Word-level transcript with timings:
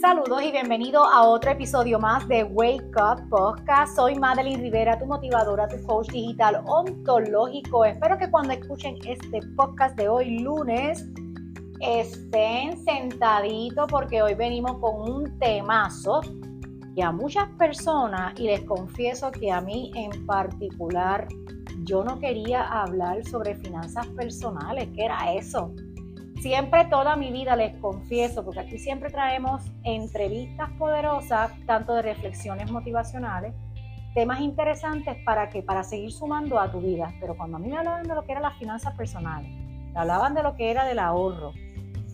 Saludos 0.00 0.42
y 0.42 0.50
bienvenido 0.50 1.04
a 1.04 1.28
otro 1.28 1.50
episodio 1.50 1.98
más 1.98 2.26
de 2.26 2.42
Wake 2.42 2.90
Up 2.96 3.28
Podcast. 3.28 3.96
Soy 3.96 4.14
Madeline 4.14 4.58
Rivera, 4.58 4.98
tu 4.98 5.04
motivadora, 5.04 5.68
tu 5.68 5.76
coach 5.84 6.08
digital 6.08 6.62
ontológico. 6.64 7.84
Espero 7.84 8.16
que 8.16 8.30
cuando 8.30 8.54
escuchen 8.54 8.96
este 9.06 9.40
podcast 9.56 9.94
de 9.96 10.08
hoy 10.08 10.38
lunes 10.38 11.06
estén 11.80 12.82
sentaditos 12.82 13.86
porque 13.90 14.22
hoy 14.22 14.32
venimos 14.34 14.78
con 14.78 15.02
un 15.02 15.38
temazo 15.38 16.22
que 16.94 17.02
a 17.02 17.12
muchas 17.12 17.50
personas, 17.58 18.32
y 18.40 18.44
les 18.44 18.62
confieso 18.62 19.30
que 19.30 19.52
a 19.52 19.60
mí 19.60 19.92
en 19.94 20.24
particular, 20.24 21.28
yo 21.82 22.02
no 22.02 22.18
quería 22.18 22.62
hablar 22.62 23.22
sobre 23.26 23.54
finanzas 23.56 24.06
personales. 24.08 24.88
¿Qué 24.94 25.04
era 25.04 25.34
eso? 25.34 25.74
Siempre 26.40 26.86
toda 26.86 27.16
mi 27.16 27.30
vida 27.30 27.54
les 27.54 27.76
confieso, 27.76 28.42
porque 28.42 28.60
aquí 28.60 28.78
siempre 28.78 29.10
traemos 29.10 29.60
entrevistas 29.84 30.70
poderosas, 30.78 31.52
tanto 31.66 31.92
de 31.92 32.00
reflexiones 32.00 32.70
motivacionales, 32.70 33.52
temas 34.14 34.40
interesantes 34.40 35.18
para 35.26 35.50
que 35.50 35.62
para 35.62 35.84
seguir 35.84 36.10
sumando 36.12 36.58
a 36.58 36.72
tu 36.72 36.80
vida. 36.80 37.12
Pero 37.20 37.36
cuando 37.36 37.58
a 37.58 37.60
mí 37.60 37.68
me 37.68 37.76
hablaban 37.76 38.04
de 38.04 38.14
lo 38.14 38.24
que 38.24 38.32
eran 38.32 38.44
las 38.44 38.56
finanzas 38.56 38.96
personales, 38.96 39.50
me 39.92 40.00
hablaban 40.00 40.32
de 40.32 40.42
lo 40.42 40.56
que 40.56 40.70
era 40.70 40.86
del 40.86 41.00
ahorro. 41.00 41.52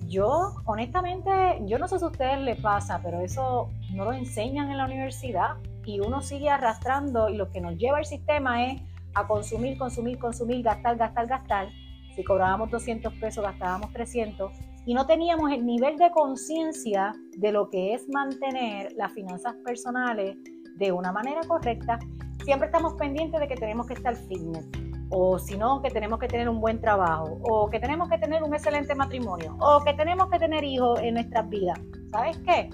Yo, 0.08 0.56
honestamente, 0.64 1.30
yo 1.66 1.78
no 1.78 1.86
sé 1.86 2.00
si 2.00 2.04
a 2.04 2.08
ustedes 2.08 2.40
les 2.40 2.60
pasa, 2.60 3.00
pero 3.04 3.20
eso 3.20 3.70
no 3.94 4.06
lo 4.06 4.12
enseñan 4.12 4.72
en 4.72 4.78
la 4.78 4.86
universidad 4.86 5.58
y 5.84 6.00
uno 6.00 6.20
sigue 6.20 6.50
arrastrando 6.50 7.28
y 7.28 7.36
lo 7.36 7.52
que 7.52 7.60
nos 7.60 7.76
lleva 7.76 8.00
el 8.00 8.04
sistema 8.04 8.64
es 8.64 8.82
a 9.14 9.24
consumir, 9.28 9.78
consumir, 9.78 10.18
consumir, 10.18 10.64
gastar, 10.64 10.96
gastar, 10.96 11.28
gastar 11.28 11.68
si 12.16 12.24
cobrábamos 12.24 12.70
200 12.70 13.12
pesos, 13.14 13.44
gastábamos 13.44 13.92
300 13.92 14.50
y 14.86 14.94
no 14.94 15.06
teníamos 15.06 15.52
el 15.52 15.66
nivel 15.66 15.98
de 15.98 16.10
conciencia 16.10 17.12
de 17.36 17.52
lo 17.52 17.68
que 17.68 17.92
es 17.92 18.08
mantener 18.08 18.94
las 18.96 19.12
finanzas 19.12 19.54
personales 19.64 20.36
de 20.76 20.92
una 20.92 21.12
manera 21.12 21.42
correcta. 21.46 21.98
Siempre 22.42 22.66
estamos 22.66 22.94
pendientes 22.94 23.38
de 23.38 23.48
que 23.48 23.56
tenemos 23.56 23.86
que 23.86 23.94
estar 23.94 24.16
fitness, 24.16 24.66
o 25.10 25.38
si 25.38 25.58
no, 25.58 25.82
que 25.82 25.90
tenemos 25.90 26.18
que 26.18 26.26
tener 26.26 26.48
un 26.48 26.58
buen 26.58 26.80
trabajo, 26.80 27.38
o 27.42 27.68
que 27.68 27.78
tenemos 27.80 28.08
que 28.08 28.16
tener 28.16 28.42
un 28.42 28.54
excelente 28.54 28.94
matrimonio, 28.94 29.54
o 29.60 29.82
que 29.84 29.92
tenemos 29.92 30.30
que 30.30 30.38
tener 30.38 30.64
hijos 30.64 30.98
en 31.00 31.14
nuestras 31.14 31.48
vidas. 31.50 31.78
¿Sabes 32.12 32.38
qué? 32.38 32.70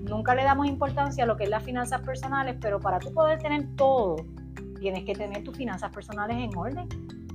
Nunca 0.00 0.34
le 0.34 0.42
damos 0.42 0.66
importancia 0.66 1.24
a 1.24 1.26
lo 1.26 1.36
que 1.36 1.44
es 1.44 1.50
las 1.50 1.62
finanzas 1.62 2.00
personales, 2.00 2.56
pero 2.60 2.80
para 2.80 2.98
tú 2.98 3.12
poder 3.12 3.38
tener 3.38 3.68
todo, 3.76 4.16
tienes 4.80 5.04
que 5.04 5.14
tener 5.14 5.44
tus 5.44 5.56
finanzas 5.56 5.92
personales 5.92 6.36
en 6.38 6.56
orden 6.56 6.88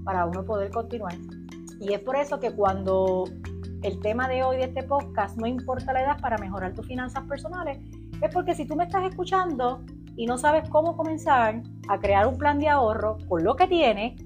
para 0.04 0.26
uno 0.26 0.46
poder 0.46 0.72
continuar. 0.72 1.16
Y 1.80 1.94
es 1.94 2.00
por 2.00 2.16
eso 2.16 2.40
que 2.40 2.52
cuando 2.52 3.26
el 3.84 4.00
tema 4.02 4.28
de 4.28 4.44
hoy 4.44 4.58
de 4.58 4.66
este 4.66 4.84
podcast, 4.84 5.38
no 5.38 5.48
importa 5.48 5.94
la 5.94 6.04
edad 6.04 6.20
para 6.20 6.38
mejorar 6.38 6.74
tus 6.74 6.86
finanzas 6.86 7.24
personales, 7.24 7.80
es 8.22 8.34
porque 8.34 8.54
si 8.54 8.66
tú 8.66 8.76
me 8.76 8.84
estás 8.84 9.04
escuchando 9.10 9.82
y 10.16 10.26
no 10.26 10.38
sabes 10.38 10.70
cómo 10.70 10.98
comenzar 10.98 11.62
a 11.88 12.00
crear 12.00 12.28
un 12.28 12.38
plan 12.38 12.60
de 12.60 12.68
ahorro 12.68 13.18
con 13.30 13.44
lo 13.44 13.56
que 13.56 13.68
tienes, 13.68 14.22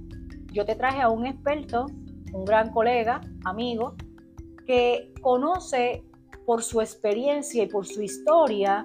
yo 0.51 0.65
te 0.65 0.75
traje 0.75 1.01
a 1.01 1.09
un 1.09 1.25
experto, 1.25 1.85
un 2.31 2.45
gran 2.45 2.71
colega, 2.71 3.21
amigo, 3.45 3.95
que 4.65 5.13
conoce 5.21 6.03
por 6.45 6.63
su 6.63 6.81
experiencia 6.81 7.63
y 7.63 7.67
por 7.67 7.85
su 7.85 8.01
historia, 8.01 8.83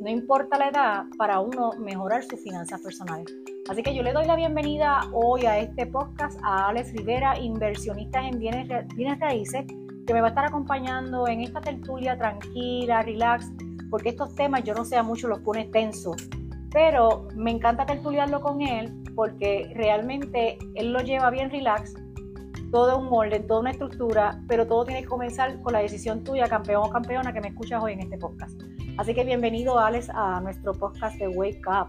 no 0.00 0.10
importa 0.10 0.58
la 0.58 0.68
edad, 0.68 1.04
para 1.16 1.40
uno 1.40 1.70
mejorar 1.78 2.22
sus 2.24 2.40
finanzas 2.40 2.80
personales. 2.82 3.26
Así 3.68 3.82
que 3.82 3.94
yo 3.94 4.02
le 4.02 4.12
doy 4.12 4.26
la 4.26 4.36
bienvenida 4.36 5.08
hoy 5.14 5.46
a 5.46 5.58
este 5.58 5.86
podcast 5.86 6.38
a 6.42 6.68
Alex 6.68 6.92
Rivera, 6.92 7.38
inversionista 7.38 8.26
en 8.28 8.38
bienes, 8.38 8.68
bienes 8.94 9.18
raíces, 9.18 9.64
que 10.06 10.12
me 10.12 10.20
va 10.20 10.26
a 10.26 10.30
estar 10.30 10.44
acompañando 10.44 11.26
en 11.26 11.40
esta 11.40 11.62
tertulia 11.62 12.18
tranquila, 12.18 13.00
relax, 13.00 13.50
porque 13.88 14.10
estos 14.10 14.34
temas 14.34 14.64
yo 14.64 14.74
no 14.74 14.84
sé 14.84 14.98
a 14.98 15.02
mucho 15.02 15.28
los 15.28 15.40
pone 15.40 15.64
tensos, 15.68 16.28
pero 16.72 17.26
me 17.36 17.52
encanta 17.52 17.86
tertuliarlo 17.86 18.42
con 18.42 18.60
él 18.60 19.02
porque 19.14 19.72
realmente 19.74 20.58
él 20.74 20.92
lo 20.92 21.00
lleva 21.00 21.30
bien 21.30 21.50
relax, 21.50 21.94
todo 22.70 22.98
un 22.98 23.08
molde, 23.08 23.40
toda 23.40 23.60
una 23.60 23.70
estructura, 23.70 24.42
pero 24.46 24.66
todo 24.66 24.84
tiene 24.84 25.02
que 25.02 25.08
comenzar 25.08 25.62
con 25.62 25.72
la 25.72 25.78
decisión 25.78 26.22
tuya, 26.22 26.48
campeón 26.48 26.82
o 26.84 26.90
campeona, 26.90 27.32
que 27.32 27.40
me 27.40 27.48
escuchas 27.48 27.82
hoy 27.82 27.94
en 27.94 28.00
este 28.00 28.18
podcast. 28.18 28.60
Así 28.98 29.14
que 29.14 29.24
bienvenido, 29.24 29.78
Alex, 29.78 30.10
a 30.10 30.40
nuestro 30.42 30.72
podcast 30.72 31.16
de 31.16 31.28
Wake 31.28 31.62
Up. 31.66 31.88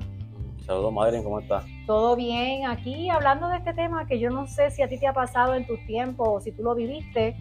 Saludos, 0.66 0.94
madre, 0.94 1.22
¿cómo 1.22 1.40
estás? 1.40 1.64
Todo 1.86 2.16
bien, 2.16 2.66
aquí 2.66 3.08
hablando 3.12 3.48
de 3.50 3.58
este 3.58 3.74
tema 3.76 4.08
que 4.08 4.20
yo 4.20 4.31
no 4.31 4.48
sé 4.48 4.72
si 4.72 4.81
a 4.81 4.90
ti 4.90 5.00
te 5.00 5.06
ha 5.06 5.14
pasado 5.14 5.53
en 5.53 5.68
tus 5.68 5.80
tiempos 5.86 6.28
o 6.28 6.40
si 6.40 6.52
tú 6.52 6.64
lo 6.64 6.74
viviste, 6.74 7.36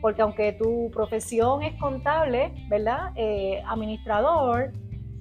porque 0.00 0.22
aunque 0.22 0.52
tu 0.52 0.88
profesión 0.92 1.64
es 1.64 1.74
contable, 1.80 2.52
¿verdad? 2.68 3.10
Eh, 3.16 3.60
administrador, 3.66 4.70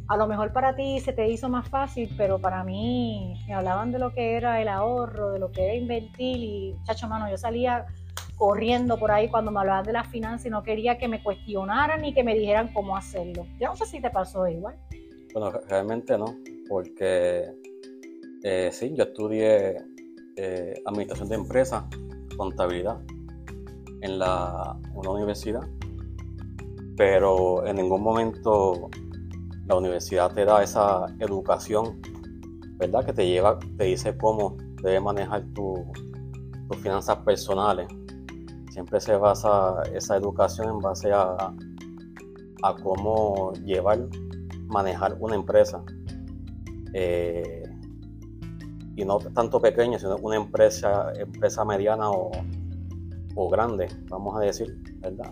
a 0.07 0.17
lo 0.17 0.27
mejor 0.27 0.53
para 0.53 0.75
ti 0.75 0.99
se 0.99 1.11
te 1.11 1.27
hizo 1.27 1.49
más 1.49 1.67
fácil, 1.69 2.13
pero 2.15 2.37
para 2.37 2.63
mí 2.63 3.33
me 3.47 3.55
hablaban 3.55 3.91
de 3.91 3.97
lo 3.97 4.13
que 4.13 4.35
era 4.35 4.61
el 4.61 4.67
ahorro, 4.67 5.31
de 5.31 5.39
lo 5.39 5.51
que 5.51 5.65
era 5.65 5.73
invertir 5.73 6.37
y, 6.37 6.75
chacho, 6.83 7.07
mano, 7.07 7.31
yo 7.31 7.37
salía 7.37 7.87
corriendo 8.35 8.99
por 8.99 9.11
ahí 9.11 9.27
cuando 9.27 9.49
me 9.49 9.59
hablaban 9.59 9.85
de 9.85 9.93
las 9.93 10.07
finanzas 10.07 10.45
y 10.45 10.49
no 10.51 10.61
quería 10.61 10.99
que 10.99 11.07
me 11.07 11.23
cuestionaran 11.23 12.01
ni 12.01 12.13
que 12.13 12.23
me 12.23 12.35
dijeran 12.35 12.71
cómo 12.73 12.95
hacerlo. 12.95 13.47
Yo 13.59 13.69
no 13.69 13.75
sé 13.75 13.87
si 13.87 13.99
te 13.99 14.11
pasó 14.11 14.47
igual. 14.47 14.75
Bueno, 15.33 15.51
realmente 15.67 16.15
no 16.15 16.35
porque 16.69 17.51
eh, 18.43 18.69
sí, 18.71 18.93
yo 18.95 19.05
estudié 19.05 19.75
eh, 20.37 20.81
administración 20.85 21.27
de 21.27 21.35
empresas, 21.35 21.83
contabilidad 22.37 23.01
en, 24.01 24.19
la, 24.19 24.77
una 24.93 25.09
universidad, 25.09 25.67
pero 26.95 27.65
en 27.65 27.77
ningún 27.77 28.03
momento 28.03 28.89
la 29.65 29.75
universidad 29.75 30.31
te 30.33 30.45
da 30.45 30.63
esa 30.63 31.07
educación, 31.19 31.99
¿verdad? 32.77 33.05
Que 33.05 33.13
te 33.13 33.27
lleva, 33.27 33.59
te 33.77 33.85
dice 33.85 34.15
cómo 34.17 34.55
debes 34.83 35.01
manejar 35.01 35.43
tus 35.53 35.79
finanzas 36.81 37.17
personales. 37.17 37.87
Siempre 38.71 39.01
se 39.01 39.15
basa 39.15 39.81
esa 39.93 40.15
educación 40.15 40.69
en 40.69 40.79
base 40.79 41.11
a, 41.11 41.35
a 42.63 42.75
cómo 42.83 43.51
llevar, 43.65 44.07
manejar 44.67 45.17
una 45.19 45.35
empresa 45.35 45.83
eh, 46.93 47.63
y 48.95 49.05
no 49.05 49.17
tanto 49.17 49.61
pequeña, 49.61 49.97
sino 49.97 50.17
una 50.17 50.35
empresa, 50.35 51.13
empresa 51.17 51.63
mediana 51.63 52.09
o, 52.11 52.31
grande, 53.49 53.87
vamos 54.09 54.35
a 54.35 54.41
decir, 54.41 54.77
¿verdad? 54.97 55.31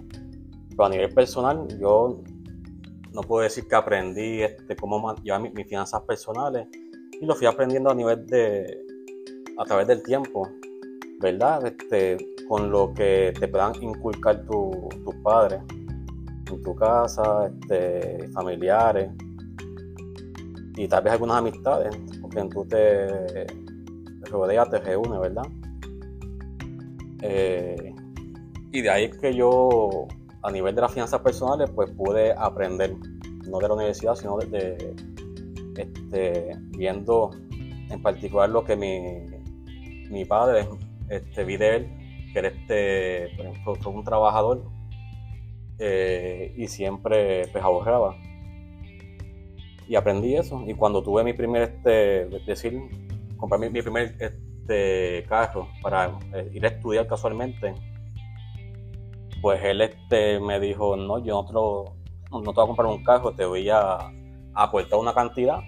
Pero 0.69 0.85
a 0.85 0.89
nivel 0.89 1.13
personal, 1.13 1.67
yo 1.77 2.21
no 3.11 3.21
puedo 3.21 3.43
decir 3.43 3.67
que 3.67 3.75
aprendí 3.75 4.43
este, 4.43 4.77
cómo 4.77 5.13
llevar 5.15 5.41
mis, 5.41 5.67
finanzas 5.67 6.01
personales 6.03 6.69
y 7.19 7.25
lo 7.25 7.35
fui 7.35 7.47
aprendiendo 7.47 7.89
a 7.89 7.95
nivel 7.95 8.25
de, 8.27 8.85
a 9.57 9.65
través 9.65 9.87
del 9.87 10.01
tiempo, 10.03 10.47
¿verdad? 11.19 11.65
Este, 11.65 12.15
con 12.47 12.71
lo 12.71 12.93
que 12.93 13.33
te 13.37 13.49
puedan 13.49 13.73
inculcar 13.83 14.45
tus 14.45 15.15
padres 15.21 15.61
en 16.49 16.61
tu 16.61 16.73
casa, 16.75 17.47
este, 17.47 18.29
familiares, 18.29 19.11
y 20.77 20.87
tal 20.87 21.03
vez 21.03 21.13
algunas 21.13 21.37
amistades 21.37 21.95
con 22.21 22.29
quien 22.29 22.49
tú 22.49 22.63
te 22.65 23.47
rodeas, 24.29 24.69
te 24.69 24.77
reúnes, 24.79 25.19
¿verdad? 25.19 25.47
Eh, 27.23 27.95
y 28.71 28.81
de 28.81 28.89
ahí 28.89 29.09
que 29.09 29.33
yo, 29.33 30.07
a 30.43 30.51
nivel 30.51 30.75
de 30.75 30.81
las 30.81 30.93
finanzas 30.93 31.19
personales, 31.21 31.71
pues 31.71 31.89
pude 31.91 32.31
aprender, 32.31 32.95
no 33.49 33.57
de 33.57 33.67
la 33.67 33.73
universidad, 33.73 34.13
sino 34.13 34.37
de, 34.37 34.95
este, 35.75 36.55
viendo 36.77 37.31
en 37.89 38.01
particular 38.03 38.47
lo 38.49 38.63
que 38.63 38.75
mi, 38.75 39.23
mi 40.11 40.25
padre, 40.25 40.67
este, 41.09 41.43
vi 41.43 41.57
de 41.57 41.75
él, 41.75 41.87
que 42.33 42.39
era 42.39 42.49
este, 42.49 43.29
fue, 43.63 43.91
un 43.91 44.03
trabajador 44.03 44.63
eh, 45.79 46.53
y 46.55 46.67
siempre 46.67 47.47
pues 47.51 47.63
ahorraba 47.63 48.15
y 49.87 49.95
aprendí 49.95 50.35
eso. 50.35 50.63
Y 50.67 50.73
cuando 50.73 51.01
tuve 51.01 51.23
mi 51.23 51.33
primer, 51.33 51.63
este, 51.63 52.25
decir, 52.45 52.79
compré 53.37 53.69
mi, 53.69 53.81
primer 53.81 54.15
este, 54.19 55.25
carro 55.27 55.67
para 55.81 56.17
eh, 56.33 56.51
ir 56.53 56.65
a 56.65 56.69
estudiar 56.69 57.07
casualmente, 57.07 57.73
pues 59.41 59.63
él 59.63 59.81
este, 59.81 60.39
me 60.39 60.59
dijo, 60.59 60.97
no, 60.97 61.19
yo 61.23 61.41
no 61.41 61.45
te, 61.45 61.53
no, 61.53 62.41
voy 62.41 62.63
a 62.63 62.67
comprar 62.67 62.87
un 62.87 63.03
carro, 63.03 63.33
te 63.33 63.45
voy 63.45 63.69
a, 63.69 64.11
aportar 64.59 64.97
una 64.97 65.13
cantidad 65.13 65.59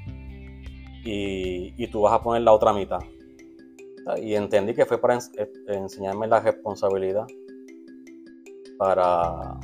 y, 1.06 1.76
y, 1.78 1.88
tú 1.92 2.02
vas 2.02 2.14
a 2.14 2.24
poner 2.24 2.42
la 2.42 2.52
otra 2.52 2.74
mitad. 2.74 3.00
Y 4.20 4.34
entendí 4.34 4.74
que 4.74 4.86
fue 4.88 5.00
para 5.00 5.18
eh, 5.18 5.52
enseñarme 5.68 6.26
la 6.26 6.40
responsabilidad 6.40 7.28
para, 8.80 9.60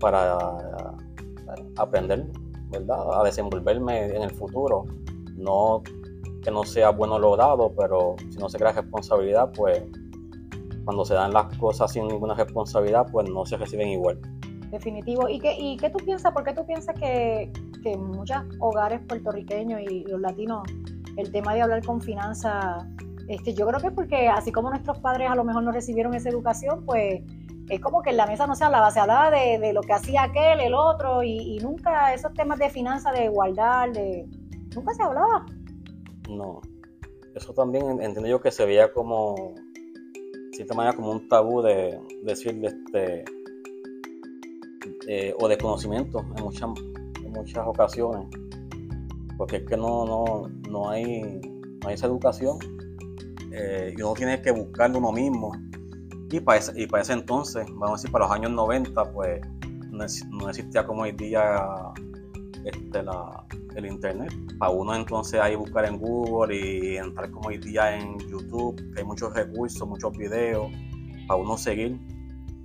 para 0.00 0.36
aprender 1.76 2.26
¿verdad? 2.70 3.20
A 3.20 3.24
desenvolverme 3.24 4.06
en 4.06 4.22
el 4.22 4.30
futuro. 4.30 4.86
No 5.36 5.82
que 6.42 6.50
no 6.50 6.64
sea 6.64 6.90
bueno 6.90 7.18
logrado, 7.18 7.72
pero 7.76 8.16
si 8.30 8.38
no 8.38 8.48
se 8.48 8.58
crea 8.58 8.72
responsabilidad, 8.72 9.50
pues 9.54 9.82
cuando 10.84 11.04
se 11.04 11.14
dan 11.14 11.32
las 11.32 11.56
cosas 11.58 11.92
sin 11.92 12.08
ninguna 12.08 12.34
responsabilidad, 12.34 13.06
pues 13.12 13.28
no 13.28 13.44
se 13.44 13.56
reciben 13.56 13.88
igual. 13.88 14.18
definitivo. 14.70 15.28
¿Y 15.28 15.38
qué, 15.38 15.54
y 15.58 15.76
qué 15.76 15.90
tú 15.90 15.98
piensas? 16.04 16.32
¿Por 16.32 16.44
qué 16.44 16.54
tú 16.54 16.64
piensas 16.64 16.94
que, 16.94 17.52
que 17.82 17.92
en 17.92 18.04
muchos 18.04 18.38
hogares 18.60 19.00
puertorriqueños 19.06 19.80
y 19.82 20.04
los 20.04 20.20
latinos 20.20 20.62
el 21.16 21.30
tema 21.30 21.54
de 21.54 21.62
hablar 21.62 21.84
con 21.84 22.00
finanzas, 22.00 22.84
este, 23.28 23.54
yo 23.54 23.66
creo 23.66 23.80
que 23.80 23.88
es 23.88 23.92
porque 23.92 24.28
así 24.28 24.52
como 24.52 24.70
nuestros 24.70 24.98
padres 24.98 25.30
a 25.30 25.34
lo 25.34 25.44
mejor 25.44 25.62
no 25.62 25.72
recibieron 25.72 26.14
esa 26.14 26.28
educación, 26.28 26.84
pues 26.84 27.22
es 27.70 27.80
como 27.80 28.02
que 28.02 28.10
en 28.10 28.16
la 28.16 28.26
mesa 28.26 28.48
no 28.48 28.56
se 28.56 28.64
hablaba, 28.64 28.90
se 28.90 28.98
hablaba 28.98 29.30
de, 29.30 29.58
de 29.60 29.72
lo 29.72 29.80
que 29.80 29.92
hacía 29.92 30.24
aquel, 30.24 30.60
el 30.60 30.74
otro, 30.74 31.22
y, 31.22 31.58
nunca 31.62 32.12
esos 32.12 32.34
temas 32.34 32.58
de 32.58 32.68
finanzas, 32.68 33.14
de 33.14 33.26
igualdad, 33.26 33.90
de 33.90 34.26
nunca 34.74 34.92
se 34.92 35.02
hablaba. 35.04 35.46
No, 36.28 36.60
eso 37.34 37.54
también 37.54 38.02
entiendo 38.02 38.28
yo 38.28 38.40
que 38.40 38.50
se 38.50 38.66
veía 38.66 38.92
como, 38.92 39.54
de 39.54 40.56
cierta 40.56 40.74
manera, 40.74 40.96
como 40.96 41.12
un 41.12 41.28
tabú 41.28 41.62
de, 41.62 42.00
decirle 42.24 42.68
este, 42.68 43.24
eh, 45.06 45.34
o 45.40 45.46
de 45.46 45.56
conocimiento 45.56 46.24
en 46.36 46.42
muchas, 46.42 46.70
en 47.24 47.32
muchas 47.32 47.64
ocasiones, 47.64 48.26
porque 49.38 49.58
es 49.58 49.64
que 49.64 49.76
no, 49.76 50.04
no, 50.04 50.50
no, 50.68 50.90
hay, 50.90 51.40
no 51.82 51.88
hay 51.88 51.94
esa 51.94 52.06
educación 52.06 52.58
eh, 53.52 53.94
y 53.96 54.02
uno 54.02 54.14
tiene 54.14 54.42
que 54.42 54.50
buscarlo 54.50 54.98
uno 54.98 55.12
mismo 55.12 55.52
y 56.30 56.40
para, 56.40 56.58
ese, 56.58 56.80
y 56.80 56.86
para 56.86 57.02
ese 57.02 57.12
entonces, 57.14 57.66
vamos 57.68 57.90
a 57.90 57.92
decir, 57.94 58.12
para 58.12 58.26
los 58.26 58.34
años 58.34 58.52
90, 58.52 59.12
pues 59.12 59.40
no, 59.90 60.48
existía 60.48 60.86
como 60.86 61.02
hoy 61.02 61.12
día 61.12 61.66
este, 62.64 63.00
el 63.74 63.86
internet. 63.86 64.32
Para 64.58 64.70
uno 64.70 64.94
entonces 64.94 65.40
ahí 65.40 65.56
buscar 65.56 65.86
en 65.86 65.98
Google 65.98 66.56
y 66.56 66.96
entrar 66.96 67.30
como 67.32 67.48
hoy 67.48 67.58
día 67.58 67.96
en 67.96 68.18
YouTube, 68.18 68.76
que 68.94 69.00
hay 69.00 69.04
muchos 69.04 69.34
recursos, 69.34 69.86
muchos 69.88 70.16
videos, 70.16 70.70
para 71.26 71.40
uno 71.40 71.56
seguir. 71.56 71.98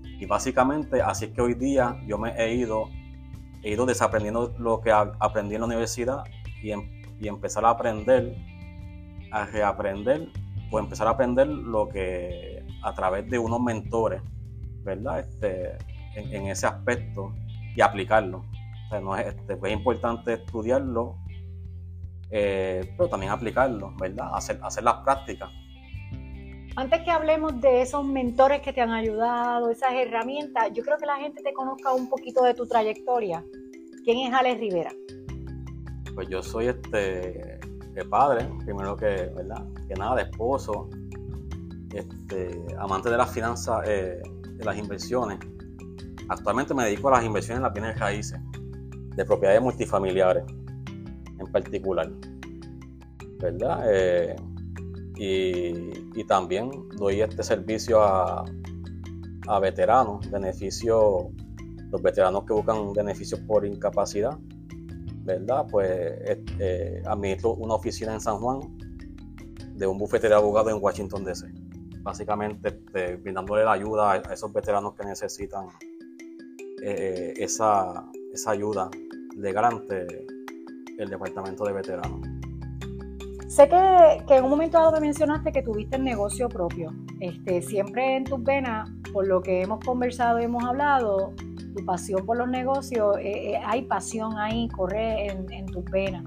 Y 0.04 0.26
básicamente 0.28 1.02
así 1.02 1.26
es 1.26 1.32
que 1.32 1.42
hoy 1.42 1.56
día 1.56 1.98
yo 2.06 2.20
me 2.20 2.32
he 2.38 2.54
ido, 2.54 2.86
he 3.64 3.72
ido 3.72 3.86
desaprendiendo 3.88 4.54
lo 4.60 4.80
que 4.82 4.92
aprendí 4.92 5.56
en 5.56 5.62
la 5.62 5.68
universidad 5.68 6.24
y, 6.62 6.72
em, 6.72 6.88
y 7.20 7.28
empezar 7.28 7.66
a 7.66 7.72
aprender, 7.72 8.36
a 9.32 9.46
reaprender 9.48 10.30
o 10.72 10.80
empezar 10.80 11.08
a 11.08 11.12
aprender 11.12 11.48
lo 11.48 11.90
que 11.90 12.55
a 12.86 12.94
través 12.94 13.28
de 13.30 13.40
unos 13.40 13.60
mentores, 13.60 14.22
¿verdad? 14.84 15.20
Este, 15.20 15.76
en, 16.16 16.48
ese 16.48 16.68
aspecto 16.68 17.34
y 17.76 17.82
aplicarlo. 17.82 18.46
no 19.02 19.18
es, 19.18 19.26
este, 19.26 19.54
es 19.62 19.74
importante 19.74 20.34
estudiarlo, 20.34 21.18
eh, 22.30 22.94
pero 22.96 23.10
también 23.10 23.32
aplicarlo, 23.32 23.92
¿verdad? 24.00 24.30
Hacer, 24.34 24.60
hacer 24.62 24.84
las 24.84 24.98
prácticas. 25.04 25.50
Antes 26.76 27.02
que 27.02 27.10
hablemos 27.10 27.60
de 27.60 27.82
esos 27.82 28.06
mentores 28.06 28.62
que 28.62 28.72
te 28.72 28.82
han 28.82 28.92
ayudado, 28.92 29.72
esas 29.72 29.94
herramientas, 29.94 30.72
yo 30.74 30.84
creo 30.84 30.98
que 30.98 31.08
la 31.08 31.18
gente 31.18 31.42
te 31.42 31.54
conozca 31.54 31.92
un 31.92 32.08
poquito 32.08 32.44
de 32.44 32.54
tu 32.54 32.68
trayectoria. 32.68 33.44
¿Quién 34.04 34.20
es 34.28 34.34
Alex 34.34 34.60
Rivera? 34.60 34.92
Pues 36.14 36.30
yo 36.30 36.44
soy 36.44 36.68
este 36.68 37.60
de 37.94 38.06
padre, 38.10 38.48
primero 38.64 38.96
que, 38.96 39.32
¿verdad? 39.36 39.66
Que 39.88 39.96
nada, 39.96 40.18
de 40.18 40.24
esposo, 40.24 40.90
este, 41.96 42.62
amante 42.78 43.10
de 43.10 43.18
las 43.18 43.32
finanzas, 43.32 43.84
eh, 43.88 44.22
de 44.58 44.66
las 44.66 44.78
inversiones. 44.78 45.40
Actualmente 46.28 46.74
me 46.74 46.84
dedico 46.84 47.08
a 47.08 47.12
las 47.12 47.24
inversiones 47.24 47.58
en 47.58 47.64
las 47.64 47.74
bienes 47.74 48.00
raíces, 48.00 48.40
de 49.16 49.26
propiedades 49.26 49.62
multifamiliares 49.62 50.44
en 51.40 51.52
particular. 51.52 52.12
¿Verdad? 53.40 53.84
Eh, 53.88 54.36
y, 55.18 56.24
también 56.28 56.72
doy 56.98 57.22
este 57.22 57.44
servicio 57.44 58.02
a, 58.02 58.44
veteranos, 59.62 60.30
beneficios, 60.32 61.28
los 61.92 62.02
veteranos 62.02 62.46
que 62.46 62.54
buscan 62.54 62.94
beneficios 62.94 63.40
por 63.42 63.66
incapacidad, 63.66 64.38
¿verdad? 65.24 65.68
Pues 65.70 65.88
eh, 66.60 67.04
administro 67.06 67.54
una 67.54 67.76
oficina 67.76 68.14
en 68.14 68.22
San 68.22 68.38
Juan 68.38 68.60
de 69.76 69.86
un 69.86 70.00
bufete 70.00 70.28
de 70.28 70.34
abogados 70.34 70.74
en 70.74 70.82
Washington 70.82 71.24
DC 71.24 71.65
básicamente 72.06 72.70
este, 72.70 73.16
brindándole 73.16 73.66
la 73.66 73.74
ayuda 73.74 74.14
a 74.14 74.34
esos 74.34 74.54
veteranos 74.54 74.94
que 74.94 75.04
necesitan 75.04 75.66
eh, 76.84 77.34
esa, 77.38 78.06
ayuda 78.46 78.92
legal 79.36 79.66
ante 79.66 80.06
el 81.00 81.10
Departamento 81.10 81.66
de 81.66 81.74
Veteranos. 81.74 82.22
Sé 83.48 83.68
que, 83.68 84.36
en 84.36 84.44
un 84.44 84.52
momento 84.52 84.78
dado 84.78 84.92
me 84.94 85.00
mencionaste 85.00 85.52
que 85.52 85.64
tuviste 85.64 85.96
el 85.96 86.04
negocio 86.04 86.48
propio. 86.48 86.94
Este, 87.20 87.64
siempre 87.64 88.18
en 88.18 88.24
tus 88.24 88.44
venas, 88.44 88.88
por 89.12 89.26
lo 89.26 89.42
que 89.42 89.64
hemos 89.64 89.80
conversado 89.84 90.40
y 90.40 90.44
hemos 90.44 90.64
hablado, 90.64 91.34
tu 91.76 91.84
pasión 91.86 92.24
por 92.26 92.38
los 92.38 92.48
negocios, 92.48 93.18
eh, 93.18 93.54
eh, 93.54 93.62
hay 93.66 93.82
pasión 93.84 94.38
ahí, 94.38 94.68
corre 94.70 95.28
en, 95.28 95.52
en 95.52 95.66
tus 95.66 95.84
venas 95.86 96.24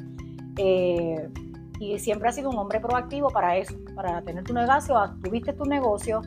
y 1.78 1.98
siempre 1.98 2.28
has 2.28 2.34
sido 2.34 2.50
un 2.50 2.58
hombre 2.58 2.80
proactivo 2.80 3.30
para 3.30 3.56
eso, 3.56 3.74
para 3.94 4.22
tener 4.22 4.44
tu 4.44 4.52
negocio, 4.52 4.96
tuviste 5.22 5.52
tu 5.52 5.64
negocio 5.64 6.22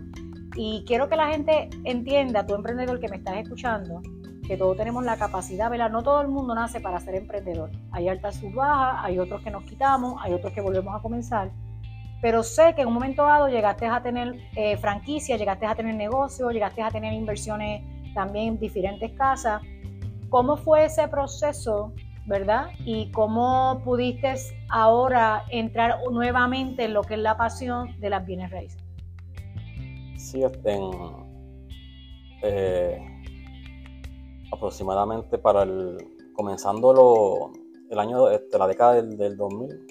y 0.55 0.83
quiero 0.85 1.09
que 1.09 1.15
la 1.15 1.27
gente 1.27 1.69
entienda, 1.83 2.45
tu 2.45 2.55
emprendedor 2.55 2.99
que 2.99 3.07
me 3.07 3.17
estás 3.17 3.37
escuchando, 3.37 4.01
que 4.47 4.57
todos 4.57 4.77
tenemos 4.77 5.03
la 5.03 5.17
capacidad, 5.17 5.69
¿verdad? 5.69 5.89
No 5.89 6.03
todo 6.03 6.21
el 6.21 6.27
mundo 6.27 6.53
nace 6.55 6.81
para 6.81 6.99
ser 6.99 7.15
emprendedor. 7.15 7.71
Hay 7.91 8.09
altas 8.09 8.35
sub 8.35 8.53
bajas, 8.53 8.99
hay 9.03 9.19
otros 9.19 9.41
que 9.41 9.51
nos 9.51 9.63
quitamos, 9.63 10.21
hay 10.21 10.33
otros 10.33 10.51
que 10.53 10.61
volvemos 10.61 10.93
a 10.93 11.01
comenzar. 11.01 11.51
Pero 12.21 12.43
sé 12.43 12.75
que 12.75 12.81
en 12.81 12.89
un 12.89 12.93
momento 12.93 13.23
dado 13.23 13.47
llegaste 13.47 13.87
a 13.87 14.01
tener 14.01 14.35
eh, 14.55 14.77
franquicia, 14.77 15.37
llegaste 15.37 15.65
a 15.65 15.75
tener 15.75 15.95
negocio, 15.95 16.51
llegaste 16.51 16.81
a 16.81 16.89
tener 16.89 17.13
inversiones 17.13 17.83
también 18.13 18.49
en 18.49 18.59
diferentes 18.59 19.11
casas. 19.13 19.61
¿Cómo 20.29 20.57
fue 20.57 20.85
ese 20.85 21.07
proceso 21.07 21.93
¿verdad? 22.25 22.67
Y 22.85 23.11
cómo 23.11 23.81
pudiste 23.83 24.33
ahora 24.69 25.43
entrar 25.49 25.99
nuevamente 26.11 26.85
en 26.85 26.93
lo 26.93 27.01
que 27.01 27.15
es 27.15 27.19
la 27.19 27.37
pasión 27.37 27.99
de 27.99 28.09
las 28.09 28.25
bienes 28.25 28.51
raíces. 28.51 28.81
Sí, 30.17 30.43
en, 30.43 30.91
eh, 32.43 32.99
aproximadamente 34.51 35.37
para 35.37 35.63
el, 35.63 35.97
comenzando 36.33 37.51
el 37.89 37.99
año, 37.99 38.29
este, 38.29 38.57
la 38.57 38.67
década 38.67 39.01
del, 39.01 39.35
2000, 39.35 39.87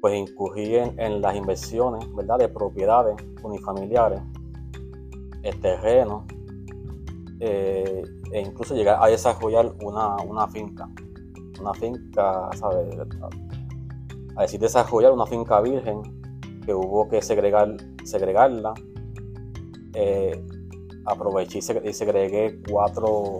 pues 0.00 0.14
incurrí 0.16 0.76
en, 0.76 1.22
las 1.22 1.36
inversiones, 1.36 2.12
¿verdad? 2.14 2.38
De 2.38 2.48
propiedades 2.48 3.14
unifamiliares, 3.42 4.20
terrenos, 5.60 6.24
eh, 7.38 8.02
e 8.32 8.40
incluso 8.40 8.74
llegar 8.74 8.98
a 9.00 9.06
desarrollar 9.06 9.72
una, 9.82 10.16
una 10.16 10.48
finca 10.48 10.88
una 11.60 11.74
finca. 11.74 12.50
A 14.34 14.42
decir 14.42 14.60
desarrollar 14.60 15.12
una 15.12 15.26
finca 15.26 15.60
virgen 15.60 16.02
que 16.64 16.74
hubo 16.74 17.08
que 17.08 17.20
segregar, 17.22 17.76
segregarla. 18.04 18.74
Eh, 19.94 20.44
aproveché 21.04 21.58
y 21.58 21.92
segregué 21.92 22.60
cuatro 22.70 23.32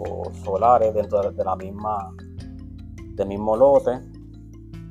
solares 0.43 0.93
dentro 0.93 1.31
de, 1.31 1.43
la 1.43 1.55
misma 1.55 2.13
del 3.15 3.27
mismo 3.27 3.55
lote 3.55 4.01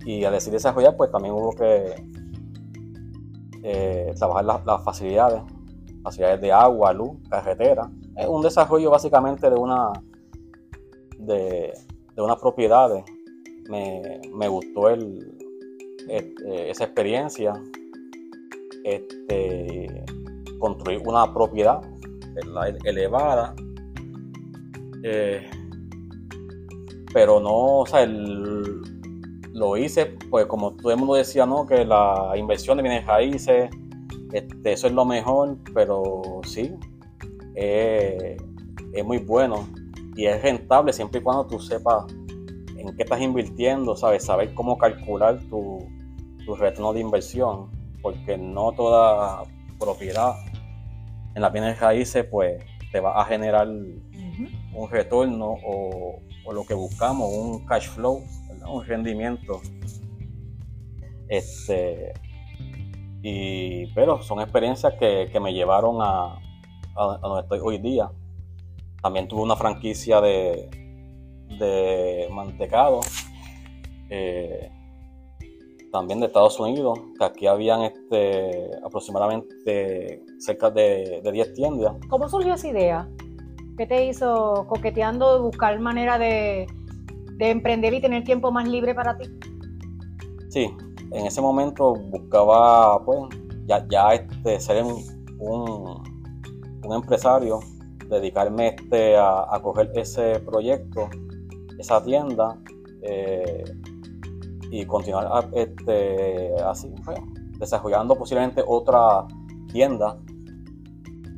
y 0.05 0.25
al 0.25 0.33
decir 0.33 0.53
desarrollar 0.53 0.97
pues 0.97 1.11
también 1.11 1.35
hubo 1.35 1.53
que 1.53 1.95
eh, 3.63 4.15
trabajar 4.17 4.65
las, 4.65 4.85
facilidades 4.85 5.43
facilidades 6.03 6.41
de 6.41 6.51
agua, 6.51 6.93
luz, 6.93 7.19
carretera 7.29 7.91
es 8.17 8.27
un 8.27 8.43
desarrollo 8.43 8.91
básicamente 8.91 9.49
de 9.49 9.57
una 9.57 9.93
de, 11.19 11.73
de 12.15 12.23
unas 12.23 12.39
propiedades 12.39 13.05
me, 13.69 14.49
gustó 14.49 14.89
el, 14.91 15.35
este, 16.09 16.71
esa 16.71 16.85
experiencia, 16.85 17.53
este, 18.85 20.05
construir 20.59 21.01
una 21.07 21.33
propiedad 21.33 21.81
elevada, 22.85 23.55
eh, 25.03 25.49
pero 27.13 27.41
no, 27.41 27.81
o 27.81 27.87
sea, 27.87 28.07
lo 28.07 29.77
hice, 29.77 30.17
pues 30.31 30.47
como 30.47 30.75
todo 30.75 30.93
el 30.93 30.99
mundo 30.99 31.15
decía, 31.15 31.47
¿no? 31.47 31.67
Que 31.67 31.85
la 31.85 32.33
inversión 32.37 32.79
de 32.79 32.83
bienes 32.83 33.07
raíces, 33.07 33.71
este, 34.33 34.73
eso 34.73 34.87
es 34.87 34.93
lo 34.93 35.05
mejor, 35.05 35.59
pero 35.75 36.41
sí, 36.45 36.75
es 37.55 39.05
muy 39.05 39.19
bueno 39.19 39.69
y 40.17 40.27
es 40.27 40.43
rentable 40.43 40.93
siempre 40.93 41.21
y 41.21 41.23
cuando 41.23 41.47
tú 41.47 41.59
sepas 41.59 42.05
en 42.77 42.97
qué 42.97 43.03
estás 43.05 43.21
invirtiendo, 43.21 43.97
¿sabes? 43.97 44.25
Saber 44.25 44.55
cómo 44.55 44.77
calcular 44.77 45.39
tu, 45.49 45.89
retorno 46.59 46.93
de 46.93 47.01
inversión, 47.01 47.71
porque 48.03 48.37
no 48.37 48.73
toda 48.73 49.45
propiedad 49.79 50.35
en 51.35 51.43
las 51.43 51.53
bienes 51.53 51.81
raíces 51.81 52.27
pues 52.31 52.63
te 52.91 53.01
va 53.01 53.21
a 53.21 53.25
generar 53.25 53.69
un 53.69 54.91
retorno 54.91 55.55
o, 55.65 56.21
lo 56.53 56.67
que 56.67 56.75
buscamos, 56.75 57.33
un 57.33 57.65
cash 57.65 57.89
flow, 57.89 58.23
un 58.67 58.85
rendimiento. 58.85 59.61
Este, 61.29 62.13
y, 63.23 63.87
pero 63.95 64.21
son 64.21 64.41
experiencias 64.41 64.95
que, 64.99 65.41
me 65.41 65.55
llevaron 65.55 66.03
a, 66.03 66.39
a, 66.97 67.19
donde 67.23 67.43
estoy 67.43 67.61
hoy 67.63 67.79
día. 67.79 68.11
También 69.03 69.29
tuve 69.29 69.43
una 69.43 69.57
franquicia 69.57 70.21
de, 70.21 70.69
de 71.59 72.29
mantecado. 72.31 73.01
Eh, 74.11 74.71
también 75.93 76.21
de 76.21 76.27
Estados 76.27 76.59
Unidos, 76.59 76.99
que 77.19 77.25
aquí 77.25 77.47
habían 77.47 77.83
este, 77.83 78.71
aproximadamente 78.85 80.23
cerca 80.39 80.71
de, 80.71 81.21
de 81.23 81.33
10 81.33 81.55
tiendas. 81.55 81.95
¿Cómo 82.09 82.29
surgió 82.29 82.55
esa 82.55 82.69
idea? 82.69 83.09
¿Qué 83.77 83.87
te 83.87 84.07
hizo 84.07 84.67
coqueteando, 84.69 85.43
buscar 85.43 85.79
manera 85.81 86.19
de, 86.19 86.67
de 87.37 87.51
emprender 87.51 87.93
y 87.95 88.01
tener 88.01 88.25
tiempo 88.25 88.51
más 88.51 88.69
libre 88.69 88.95
para 88.95 89.17
ti? 89.19 89.29
Sí, 90.49 90.71
en 91.13 91.27
ese 91.27 91.41
momento 91.41 91.95
buscaba 91.95 93.05
pues 93.05 93.29
ya, 93.67 93.87
ya 93.89 94.15
este, 94.15 94.61
ser 94.61 94.85
un, 94.85 95.03
un, 95.41 96.93
empresario, 96.95 97.61
dedicarme 98.13 98.69
este, 98.69 99.17
a, 99.17 99.59
coger 99.63 99.91
ese 99.95 100.39
proyecto, 100.41 101.09
esa 101.79 102.03
tienda 102.05 102.59
eh, 103.01 103.65
y 104.71 104.85
continuar 104.85 105.49
este, 105.53 106.55
así, 106.63 106.93
desarrollando 107.59 108.15
posiblemente 108.15 108.63
otra 108.67 109.27
tienda 109.73 110.19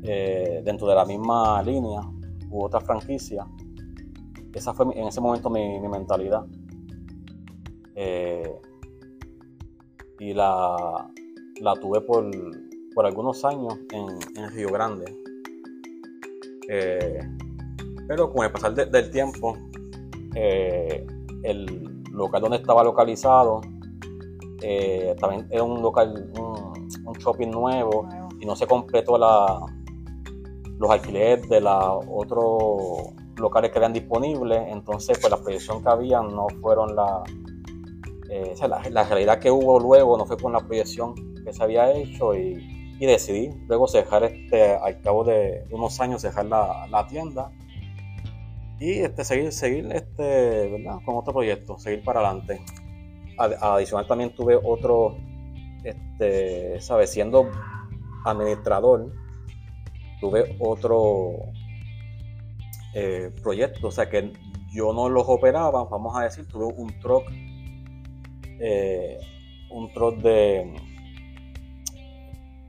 eh, 0.03 0.63
dentro 0.65 0.89
de 0.89 0.95
la 0.95 1.05
misma 1.05 1.63
línea 1.63 2.01
u 2.51 2.65
otra 2.65 2.81
franquicia. 2.81 3.47
Esa 4.53 4.75
fue 4.75 4.87
en 4.95 5.07
ese 5.07 5.21
momento 5.21 5.49
mi, 5.51 5.81
mi 5.81 5.89
mentalidad. 5.89 6.45
Eh, 7.95 8.61
y 10.19 10.33
la, 10.33 11.09
la 11.61 11.75
tuve 11.75 12.01
por, 12.01 12.31
por, 12.95 13.07
algunos 13.07 13.45
años 13.45 13.75
en, 13.93 14.07
en 14.37 14.51
Río 14.51 14.69
Grande. 14.71 15.24
Eh, 16.69 17.19
pero 18.09 18.33
con 18.33 18.45
el 18.45 18.53
pasar 18.53 18.75
del 18.75 19.11
tiempo, 19.11 19.57
eh, 20.35 21.07
el 21.43 22.03
local 22.11 22.43
donde 22.43 22.59
estaba 22.59 22.85
localizado 22.85 23.61
eh, 24.63 25.15
también 25.21 25.47
era 25.51 25.63
un 25.63 25.83
local, 25.83 26.31
un, 26.39 26.89
un, 27.07 27.15
shopping 27.19 27.51
nuevo 27.51 28.09
y 28.41 28.47
no 28.47 28.57
se 28.57 28.67
completó 28.67 29.19
la, 29.19 29.61
los 30.79 30.91
alquileres 30.91 31.49
de 31.49 31.61
los 31.61 32.05
otros 32.09 33.13
locales 33.37 33.71
que 33.71 33.79
eran 33.79 33.93
disponibles. 33.93 34.63
Entonces, 34.69 35.19
pues 35.19 35.31
la 35.31 35.39
proyección 35.39 35.83
que 35.83 35.89
había 35.89 36.21
no 36.23 36.47
fueron 36.61 36.95
la, 36.95 37.23
eh, 38.31 38.55
la, 38.91 39.05
realidad 39.05 39.39
que 39.39 39.51
hubo 39.51 39.79
luego 39.79 40.17
no 40.17 40.27
fue 40.27 40.37
con 40.37 40.53
la 40.53 40.61
proyección 40.61 41.15
que 41.45 41.53
se 41.53 41.63
había 41.63 41.93
hecho 41.93 42.35
y, 42.35 42.74
decidí 43.07 43.51
luego 43.67 43.87
dejar 43.87 44.25
este, 44.25 44.75
al 44.75 45.01
cabo 45.01 45.25
de 45.25 45.65
unos 45.71 46.01
años 46.01 46.23
dejar 46.23 46.47
la, 46.47 46.87
la 46.89 47.07
tienda 47.07 47.51
y 48.79 49.01
este, 49.01 49.25
seguir, 49.25 49.53
seguir 49.53 49.91
este, 49.93 50.69
¿verdad? 50.71 50.99
con 51.05 51.17
otro 51.17 51.33
proyecto, 51.33 51.79
seguir 51.79 52.03
para 52.05 52.21
adelante. 52.21 52.61
Adicional 53.39 54.07
también 54.07 54.35
tuve 54.35 54.57
otro, 54.63 55.17
este, 55.83 56.81
¿sabes? 56.81 57.11
Siendo 57.11 57.51
administrador, 58.25 59.13
tuve 60.21 60.57
otro 60.61 61.33
eh, 62.95 63.33
proyecto, 63.43 63.89
o 63.89 63.91
sea 63.91 64.09
que 64.09 64.33
yo 64.73 64.93
no 64.93 65.09
los 65.09 65.25
operaba, 65.27 65.85
vamos 65.85 66.17
a 66.17 66.25
decir, 66.25 66.47
tuve 66.47 66.67
un 66.67 66.99
truck 67.01 67.25
eh, 68.61 69.19
un 69.71 69.93
troz 69.93 70.23
de 70.23 70.75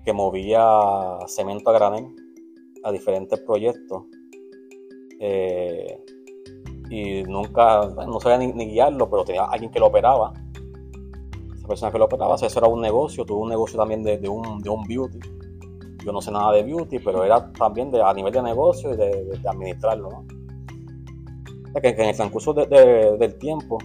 que 0.05 0.13
movía 0.13 1.17
cemento 1.27 1.69
a 1.69 1.73
granel 1.73 2.07
a 2.83 2.91
diferentes 2.91 3.39
proyectos 3.41 4.03
eh, 5.19 5.99
y 6.89 7.23
nunca 7.23 7.87
no 8.07 8.19
sabía 8.19 8.37
ni, 8.37 8.67
guiarlo 8.67 9.09
pero 9.09 9.25
tenía 9.25 9.45
alguien 9.45 9.71
que 9.71 9.79
lo 9.79 9.87
operaba 9.87 10.33
esa 11.55 11.67
persona 11.67 11.91
que 11.91 11.97
lo 11.97 12.05
operaba 12.05 12.35
eso 12.35 12.59
era 12.59 12.67
un 12.67 12.81
negocio 12.81 13.25
tuve 13.25 13.39
un 13.39 13.49
negocio 13.49 13.77
también 13.77 14.03
de, 14.03 14.29
un, 14.29 14.61
de 14.61 14.69
un 14.69 14.83
beauty 14.83 15.19
yo 16.05 16.11
no 16.11 16.21
sé 16.21 16.31
nada 16.31 16.51
de 16.53 16.63
beauty 16.63 16.99
pero 16.99 17.23
era 17.23 17.51
también 17.53 17.91
a 17.95 18.13
nivel 18.13 18.31
de 18.31 18.43
negocio 18.43 18.93
y 18.93 18.97
de, 18.97 19.39
administrarlo 19.47 20.23
que, 21.81 21.89
en 21.89 22.01
el 22.01 22.15
transcurso 22.15 22.53
del 22.53 23.35
tiempo 23.39 23.79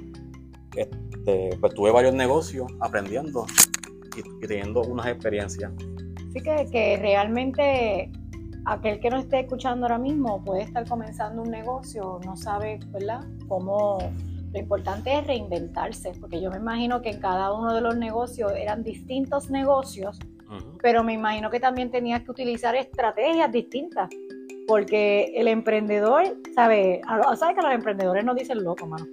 este, 0.77 1.57
pues 1.61 1.75
tuve 1.75 1.91
varios 1.91 2.15
negocios 2.15 2.67
aprendiendo 2.81 3.47
y, 4.17 4.47
teniendo 4.47 4.83
unas 4.83 5.07
experiencias. 5.07 5.73
Así 6.31 6.41
que, 6.41 6.67
que 6.71 6.97
realmente 6.97 8.11
aquel 8.65 9.01
que 9.01 9.11
no 9.11 9.19
esté 9.19 9.41
escuchando 9.41 9.87
ahora 9.87 9.99
mismo 9.99 10.45
puede 10.45 10.63
estar 10.63 10.89
comenzando 10.89 11.43
un 11.43 11.51
negocio, 11.51 12.21
no 12.25 12.37
sabe, 12.37 12.79
¿verdad? 12.93 13.25
Cómo 13.49 13.99
lo 14.53 14.59
importante 14.59 15.19
es 15.19 15.27
reinventarse, 15.27 16.13
porque 16.21 16.41
yo 16.41 16.51
me 16.51 16.59
imagino 16.59 17.03
que 17.03 17.11
en 17.11 17.21
cada 17.21 17.53
uno 17.53 17.75
de 17.75 17.81
los 17.81 17.97
negocios 17.97 18.53
eran 18.57 18.85
distintos 18.85 19.51
negocios, 19.51 20.19
pero 20.81 21.03
me 21.03 21.15
imagino 21.15 21.51
que 21.51 21.59
también 21.59 21.91
tenías 21.91 22.23
que 22.23 22.31
utilizar 22.31 22.77
estrategias 22.77 23.51
distintas, 23.51 24.09
porque 24.69 25.33
el 25.35 25.49
emprendedor, 25.49 26.37
¿sabe? 26.55 27.01
¿Sabes 27.37 27.57
que 27.57 27.63
los 27.63 27.73
emprendedores 27.73 28.25
no 28.25 28.35
dicen 28.35 28.63
loco, 28.63 28.87
mano? 28.87 29.05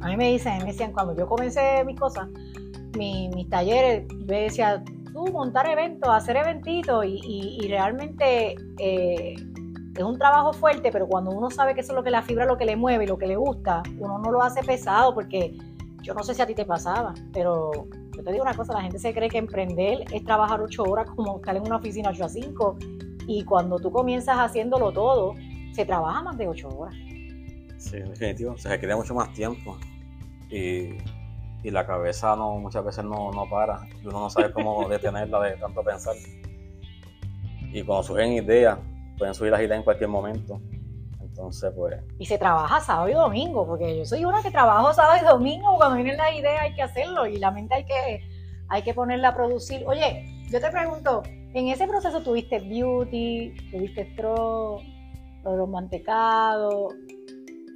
A 0.00 0.08
mí 0.08 0.16
me 0.16 0.32
dicen, 0.32 0.58
me 0.58 0.66
decían, 0.66 0.92
cuando 0.92 1.14
yo 1.14 1.26
comencé 1.26 1.84
mis 1.84 1.98
cosas, 1.98 2.28
mis 2.96 3.48
talleres, 3.50 4.06
me 4.26 4.42
decía, 4.42 4.82
tú 5.16 5.32
montar 5.32 5.66
eventos, 5.66 6.10
hacer 6.10 6.36
eventitos 6.36 7.02
y, 7.06 7.66
realmente 7.68 8.54
eh, 8.78 9.34
es 9.94 10.02
un 10.02 10.18
trabajo 10.18 10.52
fuerte, 10.52 10.92
pero 10.92 11.06
cuando 11.06 11.30
uno 11.30 11.50
sabe 11.50 11.74
que 11.74 11.80
eso 11.80 11.92
es 11.92 11.96
lo 11.96 12.04
que 12.04 12.10
la 12.10 12.20
fibra, 12.20 12.44
lo 12.44 12.58
que 12.58 12.66
le 12.66 12.76
mueve 12.76 13.04
y 13.04 13.06
lo 13.06 13.16
que 13.16 13.26
le 13.26 13.36
gusta, 13.36 13.82
uno 13.98 14.18
no 14.18 14.30
lo 14.30 14.42
hace 14.42 14.62
pesado 14.62 15.14
porque 15.14 15.56
yo 16.02 16.12
no 16.12 16.22
sé 16.22 16.34
si 16.34 16.42
a 16.42 16.46
ti 16.46 16.54
te 16.54 16.66
pasaba, 16.66 17.14
pero 17.32 17.70
yo 18.14 18.22
te 18.22 18.30
digo 18.30 18.42
una 18.42 18.52
cosa, 18.52 18.74
la 18.74 18.82
gente 18.82 18.98
se 18.98 19.14
cree 19.14 19.30
que 19.30 19.38
emprender 19.38 20.04
es 20.12 20.22
trabajar 20.22 20.60
ocho 20.60 20.82
horas 20.82 21.08
como 21.16 21.36
estar 21.36 21.56
en 21.56 21.62
una 21.62 21.76
oficina 21.76 22.10
8 22.10 22.24
a 22.24 22.28
5 22.28 22.76
y 23.26 23.42
cuando 23.44 23.78
tú 23.78 23.90
comienzas 23.90 24.36
haciéndolo 24.36 24.92
todo, 24.92 25.34
se 25.72 25.86
trabaja 25.86 26.22
más 26.22 26.36
de 26.36 26.46
ocho 26.46 26.68
horas. 26.68 26.94
Sí, 27.78 28.00
definitivo, 28.00 28.58
se 28.58 28.68
requiere 28.68 28.94
mucho 28.94 29.14
más 29.14 29.32
tiempo 29.32 29.78
y 31.66 31.70
la 31.72 31.84
cabeza 31.84 32.36
no 32.36 32.58
muchas 32.58 32.84
veces 32.84 33.04
no, 33.04 33.32
no, 33.32 33.50
para 33.50 33.80
y 34.00 34.06
uno 34.06 34.20
no 34.20 34.30
sabe 34.30 34.52
cómo 34.52 34.88
detenerla 34.88 35.40
de 35.40 35.56
tanto 35.56 35.82
pensar. 35.82 36.14
Y 37.72 37.82
cuando 37.82 38.04
surgen 38.04 38.34
ideas, 38.34 38.78
pueden 39.18 39.34
subir 39.34 39.50
las 39.50 39.60
ideas 39.60 39.78
en 39.78 39.82
cualquier 39.82 40.08
momento. 40.08 40.60
Entonces, 41.20 41.72
pues. 41.74 42.00
Y 42.20 42.26
se 42.26 42.38
trabaja 42.38 42.80
sábado 42.80 43.08
y 43.08 43.14
domingo, 43.14 43.66
porque 43.66 43.98
yo 43.98 44.04
soy 44.04 44.24
una 44.24 44.44
que 44.44 44.52
trabajo 44.52 44.94
sábado 44.94 45.18
y 45.20 45.26
domingo, 45.26 45.76
cuando 45.76 45.96
vienen 45.96 46.16
las 46.16 46.36
ideas 46.36 46.62
hay 46.62 46.74
que 46.76 46.82
hacerlo 46.82 47.26
y 47.26 47.38
la 47.38 47.50
mente 47.50 47.74
hay 47.74 47.84
que, 47.84 48.20
hay 48.68 48.82
que 48.82 48.94
ponerla 48.94 49.30
a 49.30 49.34
producir. 49.34 49.82
Oye, 49.88 50.24
yo 50.48 50.60
te 50.60 50.70
pregunto, 50.70 51.24
en 51.52 51.66
ese 51.66 51.88
proceso 51.88 52.22
tuviste 52.22 52.60
beauty, 52.60 53.52
tuviste 53.72 54.02
straw, 54.12 54.78
los 55.42 55.68
mantecados. 55.68 56.94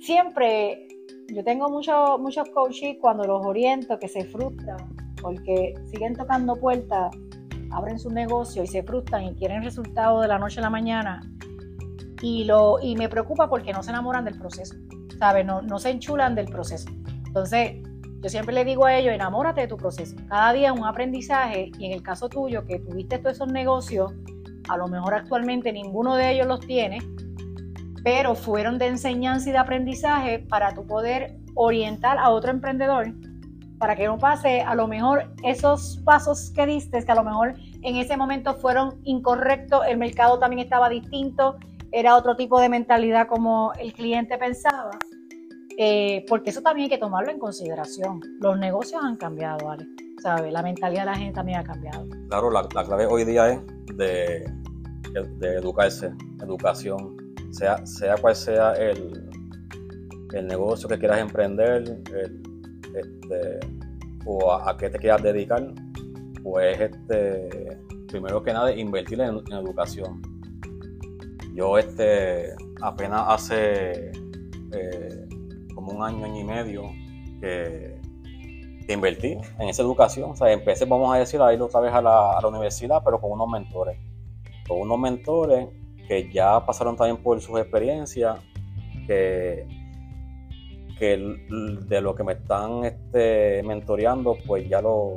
Siempre 0.00 0.86
yo 1.34 1.44
tengo 1.44 1.68
muchos 1.68 2.18
muchos 2.20 2.48
coaches 2.50 2.96
cuando 3.00 3.24
los 3.24 3.44
oriento 3.44 3.98
que 3.98 4.08
se 4.08 4.24
frustran 4.24 4.78
porque 5.20 5.74
siguen 5.86 6.14
tocando 6.14 6.56
puertas, 6.56 7.14
abren 7.70 7.98
su 7.98 8.10
negocio 8.10 8.62
y 8.62 8.66
se 8.66 8.82
frustran 8.82 9.24
y 9.24 9.34
quieren 9.34 9.62
resultados 9.62 10.22
de 10.22 10.28
la 10.28 10.38
noche 10.38 10.60
a 10.60 10.62
la 10.62 10.70
mañana. 10.70 11.20
Y, 12.22 12.44
lo, 12.44 12.78
y 12.82 12.96
me 12.96 13.08
preocupa 13.08 13.48
porque 13.48 13.72
no 13.72 13.82
se 13.82 13.90
enamoran 13.90 14.24
del 14.24 14.38
proceso, 14.38 14.74
¿sabes? 15.18 15.44
No, 15.46 15.62
no 15.62 15.78
se 15.78 15.90
enchulan 15.90 16.34
del 16.34 16.46
proceso. 16.46 16.90
Entonces, 17.26 17.82
yo 18.22 18.28
siempre 18.28 18.54
le 18.54 18.64
digo 18.64 18.84
a 18.84 18.94
ellos, 18.94 19.14
enamórate 19.14 19.62
de 19.62 19.68
tu 19.68 19.78
proceso. 19.78 20.16
Cada 20.28 20.52
día 20.52 20.72
un 20.72 20.84
aprendizaje 20.84 21.70
y 21.78 21.86
en 21.86 21.92
el 21.92 22.02
caso 22.02 22.28
tuyo 22.28 22.64
que 22.66 22.78
tuviste 22.80 23.18
todos 23.18 23.36
esos 23.36 23.50
negocios, 23.50 24.12
a 24.68 24.76
lo 24.76 24.88
mejor 24.88 25.14
actualmente 25.14 25.72
ninguno 25.72 26.16
de 26.16 26.32
ellos 26.32 26.46
los 26.46 26.60
tiene, 26.60 26.98
pero 28.04 28.34
fueron 28.34 28.78
de 28.78 28.86
enseñanza 28.86 29.48
y 29.48 29.52
de 29.52 29.58
aprendizaje 29.58 30.38
para 30.38 30.74
tu 30.74 30.86
poder 30.86 31.36
orientar 31.54 32.18
a 32.18 32.30
otro 32.30 32.50
emprendedor 32.50 33.12
para 33.80 33.96
que 33.96 34.06
no 34.06 34.18
pase 34.18 34.60
a 34.60 34.74
lo 34.74 34.86
mejor 34.86 35.32
esos 35.42 35.98
pasos 36.04 36.52
que 36.54 36.66
diste, 36.66 37.02
que 37.02 37.10
a 37.10 37.14
lo 37.14 37.24
mejor 37.24 37.54
en 37.80 37.96
ese 37.96 38.14
momento 38.14 38.54
fueron 38.54 39.00
incorrectos, 39.04 39.86
el 39.88 39.96
mercado 39.96 40.38
también 40.38 40.60
estaba 40.60 40.90
distinto, 40.90 41.56
era 41.90 42.14
otro 42.14 42.36
tipo 42.36 42.60
de 42.60 42.68
mentalidad 42.68 43.26
como 43.26 43.72
el 43.80 43.94
cliente 43.94 44.36
pensaba, 44.36 44.90
eh, 45.78 46.26
porque 46.28 46.50
eso 46.50 46.60
también 46.60 46.84
hay 46.84 46.90
que 46.90 46.98
tomarlo 46.98 47.30
en 47.30 47.38
consideración. 47.38 48.20
Los 48.38 48.58
negocios 48.58 49.02
han 49.02 49.16
cambiado, 49.16 49.66
¿vale? 49.66 49.86
¿Sabes? 50.22 50.52
La 50.52 50.62
mentalidad 50.62 51.04
de 51.04 51.06
la 51.06 51.16
gente 51.16 51.32
también 51.32 51.60
ha 51.60 51.64
cambiado. 51.64 52.06
Claro, 52.28 52.50
la, 52.50 52.68
clave 52.68 53.06
hoy 53.06 53.24
día 53.24 53.48
es 53.48 53.60
de, 53.96 54.44
de 55.38 55.54
educarse, 55.54 56.12
educación, 56.42 57.16
sea, 57.50 57.86
sea 57.86 58.16
cual 58.16 58.36
sea 58.36 58.72
el, 58.74 59.30
el 60.32 60.46
negocio 60.46 60.88
que 60.88 60.98
quieras 60.98 61.20
emprender 61.20 62.00
este, 62.94 63.60
o 64.24 64.52
a, 64.52 64.76
qué 64.76 64.90
te 64.90 64.98
quieras 64.98 65.22
dedicar, 65.22 65.72
pues 66.42 66.80
este, 66.80 67.78
primero 68.08 68.42
que 68.42 68.52
nada 68.52 68.72
invertir 68.72 69.20
en, 69.20 69.40
educación. 69.52 70.22
Yo 71.54 71.78
este, 71.78 72.54
apenas 72.80 73.22
hace 73.26 74.12
eh, 74.72 75.28
como 75.74 75.92
un 75.92 76.02
año, 76.02 76.24
año 76.24 76.40
y 76.40 76.44
medio 76.44 76.82
que, 77.40 77.98
invertí 78.88 79.38
en 79.60 79.68
esa 79.68 79.82
educación. 79.82 80.32
O 80.32 80.36
sea, 80.36 80.50
empecé, 80.50 80.84
vamos 80.84 81.14
a 81.14 81.18
decir, 81.18 81.40
a 81.40 81.54
ir 81.54 81.62
otra 81.62 81.78
vez 81.78 81.92
a 81.92 82.02
la, 82.02 82.36
a 82.36 82.40
la 82.40 82.48
universidad, 82.48 83.00
pero 83.04 83.20
con 83.20 83.30
unos 83.30 83.48
mentores. 83.48 83.96
Con 84.66 84.80
unos 84.80 84.98
mentores 84.98 85.68
que 86.10 86.28
ya 86.28 86.66
pasaron 86.66 86.96
también 86.96 87.22
por 87.22 87.40
sus 87.40 87.60
experiencias, 87.60 88.40
que, 89.06 89.64
que 90.98 91.38
de 91.86 92.00
lo 92.00 92.16
que 92.16 92.24
me 92.24 92.32
están 92.32 92.84
este, 92.84 93.62
mentoreando, 93.62 94.36
pues 94.44 94.68
ya 94.68 94.82
lo, 94.82 95.14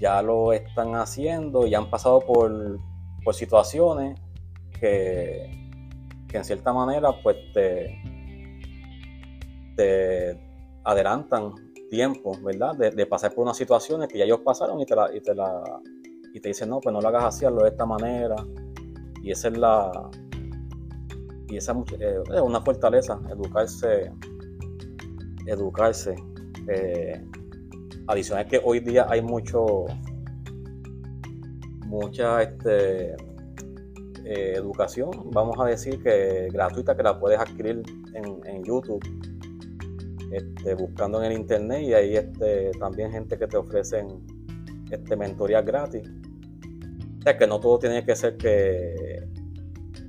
ya 0.00 0.22
lo 0.22 0.52
están 0.52 0.94
haciendo 0.94 1.66
y 1.66 1.74
han 1.74 1.90
pasado 1.90 2.20
por, 2.20 2.78
por 3.24 3.34
situaciones 3.34 4.20
que, 4.78 5.50
que, 6.28 6.36
en 6.36 6.44
cierta 6.44 6.72
manera 6.72 7.10
pues 7.20 7.38
te, 7.52 8.00
te 9.74 10.40
adelantan 10.84 11.54
tiempo, 11.90 12.38
¿verdad? 12.40 12.76
De, 12.76 13.06
pasar 13.06 13.34
por 13.34 13.42
unas 13.42 13.56
situaciones 13.56 14.06
que 14.06 14.18
ya 14.18 14.26
ellos 14.26 14.42
pasaron 14.44 14.78
y 14.78 14.86
te, 14.86 14.94
la, 14.94 15.12
y 15.12 15.20
te, 15.20 15.34
la, 15.34 15.60
y 16.32 16.38
te 16.38 16.50
dicen, 16.50 16.68
no, 16.68 16.78
pues 16.78 16.92
no 16.92 17.00
lo 17.00 17.08
hagas 17.08 17.24
así, 17.24 17.44
de 17.44 17.68
esta 17.68 17.84
manera. 17.84 18.36
Y 19.22 19.30
esa 19.30 19.48
es 19.48 19.56
la... 19.56 20.10
Y 21.48 21.56
esa 21.56 21.72
eh, 21.98 22.22
es 22.34 22.40
una 22.40 22.60
fortaleza, 22.60 23.20
educarse, 23.30 24.10
educarse. 25.46 26.14
Eh, 26.68 27.22
adicional 28.06 28.46
que 28.46 28.60
hoy 28.62 28.80
día 28.80 29.06
hay 29.08 29.22
mucho, 29.22 29.86
mucha 31.86 32.42
este, 32.42 33.12
eh, 34.24 34.54
educación, 34.56 35.10
vamos 35.32 35.56
a 35.58 35.66
decir 35.66 36.02
que 36.02 36.48
gratuita, 36.52 36.96
que 36.96 37.02
la 37.02 37.18
puedes 37.18 37.38
adquirir 37.38 37.82
en, 38.14 38.64
YouTube, 38.64 39.02
este, 40.30 40.74
buscando 40.74 41.22
en 41.22 41.32
el 41.32 41.38
internet 41.38 41.82
y 41.82 41.94
hay 41.94 42.16
este, 42.16 42.70
también 42.78 43.10
gente 43.10 43.36
que 43.36 43.46
te 43.46 43.56
ofrecen 43.56 44.06
este, 44.90 45.16
mentorías 45.16 45.64
gratis. 45.64 46.08
O 47.18 47.22
sea, 47.22 47.36
que 47.36 47.46
no 47.46 47.60
todo 47.60 47.78
tiene 47.78 48.04
que 48.04 48.16
ser 48.16 48.36
que, 48.36 49.11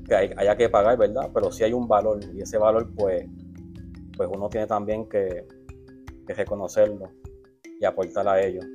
que 0.08 0.16
haya 0.16 0.56
que 0.56 0.70
pagar, 0.70 0.98
¿verdad? 0.98 1.30
Pero 1.34 1.52
sí 1.52 1.64
hay 1.64 1.74
un 1.74 1.88
valor 1.88 2.20
y 2.34 2.42
ese 2.42 2.58
valor 2.58 2.90
pues, 2.96 3.26
pues 4.16 4.30
uno 4.32 4.50
tiene 4.50 4.68
también 4.68 5.08
que, 5.08 5.46
reconocerlo 6.28 7.12
y 7.80 7.86
aportar 7.86 8.28
a 8.28 8.42
ellos. 8.42 8.66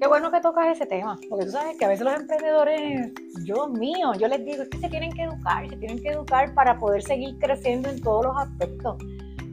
Qué 0.00 0.06
bueno 0.06 0.30
que 0.30 0.40
tocas 0.40 0.68
ese 0.68 0.86
tema, 0.86 1.18
porque 1.28 1.46
tú 1.46 1.50
sabes 1.50 1.76
que 1.76 1.84
a 1.84 1.88
veces 1.88 2.04
los 2.04 2.14
emprendedores, 2.14 3.12
Dios 3.42 3.70
mío, 3.70 4.12
yo 4.14 4.28
les 4.28 4.44
digo, 4.44 4.62
es 4.62 4.68
que 4.68 4.78
se 4.78 4.88
tienen 4.88 5.10
que 5.10 5.22
educar, 5.22 5.68
se 5.68 5.76
tienen 5.76 6.00
que 6.00 6.10
educar 6.10 6.54
para 6.54 6.78
poder 6.78 7.02
seguir 7.02 7.36
creciendo 7.38 7.88
en 7.88 8.00
todos 8.00 8.26
los 8.26 8.36
aspectos, 8.36 8.96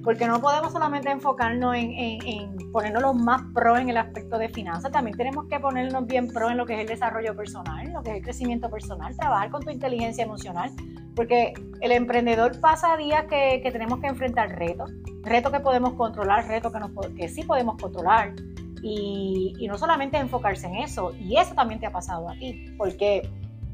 porque 0.04 0.28
no 0.28 0.40
podemos 0.40 0.72
solamente 0.72 1.10
enfocarnos 1.10 1.76
en, 1.76 1.92
en, 1.98 2.72
ponernos 2.72 3.02
los 3.02 3.16
más 3.16 3.42
pro 3.56 3.78
en 3.78 3.90
el 3.90 3.98
aspecto 3.98 4.38
de 4.38 4.50
finanzas, 4.50 4.92
también 4.92 5.18
tenemos 5.18 5.48
que 5.48 5.60
ponernos 5.60 6.06
bien 6.06 6.28
pro 6.28 6.52
en 6.52 6.58
lo 6.58 6.66
que 6.68 6.76
es 6.76 6.82
el 6.82 6.88
desarrollo 6.88 7.36
personal, 7.36 7.88
en 7.88 7.94
lo 7.94 8.04
que 8.04 8.12
es 8.12 8.18
el 8.18 8.22
crecimiento 8.22 8.70
personal, 8.70 9.16
trabajar 9.18 9.50
con 9.50 9.64
tu 9.64 9.72
inteligencia 9.72 10.26
emocional, 10.26 10.70
porque 11.16 11.54
el 11.82 11.92
emprendedor 11.92 12.60
pasa 12.60 12.98
días 12.98 13.26
que, 13.26 13.62
tenemos 13.72 14.00
que 14.00 14.08
enfrentar 14.08 14.50
retos, 14.58 14.92
retos 15.24 15.52
que 15.52 15.60
podemos 15.60 15.94
controlar, 15.94 16.48
retos 16.48 16.72
que, 16.72 17.16
que 17.16 17.28
sí 17.30 17.44
podemos 17.44 17.78
controlar 17.82 18.34
y, 18.82 19.66
no 19.68 19.78
solamente 19.78 20.18
enfocarse 20.18 20.68
en 20.68 20.76
eso, 20.76 21.14
y 21.20 21.38
eso 21.38 21.56
también 21.56 21.80
te 21.80 21.88
ha 21.88 21.92
pasado 21.92 22.30
a 22.30 22.34
ti, 22.34 22.74
porque 22.78 23.28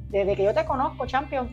desde 0.10 0.36
que 0.36 0.44
yo 0.44 0.54
te 0.54 0.66
conozco, 0.66 1.06
champion, 1.06 1.52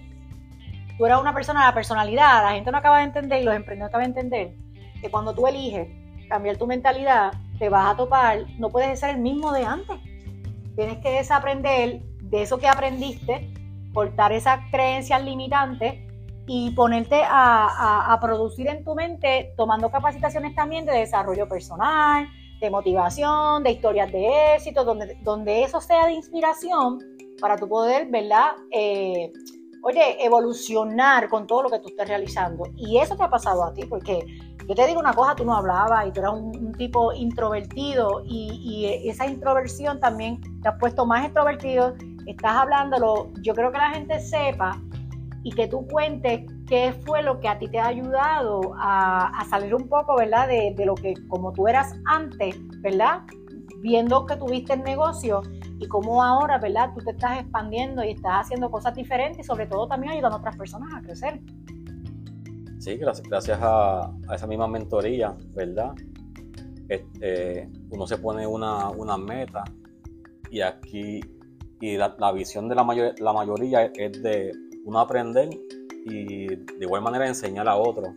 tú 0.96 1.06
eras 1.06 1.20
una 1.20 1.34
persona, 1.34 1.64
la 1.66 1.74
personalidad, 1.74 2.42
la 2.42 2.52
gente 2.52 2.70
no 2.70 2.78
acaba 2.78 2.98
de 2.98 3.04
entender 3.04 3.40
y 3.40 3.44
los 3.44 3.54
emprendedores 3.54 3.90
acaban 3.90 4.12
de 4.12 4.20
entender 4.20 4.54
que 5.00 5.10
cuando 5.10 5.34
tú 5.34 5.46
eliges 5.46 5.88
cambiar 6.28 6.56
tu 6.56 6.66
mentalidad, 6.66 7.32
te 7.58 7.68
vas 7.68 7.92
a 7.92 7.96
topar, 7.96 8.44
no 8.58 8.68
puedes 8.68 9.00
ser 9.00 9.10
el 9.10 9.18
mismo 9.18 9.52
de 9.52 9.64
antes. 9.64 9.96
Tienes 10.76 10.98
que 10.98 11.10
desaprender 11.10 12.02
de 12.22 12.42
eso 12.42 12.58
que 12.58 12.68
aprendiste, 12.68 13.52
cortar 13.98 14.30
esas 14.30 14.60
creencias 14.70 15.24
limitantes 15.24 15.94
y 16.46 16.70
ponerte 16.70 17.20
a, 17.24 18.12
a 18.12 18.20
producir 18.20 18.68
en 18.68 18.84
tu 18.84 18.94
mente, 18.94 19.52
tomando 19.56 19.90
capacitaciones 19.90 20.54
también 20.54 20.86
de 20.86 20.92
desarrollo 20.92 21.48
personal, 21.48 22.28
de 22.60 22.70
motivación, 22.70 23.64
de 23.64 23.72
historias 23.72 24.12
de 24.12 24.54
éxito, 24.54 24.84
donde, 24.84 25.18
donde 25.24 25.64
eso 25.64 25.80
sea 25.80 26.06
de 26.06 26.12
inspiración 26.12 27.00
para 27.40 27.56
tu 27.56 27.68
poder, 27.68 28.06
¿verdad? 28.08 28.52
Eh, 28.70 29.32
oye, 29.82 30.24
evolucionar 30.24 31.28
con 31.28 31.48
todo 31.48 31.64
lo 31.64 31.70
que 31.70 31.80
tú 31.80 31.88
estés 31.88 32.06
realizando. 32.06 32.68
Y 32.76 32.98
eso 32.98 33.16
te 33.16 33.24
ha 33.24 33.30
pasado 33.30 33.64
a 33.64 33.74
ti, 33.74 33.84
porque 33.84 34.24
yo 34.68 34.74
te 34.76 34.86
digo 34.86 35.00
una 35.00 35.14
cosa, 35.14 35.34
tú 35.34 35.44
no 35.44 35.56
hablabas 35.56 36.06
y 36.06 36.12
tú 36.12 36.20
eras 36.20 36.34
un, 36.34 36.72
tipo 36.74 37.12
introvertido 37.12 38.22
y, 38.24 38.60
y, 38.62 39.08
esa 39.08 39.26
introversión 39.26 39.98
también 39.98 40.40
te 40.62 40.68
has 40.68 40.78
puesto 40.78 41.04
más 41.04 41.24
extrovertido, 41.24 41.94
estás 42.30 42.52
hablándolo, 42.52 43.30
yo 43.42 43.54
creo 43.54 43.72
que 43.72 43.78
la 43.78 43.90
gente 43.90 44.20
sepa 44.20 44.80
y 45.42 45.52
que 45.52 45.68
tú 45.68 45.86
cuentes 45.86 46.42
qué 46.66 46.92
fue 47.06 47.22
lo 47.22 47.40
que 47.40 47.48
a 47.48 47.58
ti 47.58 47.68
te 47.68 47.78
ha 47.78 47.86
ayudado 47.86 48.74
a, 48.76 49.44
salir 49.48 49.74
un 49.74 49.88
poco, 49.88 50.16
¿verdad? 50.16 50.48
De, 50.48 50.74
lo 50.84 50.94
que 50.94 51.14
como 51.28 51.52
tú 51.52 51.68
eras 51.68 51.94
antes, 52.06 52.56
¿verdad? 52.82 53.22
Viendo 53.80 54.26
que 54.26 54.36
tuviste 54.36 54.74
el 54.74 54.82
negocio 54.82 55.42
y 55.78 55.86
cómo 55.88 56.22
ahora, 56.22 56.58
¿verdad? 56.58 56.92
Tú 56.94 57.02
te 57.04 57.12
estás 57.12 57.40
expandiendo 57.40 58.04
y 58.04 58.10
estás 58.10 58.44
haciendo 58.44 58.70
cosas 58.70 58.94
diferentes 58.94 59.44
y 59.44 59.44
sobre 59.44 59.66
todo 59.66 59.86
también 59.86 60.12
ayudando 60.12 60.36
a 60.36 60.40
otras 60.40 60.56
personas 60.56 60.92
a 60.94 61.00
crecer. 61.00 61.40
Sí, 62.78 62.96
gracias, 62.96 63.28
gracias 63.28 63.58
a, 63.62 64.12
esa 64.34 64.46
misma 64.46 64.68
mentoría, 64.68 65.34
¿verdad? 65.54 65.94
Este, 66.88 67.70
uno 67.90 68.06
se 68.06 68.18
pone 68.18 68.46
una, 68.46 68.90
una 68.90 69.16
meta 69.16 69.64
y 70.50 70.60
aquí 70.60 71.20
y 71.80 71.96
la, 71.96 72.32
visión 72.32 72.68
de 72.68 72.74
la, 72.74 72.84
mayor, 72.84 73.18
la 73.20 73.32
mayoría 73.32 73.86
es 73.86 74.22
de 74.22 74.52
uno 74.84 75.00
aprender 75.00 75.48
y 76.04 76.46
de 76.46 76.78
igual 76.80 77.02
manera 77.02 77.26
enseñar 77.26 77.68
a 77.68 77.76
otros, 77.76 78.08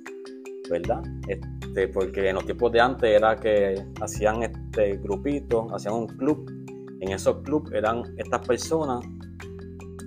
¿verdad? 0.70 1.04
Este, 1.28 1.88
porque 1.90 2.30
en 2.30 2.36
los 2.36 2.46
tiempos 2.46 2.72
de 2.72 2.80
antes 2.80 3.10
era 3.10 3.36
que 3.36 3.84
hacían 4.02 4.44
este 4.44 4.98
grupito, 4.98 5.68
hacían 5.74 5.94
un 5.94 6.08
club. 6.08 6.50
En 7.02 7.10
esos 7.12 7.38
clubes 7.44 7.74
eran 7.74 8.04
estas 8.18 8.48
personas 8.48 9.04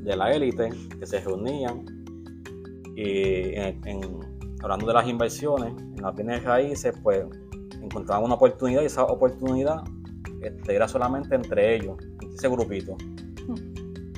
de 0.01 0.17
la 0.17 0.33
élite 0.33 0.71
que 0.99 1.07
se 1.07 1.21
reunían 1.21 1.85
y 2.97 3.57
hablando 4.63 4.87
de 4.87 4.95
las 4.95 5.09
inversiones 5.09 5.75
en 5.79 6.03
las 6.03 6.15
bienes 6.15 6.45
raíces, 6.45 6.95
pues 7.03 7.25
encontraban 7.83 8.25
una 8.25 8.35
oportunidad 8.35 8.83
y 8.83 8.87
esa 8.87 9.05
oportunidad 9.05 9.83
este, 10.43 10.77
era 10.77 10.87
solamente 10.87 11.35
entre 11.35 11.77
ellos, 11.77 11.97
ese 12.35 12.49
grupito. 12.49 12.97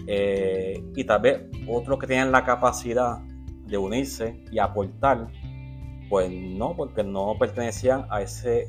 Eh, 0.06 0.84
y 0.94 1.04
tal 1.04 1.20
vez 1.20 1.42
otros 1.68 1.98
que 1.98 2.06
tienen 2.06 2.30
la 2.30 2.44
capacidad 2.44 3.18
de 3.66 3.76
unirse 3.76 4.42
y 4.52 4.58
aportar, 4.58 5.26
pues 6.08 6.30
no, 6.30 6.76
porque 6.76 7.02
no 7.02 7.36
pertenecían 7.38 8.06
a 8.10 8.22
ese 8.22 8.68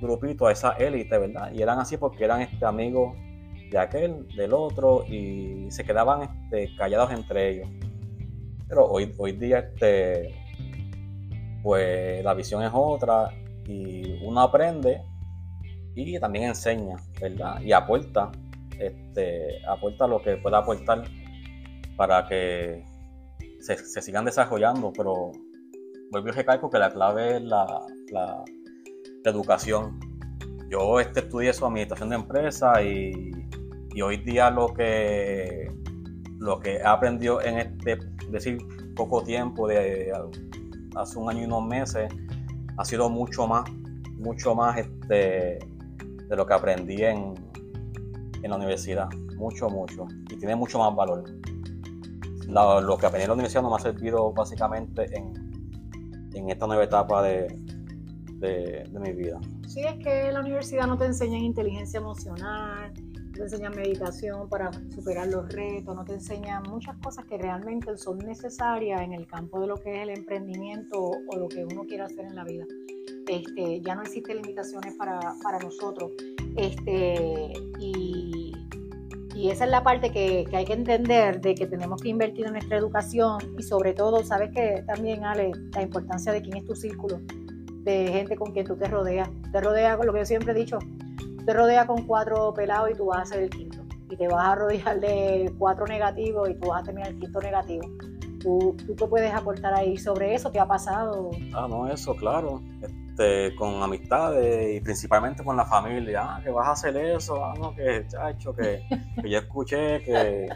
grupito, 0.00 0.46
a 0.46 0.52
esa 0.52 0.72
élite, 0.72 1.18
¿verdad? 1.18 1.50
Y 1.54 1.62
eran 1.62 1.78
así 1.78 1.96
porque 1.96 2.24
eran 2.24 2.42
este, 2.42 2.64
amigos 2.64 3.16
de 3.70 3.78
aquel, 3.78 4.28
del 4.36 4.52
otro, 4.52 5.04
y 5.06 5.66
se 5.70 5.84
quedaban 5.84 6.22
este, 6.22 6.76
callados 6.76 7.10
entre 7.12 7.50
ellos. 7.50 7.68
Pero 8.68 8.86
hoy, 8.86 9.12
hoy 9.16 9.32
día, 9.32 9.60
este, 9.60 10.34
pues 11.62 12.22
la 12.22 12.34
visión 12.34 12.62
es 12.62 12.70
otra, 12.74 13.30
y 13.66 14.18
uno 14.22 14.40
aprende 14.40 15.02
y 15.94 16.18
también 16.20 16.44
enseña, 16.44 16.96
¿verdad? 17.20 17.60
Y 17.62 17.72
aporta, 17.72 18.30
este, 18.78 19.64
aporta 19.66 20.06
lo 20.06 20.20
que 20.22 20.36
pueda 20.36 20.58
aportar 20.58 21.02
para 21.96 22.26
que 22.26 22.84
se, 23.60 24.02
sigan 24.02 24.24
desarrollando, 24.24 24.92
pero 24.92 25.32
vuelvo 26.10 26.28
a 26.28 26.32
recalco 26.32 26.70
que 26.70 26.78
la 26.78 26.90
clave 26.90 27.36
es 27.36 27.42
la, 27.42 28.44
educación. 29.24 29.98
Yo 30.70 31.00
este, 31.00 31.20
estudié 31.20 31.52
su 31.52 31.66
administración 31.66 32.10
de 32.10 32.16
empresa 32.16 32.80
y, 32.80 33.32
y, 33.92 34.00
hoy 34.00 34.18
día 34.18 34.50
lo 34.50 34.72
que, 34.72 35.68
lo 36.38 36.60
que 36.60 36.76
he 36.76 36.86
aprendido 36.86 37.42
en 37.42 37.58
este 37.58 37.98
decir, 38.30 38.58
poco 38.94 39.24
tiempo, 39.24 39.66
de 39.66 40.12
hace 40.94 41.18
un 41.18 41.28
año 41.28 41.42
y 41.42 41.44
unos 41.46 41.66
meses, 41.66 42.08
ha 42.76 42.84
sido 42.84 43.08
mucho 43.10 43.48
más, 43.48 43.68
mucho 44.18 44.54
más 44.54 44.78
este, 44.78 45.58
de 46.28 46.36
lo 46.36 46.46
que 46.46 46.54
aprendí 46.54 47.02
en, 47.02 47.34
en 48.42 48.50
la 48.50 48.56
universidad. 48.56 49.08
Mucho, 49.36 49.68
mucho. 49.68 50.06
Y 50.30 50.36
tiene 50.36 50.56
mucho 50.56 50.78
más 50.78 50.94
valor 50.94 51.24
lo 52.48 52.98
que 52.98 53.06
aprendí 53.06 53.24
en 53.24 53.28
la 53.28 53.34
universidad 53.34 53.62
no 53.62 53.70
me 53.70 53.76
ha 53.76 53.80
servido 53.80 54.32
básicamente 54.32 55.06
en, 55.16 55.32
en 56.34 56.50
esta 56.50 56.66
nueva 56.66 56.84
etapa 56.84 57.22
de, 57.22 57.48
de, 58.38 58.88
mi 58.92 59.12
vida. 59.12 59.40
Sí, 59.66 59.80
es 59.80 60.02
que 60.02 60.30
la 60.32 60.40
universidad 60.40 60.86
no 60.86 60.96
te 60.96 61.06
enseña 61.06 61.38
inteligencia 61.38 61.98
emocional, 61.98 62.92
te 63.34 63.42
enseñan 63.42 63.74
meditación 63.74 64.48
para 64.48 64.70
superar 64.94 65.26
los 65.28 65.48
retos, 65.52 65.94
no 65.94 66.04
te 66.04 66.14
enseñan 66.14 66.62
muchas 66.64 66.96
cosas 66.98 67.24
que 67.26 67.36
realmente 67.36 67.96
son 67.96 68.18
necesarias 68.18 69.02
en 69.02 69.12
el 69.12 69.26
campo 69.26 69.60
de 69.60 69.66
lo 69.66 69.76
que 69.76 69.96
es 69.96 70.08
el 70.08 70.10
emprendimiento 70.10 70.98
o 70.98 71.36
lo 71.36 71.48
que 71.48 71.64
uno 71.64 71.84
quiere 71.84 72.04
hacer 72.04 72.26
en 72.26 72.36
la 72.36 72.44
vida. 72.44 72.64
Este, 73.28 73.80
ya 73.80 73.96
no 73.96 74.02
existen 74.02 74.36
limitaciones 74.36 74.94
para, 74.94 75.18
para 75.42 75.58
nosotros. 75.58 76.12
Este, 76.56 77.52
y, 77.78 78.52
y, 79.34 79.50
esa 79.50 79.64
es 79.64 79.70
la 79.70 79.82
parte 79.82 80.10
que, 80.10 80.44
que, 80.48 80.56
hay 80.56 80.64
que 80.64 80.72
entender 80.72 81.40
de 81.40 81.54
que 81.54 81.66
tenemos 81.66 82.00
que 82.00 82.08
invertir 82.08 82.46
en 82.46 82.52
nuestra 82.52 82.78
educación 82.78 83.38
y 83.58 83.62
sobre 83.62 83.92
todo, 83.92 84.24
sabes 84.24 84.50
que 84.52 84.82
también, 84.86 85.24
Ale, 85.24 85.52
la 85.74 85.82
importancia 85.82 86.32
de 86.32 86.40
quién 86.40 86.56
es 86.56 86.64
tu 86.64 86.74
círculo, 86.74 87.20
de 87.82 88.08
gente 88.08 88.36
con 88.36 88.52
quien 88.52 88.66
tú 88.66 88.76
te 88.76 88.88
rodeas. 88.88 89.28
Te 89.52 89.60
rodeas 89.60 89.96
con 89.96 90.06
lo 90.06 90.12
que 90.12 90.20
yo 90.20 90.26
siempre 90.26 90.52
he 90.52 90.54
dicho, 90.54 90.78
te 91.44 91.52
rodeas 91.52 91.86
con 91.86 92.06
cuatro 92.06 92.52
pelados 92.52 92.90
y 92.90 92.94
tú 92.94 93.06
vas 93.06 93.22
a 93.22 93.34
ser 93.34 93.44
el 93.44 93.50
quinto. 93.50 93.78
Y 94.10 94.16
te 94.16 94.28
vas 94.28 94.46
a 94.46 94.54
rodear 94.54 95.00
de 95.00 95.52
cuatro 95.58 95.86
negativos 95.86 96.48
y 96.50 96.54
tú 96.54 96.68
vas 96.68 96.82
a 96.82 96.84
terminar 96.84 97.10
el 97.10 97.18
quinto 97.18 97.40
negativo. 97.40 97.88
¿Tú, 98.40 98.76
¿Tú 98.86 98.94
qué 98.96 99.06
puedes 99.06 99.32
aportar 99.32 99.74
ahí 99.74 99.96
sobre 99.96 100.34
eso? 100.34 100.50
¿Qué 100.50 100.60
ha 100.60 100.66
pasado? 100.66 101.30
Ah, 101.54 101.66
no, 101.68 101.88
eso, 101.88 102.14
claro. 102.14 102.60
Este, 103.18 103.54
con 103.56 103.82
amistades 103.82 104.76
y 104.76 104.80
principalmente 104.82 105.42
con 105.42 105.56
la 105.56 105.64
familia. 105.64 106.22
Ah, 106.22 106.40
que 106.42 106.50
vas 106.50 106.68
a 106.68 106.72
hacer 106.72 106.96
eso, 106.98 107.42
ah, 107.42 107.54
no, 107.58 107.74
que 107.74 108.04
chacho, 108.08 108.54
que, 108.54 108.86
que 109.22 109.30
yo 109.30 109.38
escuché 109.38 110.02
que, 110.02 110.48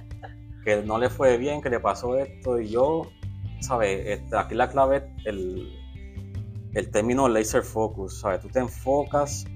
que, 0.63 0.83
no 0.83 0.99
le 0.99 1.09
fue 1.09 1.39
bien, 1.39 1.63
que 1.63 1.71
le 1.71 1.81
pasó 1.81 2.19
esto. 2.19 2.61
Y 2.61 2.69
yo, 2.69 3.11
¿sabes? 3.61 4.07
Este, 4.07 4.37
aquí 4.37 4.55
la 4.55 4.69
clave 4.69 4.99
es 4.99 5.27
el, 5.27 5.73
el 6.75 6.91
término 6.91 7.29
laser 7.31 7.63
focus, 7.63 8.21
¿sabes? 8.21 8.41
Tú 8.43 8.49
te 8.49 8.59
enfocas 8.59 9.47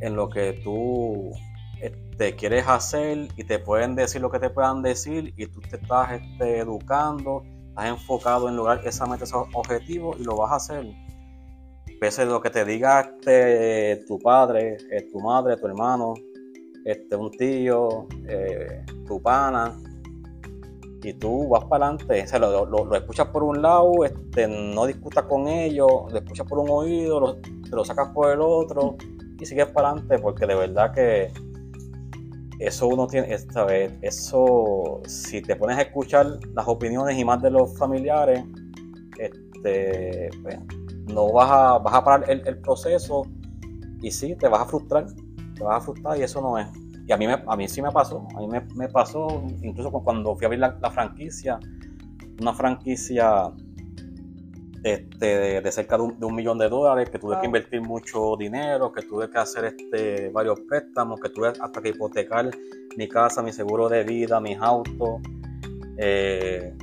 en 0.00 0.14
lo 0.14 0.28
que 0.28 0.52
tú 0.62 1.32
este, 1.80 2.36
quieres 2.36 2.68
hacer 2.68 3.26
y 3.36 3.42
te 3.42 3.58
pueden 3.58 3.96
decir 3.96 4.20
lo 4.20 4.30
que 4.30 4.38
te 4.38 4.50
puedan 4.50 4.80
decir 4.80 5.34
y 5.36 5.46
tú 5.46 5.60
te 5.60 5.74
estás 5.74 6.12
este, 6.12 6.58
educando, 6.58 7.42
estás 7.70 7.86
enfocado 7.86 8.48
en 8.48 8.54
lograr 8.54 8.80
esa 8.86 9.06
meta, 9.06 9.24
esos 9.24 9.48
objetivos 9.54 10.20
y 10.20 10.22
lo 10.22 10.36
vas 10.36 10.52
a 10.52 10.56
hacer 10.56 11.03
pese 12.04 12.26
lo 12.26 12.38
que 12.38 12.50
te 12.50 12.66
diga 12.66 13.00
este, 13.00 14.04
tu 14.06 14.18
padre, 14.18 14.76
eh, 14.90 15.08
tu 15.10 15.20
madre, 15.20 15.56
tu 15.56 15.66
hermano, 15.66 16.12
este, 16.84 17.16
un 17.16 17.30
tío, 17.30 18.06
eh, 18.28 18.84
tu 19.06 19.22
pana, 19.22 19.74
y 21.02 21.14
tú 21.14 21.48
vas 21.48 21.64
para 21.64 21.86
adelante, 21.86 22.26
lo, 22.38 22.66
lo, 22.66 22.94
escuchas 22.94 23.28
por 23.28 23.42
un 23.42 23.62
lado, 23.62 24.04
este, 24.04 24.46
no 24.46 24.84
discutas 24.84 25.24
con 25.24 25.48
ellos, 25.48 26.12
lo 26.12 26.18
escuchas 26.18 26.46
por 26.46 26.58
un 26.58 26.68
oído, 26.68 27.20
lo, 27.20 27.36
te 27.36 27.70
lo 27.70 27.86
sacas 27.86 28.10
por 28.10 28.30
el 28.30 28.42
otro 28.42 28.98
y 29.40 29.46
sigues 29.46 29.68
para 29.68 29.88
adelante 29.88 30.18
porque 30.18 30.46
de 30.46 30.56
verdad 30.56 30.92
que 30.92 31.32
eso 32.58 32.86
uno 32.86 33.06
tiene, 33.06 33.32
esta 33.32 33.64
vez, 33.64 33.94
eso, 34.02 35.00
si 35.06 35.40
te 35.40 35.56
pones 35.56 35.78
a 35.78 35.82
escuchar 35.82 36.38
las 36.52 36.68
opiniones 36.68 37.16
y 37.16 37.24
más 37.24 37.40
de 37.40 37.50
los 37.50 37.74
familiares, 37.78 38.44
este, 39.18 40.28
pues, 40.42 40.58
no 41.06 41.32
vas 41.32 41.50
a, 41.50 41.78
vas 41.78 41.94
a 41.94 42.04
parar 42.04 42.30
el, 42.30 42.58
proceso 42.58 43.22
y 44.00 44.10
sí, 44.10 44.34
te 44.36 44.48
vas 44.48 44.62
a 44.62 44.66
frustrar, 44.66 45.06
te 45.54 45.62
vas 45.62 45.76
a 45.76 45.80
frustrar 45.80 46.18
y 46.18 46.22
eso 46.22 46.40
no 46.40 46.58
es. 46.58 46.68
Y 47.06 47.12
a 47.12 47.16
mí, 47.16 47.26
me, 47.26 47.42
a 47.46 47.56
mí 47.56 47.68
sí 47.68 47.82
me 47.82 47.90
pasó, 47.90 48.26
a 48.34 48.40
mí 48.40 48.48
me, 48.74 48.88
pasó 48.88 49.42
incluso 49.62 49.90
cuando 49.90 50.34
fui 50.34 50.44
a 50.44 50.46
abrir 50.46 50.60
la, 50.60 50.90
franquicia, 50.90 51.60
una 52.40 52.54
franquicia 52.54 53.52
este, 54.82 55.60
de, 55.60 55.72
cerca 55.72 55.98
de 55.98 56.02
un, 56.02 56.34
millón 56.34 56.58
de 56.58 56.68
dólares, 56.68 57.10
que 57.10 57.18
tuve 57.18 57.38
que 57.40 57.46
invertir 57.46 57.82
mucho 57.82 58.36
dinero, 58.38 58.90
que 58.92 59.02
tuve 59.02 59.28
que 59.28 59.38
hacer 59.38 59.66
este, 59.66 60.30
varios 60.30 60.60
préstamos, 60.60 61.20
que 61.20 61.28
tuve 61.28 61.48
hasta 61.48 61.82
que 61.82 61.90
hipotecar 61.90 62.50
mi 62.96 63.08
casa, 63.08 63.42
mi 63.42 63.52
seguro 63.52 63.88
de 63.88 64.04
vida, 64.04 64.40
mis 64.40 64.58
autos. 64.58 65.20
Eh, 65.98 66.74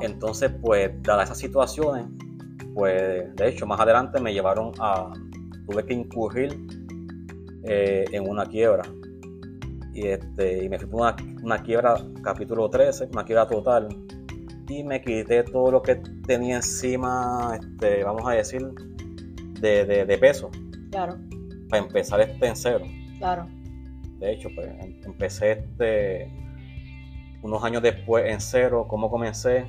entonces, 0.00 0.52
pues, 0.62 0.90
dadas 1.02 1.24
esas 1.24 1.38
situaciones, 1.38 2.06
pues 2.74 3.34
de 3.36 3.48
hecho 3.48 3.66
más 3.66 3.80
adelante 3.80 4.20
me 4.20 4.32
llevaron 4.32 4.72
a, 4.80 5.12
tuve 5.66 5.84
que 5.84 5.94
incurrir 5.94 6.56
eh, 7.64 8.04
en 8.12 8.28
una 8.28 8.46
quiebra. 8.46 8.82
Y, 9.94 10.08
este, 10.08 10.64
y 10.64 10.68
me 10.68 10.78
fui 10.78 10.88
por 10.88 11.02
una, 11.02 11.16
una, 11.42 11.62
quiebra 11.62 11.96
capítulo 12.22 12.68
13, 12.68 13.10
una 13.12 13.24
quiebra 13.24 13.46
total. 13.46 13.88
Y 14.68 14.82
me 14.82 15.00
quité 15.00 15.44
todo 15.44 15.70
lo 15.70 15.82
que 15.82 15.96
tenía 16.26 16.56
encima, 16.56 17.58
este, 17.60 18.02
vamos 18.02 18.26
a 18.26 18.32
decir, 18.32 18.66
de, 19.60 20.04
de, 20.04 20.18
peso. 20.18 20.50
Claro. 20.90 21.16
Para 21.68 21.84
empezar 21.84 22.20
este 22.20 22.46
en 22.46 22.56
cero. 22.56 22.84
Claro. 23.18 23.46
De 24.18 24.32
hecho, 24.32 24.48
pues 24.54 24.68
em, 24.68 25.00
empecé 25.04 25.52
este 25.52 26.32
unos 27.42 27.62
años 27.62 27.82
después 27.82 28.24
en 28.26 28.40
cero. 28.40 28.86
¿Cómo 28.88 29.10
comencé? 29.10 29.66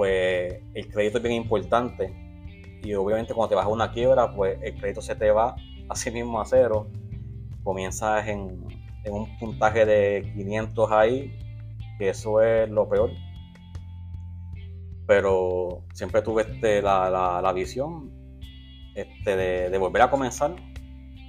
Pues 0.00 0.62
el 0.72 0.88
crédito 0.88 1.18
es 1.18 1.24
bien 1.24 1.34
importante 1.34 2.10
y 2.82 2.94
obviamente 2.94 3.34
cuando 3.34 3.50
te 3.50 3.54
vas 3.54 3.66
a 3.66 3.68
una 3.68 3.92
quiebra, 3.92 4.34
pues 4.34 4.58
el 4.62 4.74
crédito 4.76 5.02
se 5.02 5.14
te 5.14 5.30
va 5.30 5.54
así 5.90 6.10
mismo 6.10 6.40
a 6.40 6.46
cero. 6.46 6.88
Comienzas 7.62 8.26
en, 8.26 8.64
un 9.10 9.38
puntaje 9.38 9.84
de 9.84 10.32
500 10.34 10.90
ahí, 10.90 11.38
que 11.98 12.08
eso 12.08 12.40
es 12.40 12.70
lo 12.70 12.88
peor. 12.88 13.10
Pero 15.06 15.84
siempre 15.92 16.22
tuve 16.22 16.44
este, 16.44 16.80
la, 16.80 17.52
visión 17.54 18.10
este, 18.94 19.36
de, 19.36 19.76
volver 19.76 20.00
a 20.00 20.10
comenzar, 20.10 20.56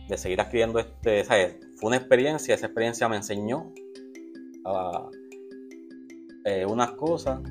de 0.08 0.18
seguir 0.18 0.40
adquiriendo 0.40 0.80
este, 0.80 1.26
Fue 1.26 1.90
una 1.90 1.98
experiencia, 1.98 2.56
esa 2.56 2.68
experiencia 2.68 3.10
me 3.10 3.18
enseñó 3.18 3.74
eh, 6.46 6.66
unas 6.66 6.92
cosas 6.92 7.42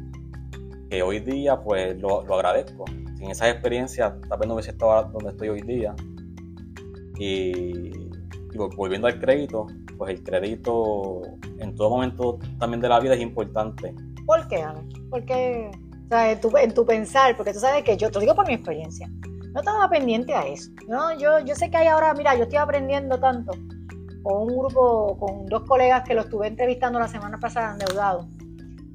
que 0.90 1.02
hoy 1.02 1.20
día 1.20 1.58
pues 1.62 1.98
lo, 2.00 2.20
agradezco. 2.34 2.84
Sin 3.16 3.30
esas 3.30 3.48
experiencias 3.48 4.12
tal 4.28 4.38
vez 4.38 4.48
no 4.48 4.54
hubiese 4.54 4.72
estado 4.72 5.04
donde 5.12 5.30
estoy 5.30 5.48
hoy 5.48 5.62
día. 5.62 5.94
Y, 7.18 8.10
volviendo 8.76 9.06
al 9.06 9.20
crédito, 9.20 9.66
pues 9.96 10.14
el 10.14 10.24
crédito 10.24 11.22
en 11.58 11.74
todo 11.76 11.90
momento 11.90 12.38
también 12.58 12.80
de 12.80 12.88
la 12.88 12.98
vida 12.98 13.14
es 13.14 13.20
importante. 13.20 13.94
¿Por 14.26 14.48
qué, 14.48 14.62
Ana? 14.62 14.82
Porque 15.10 15.70
o 16.06 16.08
sea, 16.08 16.32
en, 16.32 16.40
tu, 16.40 16.56
en 16.56 16.74
tu 16.74 16.84
pensar, 16.84 17.36
porque 17.36 17.52
tú 17.52 17.60
sabes 17.60 17.84
que 17.84 17.96
yo 17.96 18.08
te 18.08 18.14
lo 18.14 18.20
digo 18.20 18.34
por 18.34 18.46
mi 18.46 18.54
experiencia, 18.54 19.08
no 19.52 19.60
estaba 19.60 19.88
pendiente 19.88 20.34
a 20.34 20.46
eso. 20.46 20.70
¿no? 20.88 21.16
Yo, 21.16 21.38
yo 21.40 21.54
sé 21.54 21.70
que 21.70 21.76
hay 21.76 21.86
ahora, 21.86 22.12
mira, 22.14 22.34
yo 22.34 22.44
estoy 22.44 22.58
aprendiendo 22.58 23.20
tanto 23.20 23.52
con 24.22 24.42
un 24.42 24.58
grupo, 24.58 25.16
con 25.18 25.46
dos 25.46 25.62
colegas 25.62 26.02
que 26.02 26.14
lo 26.14 26.22
estuve 26.22 26.48
entrevistando 26.48 26.98
la 26.98 27.08
semana 27.08 27.38
pasada 27.38 27.72
endeudado 27.72 28.28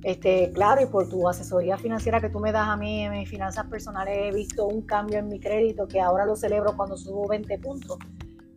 este, 0.04 0.52
claro, 0.52 0.82
y 0.82 0.86
por 0.86 1.10
tu 1.10 1.28
asesoría 1.28 1.78
financiera 1.78 2.22
que 2.22 2.30
tú 2.30 2.40
me 2.40 2.52
das 2.52 2.68
a 2.68 2.78
mí 2.78 3.04
en 3.04 3.12
mis 3.12 3.30
finanzas 3.30 3.66
personales, 3.68 4.16
he 4.18 4.32
visto 4.32 4.68
un 4.68 4.82
cambio 4.84 5.20
en 5.20 5.28
mi 5.28 5.40
crédito 5.40 5.88
que 5.88 6.00
ahora 6.00 6.26
lo 6.26 6.36
celebro 6.36 6.76
cuando 6.76 6.96
subo 6.96 7.28
20 7.28 7.58
puntos. 7.60 7.98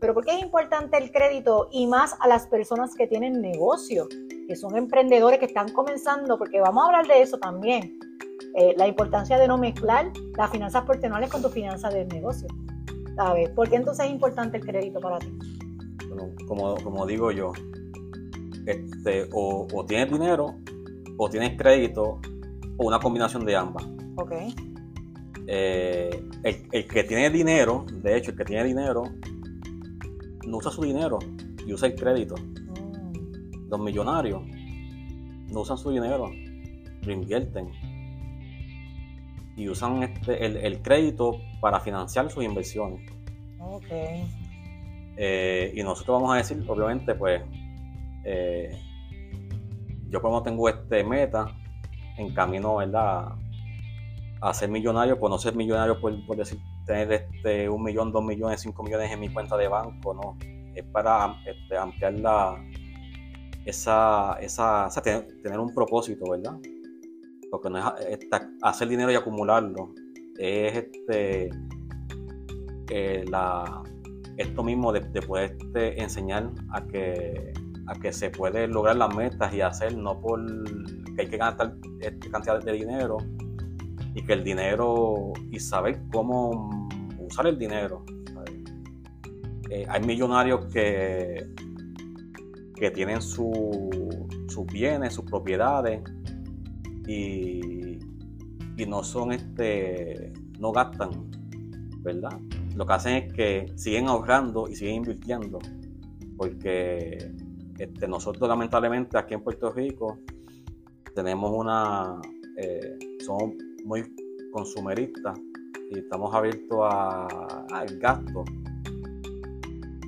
Pero 0.00 0.14
¿por 0.14 0.24
qué 0.24 0.36
es 0.36 0.42
importante 0.42 0.96
el 0.98 1.10
crédito 1.10 1.68
y 1.72 1.86
más 1.86 2.14
a 2.20 2.28
las 2.28 2.46
personas 2.46 2.94
que 2.94 3.06
tienen 3.06 3.40
negocio, 3.40 4.06
que 4.46 4.56
son 4.56 4.76
emprendedores 4.76 5.38
que 5.38 5.46
están 5.46 5.72
comenzando? 5.72 6.38
Porque 6.38 6.60
vamos 6.60 6.84
a 6.84 6.86
hablar 6.86 7.06
de 7.06 7.22
eso 7.22 7.38
también. 7.38 7.98
Eh, 8.54 8.74
la 8.76 8.86
importancia 8.86 9.38
de 9.38 9.48
no 9.48 9.58
mezclar 9.58 10.12
las 10.36 10.50
finanzas 10.50 10.84
personales 10.84 11.30
con 11.30 11.42
tu 11.42 11.48
finanzas 11.48 11.92
del 11.92 12.08
negocio. 12.08 12.48
¿Sabes? 13.16 13.50
¿Por 13.50 13.68
qué 13.68 13.76
entonces 13.76 14.06
es 14.06 14.12
importante 14.12 14.58
el 14.58 14.64
crédito 14.64 15.00
para 15.00 15.18
ti? 15.18 15.36
Bueno, 16.08 16.30
como, 16.46 16.76
como 16.76 17.06
digo 17.06 17.32
yo, 17.32 17.52
este, 18.66 19.28
o, 19.32 19.66
o 19.72 19.84
tienes 19.84 20.12
dinero 20.12 20.54
o 21.18 21.28
tienes 21.28 21.58
crédito 21.58 22.20
o 22.78 22.86
una 22.86 22.98
combinación 22.98 23.44
de 23.44 23.56
ambas. 23.56 23.84
Ok. 24.16 24.32
Eh, 25.46 26.24
el, 26.44 26.86
que 26.86 27.04
tiene 27.04 27.30
dinero, 27.30 27.84
de 27.90 28.16
hecho, 28.16 28.30
el 28.30 28.36
que 28.36 28.44
tiene 28.44 28.64
dinero, 28.64 29.02
no 30.46 30.56
usa 30.56 30.70
su 30.70 30.82
dinero 30.82 31.18
y 31.66 31.72
usa 31.72 31.88
el 31.88 31.94
crédito. 31.94 32.34
Mm. 32.36 33.68
Los 33.68 33.80
millonarios 33.80 34.42
no 35.50 35.60
usan 35.60 35.76
su 35.76 35.90
dinero, 35.90 36.30
lo 37.02 37.12
invierten. 37.12 37.70
Y 39.56 39.68
usan 39.68 40.04
este, 40.04 40.44
el, 40.44 40.80
crédito 40.82 41.40
para 41.60 41.80
financiar 41.80 42.30
sus 42.30 42.44
inversiones. 42.44 43.10
Ok. 43.58 43.86
Eh, 45.16 45.72
y 45.74 45.82
nosotros 45.82 46.20
vamos 46.20 46.34
a 46.34 46.36
decir, 46.36 46.62
obviamente, 46.68 47.14
pues, 47.16 47.42
eh, 48.24 48.78
yo 50.08 50.20
como 50.20 50.42
tengo 50.42 50.68
este 50.68 51.04
meta 51.04 51.46
en 52.16 52.34
camino, 52.34 52.76
¿verdad? 52.76 53.28
A 54.40 54.54
ser 54.54 54.70
millonario, 54.70 55.18
pues 55.18 55.30
no 55.30 55.38
ser 55.38 55.54
millonario 55.54 56.00
por, 56.00 56.36
decir 56.36 56.58
tener 56.86 57.12
este 57.12 57.68
un 57.68 57.82
millón, 57.82 58.12
dos 58.12 58.24
millones, 58.24 58.60
cinco 58.60 58.82
millones 58.82 59.12
en 59.12 59.20
mi 59.20 59.28
cuenta 59.28 59.56
de 59.56 59.68
banco, 59.68 60.14
no. 60.14 60.36
Es 60.74 60.84
para 60.84 61.36
este, 61.44 61.76
ampliar 61.76 62.14
la, 62.14 62.64
esa, 63.64 64.38
esa, 64.40 64.88
tener, 65.02 65.58
un 65.58 65.74
propósito, 65.74 66.30
¿verdad? 66.30 66.56
Porque 67.50 67.70
no 67.70 67.78
es 67.78 68.18
hacer 68.62 68.88
dinero 68.88 69.10
y 69.10 69.14
acumularlo, 69.14 69.92
es 70.38 70.76
este 70.76 71.50
eh, 72.90 73.24
la, 73.28 73.82
esto 74.38 74.62
mismo 74.62 74.92
de, 74.92 75.00
poder 75.22 75.56
este, 75.58 76.00
enseñar 76.00 76.50
a 76.70 76.84
que 76.86 77.52
a 77.88 77.94
que 77.94 78.12
se 78.12 78.30
puede 78.30 78.68
lograr 78.68 78.96
las 78.96 79.14
metas 79.14 79.52
y 79.54 79.60
hacer, 79.62 79.96
no 79.96 80.20
por 80.20 80.44
que 81.14 81.22
hay 81.22 81.28
que 81.28 81.36
ganar 81.36 81.74
esta 82.00 82.30
cantidad 82.30 82.62
de 82.62 82.72
dinero 82.72 83.16
y 84.14 84.22
que 84.22 84.34
el 84.34 84.44
dinero 84.44 85.32
y 85.50 85.58
saber 85.58 86.00
cómo 86.12 86.88
usar 87.18 87.46
el 87.46 87.58
dinero. 87.58 88.04
Eh, 89.70 89.84
hay 89.88 90.00
millonarios 90.02 90.66
que, 90.72 91.46
que 92.74 92.90
tienen 92.90 93.20
sus 93.20 93.46
bienes, 94.72 95.14
sus 95.14 95.24
propiedades 95.24 96.02
y, 97.06 97.98
y 98.76 98.86
no 98.86 99.02
son 99.02 99.32
este, 99.32 100.32
no 100.58 100.72
gastan, 100.72 101.30
¿verdad? 102.00 102.38
Lo 102.74 102.86
que 102.86 102.92
hacen 102.92 103.14
es 103.14 103.32
que 103.32 103.72
siguen 103.76 104.08
ahorrando 104.08 104.68
y 104.68 104.76
siguen 104.76 104.96
invirtiendo, 104.96 105.58
porque 106.36 107.32
este, 107.78 108.08
nosotros 108.08 108.48
lamentablemente 108.48 109.16
aquí 109.16 109.34
en 109.34 109.42
Puerto 109.42 109.72
Rico 109.72 110.18
tenemos 111.14 111.50
una, 111.52 112.20
eh, 112.56 112.98
somos 113.24 113.54
muy 113.84 114.14
consumeristas 114.52 115.38
y 115.90 116.00
estamos 116.00 116.34
abiertos 116.34 116.78
al 116.82 117.98
gasto. 117.98 118.44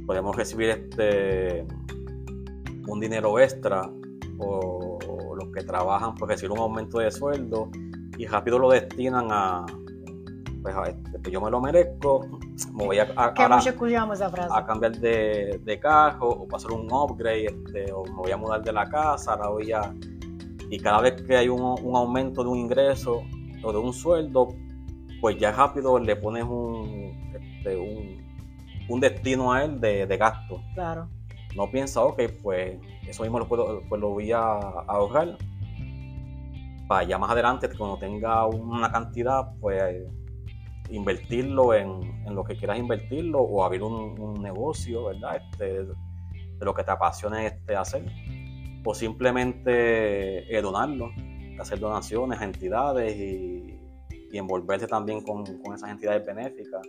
Podemos 0.07 0.37
recibir 0.37 0.71
este 0.71 1.67
un 2.87 3.01
dinero 3.01 3.39
extra 3.39 3.91
o, 4.39 4.99
los 5.37 5.49
que 5.53 5.63
trabajan 5.63 6.15
pues 6.17 6.29
recibir 6.29 6.53
un 6.53 6.59
aumento 6.59 6.99
de 6.99 7.11
sueldo 7.11 7.71
y 8.19 8.27
rápido 8.27 8.59
lo 8.59 8.71
destinan 8.71 9.29
a 9.31 9.65
pues, 10.63 10.75
este, 11.15 11.31
yo 11.31 11.41
me 11.41 11.51
lo 11.51 11.61
merezco 11.61 12.27
me 12.73 12.87
voy 12.87 12.99
a, 12.99 13.09
a, 13.17 13.33
cambiar 13.33 14.93
de, 14.99 15.61
de, 15.65 15.81
carro 15.81 16.29
o 16.29 16.49
pasar 16.49 16.73
un 16.73 16.89
upgrade 16.93 17.47
este, 17.47 17.93
o 17.93 18.05
me 18.05 18.17
voy 18.17 18.31
a 18.31 18.37
mudar 18.37 18.63
de 18.63 18.73
la 18.73 18.89
casa 18.89 19.33
ahora 19.33 19.49
voy 19.49 19.73
a 19.73 19.95
y 20.71 20.79
cada 20.79 21.01
vez 21.01 21.23
que 21.23 21.37
hay 21.37 21.49
un, 21.49 21.61
un 21.61 21.97
aumento 21.97 22.43
de 22.43 22.49
un 22.49 22.59
ingreso 22.59 23.23
o 23.63 23.73
de 23.73 23.79
un 23.79 23.93
sueldo 23.93 24.49
pues 25.21 25.37
ya 25.39 25.53
rápido 25.53 25.99
le 25.99 26.17
pones 26.17 26.45
un, 26.45 27.33
este, 27.35 27.77
un, 28.89 29.01
destino 29.01 29.53
a 29.53 29.65
él 29.65 29.81
de, 29.81 30.17
gasto. 30.17 30.63
Claro. 30.75 31.09
No 31.55 31.71
piensa, 31.71 32.03
ok, 32.03 32.23
pues 32.43 32.79
eso 33.07 33.23
mismo 33.23 33.39
lo, 33.39 33.47
puedo, 33.47 33.83
pues 33.89 34.01
lo 34.01 34.11
voy 34.11 34.33
a, 34.33 34.41
ahorrar 34.41 35.37
para 36.89 37.05
ya 37.05 37.19
más 37.19 37.31
adelante, 37.31 37.69
cuando 37.77 37.99
tenga 37.99 38.47
una 38.47 38.91
cantidad, 38.91 39.53
pues 39.61 40.07
invertirlo 40.91 41.75
en, 41.75 42.35
lo 42.35 42.45
que 42.45 42.57
quieras 42.57 42.79
invertirlo 42.79 43.41
o 43.41 43.65
abrir 43.65 43.83
un, 43.83 44.35
negocio, 44.43 45.05
¿verdad? 45.05 45.37
Este, 45.37 45.85
de 45.85 46.65
lo 46.65 46.75
que 46.75 46.85
te 46.85 46.91
apasione 46.91 47.47
este 47.47 47.77
hacer. 47.77 48.05
O 48.85 48.95
simplemente 48.95 50.57
eh, 50.57 50.63
donarlo, 50.63 51.11
hacer 51.59 51.79
donaciones 51.79 52.41
a 52.41 52.45
entidades 52.45 53.15
y 53.17 53.81
y 54.31 54.39
envolverse 54.39 54.87
también 54.87 55.23
con, 55.23 55.45
con 55.45 55.75
esas 55.75 55.91
entidades 55.91 56.25
benéficas. 56.25 56.87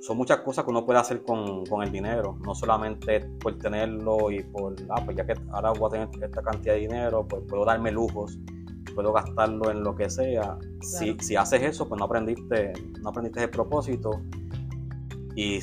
Son 0.00 0.16
muchas 0.16 0.38
cosas 0.38 0.64
que 0.64 0.70
uno 0.70 0.86
puede 0.86 1.00
hacer 1.00 1.24
con, 1.24 1.66
con, 1.66 1.82
el 1.82 1.90
dinero, 1.90 2.38
no 2.46 2.54
solamente 2.54 3.20
por 3.40 3.58
tenerlo 3.58 4.30
y 4.30 4.44
por, 4.44 4.76
ah, 4.88 5.02
pues 5.04 5.16
ya 5.16 5.26
que 5.26 5.34
ahora 5.50 5.72
voy 5.72 5.88
a 5.88 6.08
tener 6.08 6.24
esta 6.30 6.42
cantidad 6.42 6.74
de 6.74 6.80
dinero, 6.80 7.26
pues 7.26 7.42
puedo 7.48 7.64
darme 7.64 7.90
lujos, 7.90 8.38
puedo 8.92 9.12
gastarlo 9.12 9.70
en 9.70 9.82
lo 9.82 9.94
que 9.94 10.08
sea. 10.08 10.58
Si, 10.80 11.16
si, 11.20 11.36
haces 11.36 11.62
eso, 11.62 11.88
pues 11.88 11.98
no 11.98 12.04
aprendiste, 12.04 12.72
no 13.00 13.10
aprendiste 13.10 13.42
el 13.44 13.50
propósito. 13.50 14.22
Y, 15.34 15.58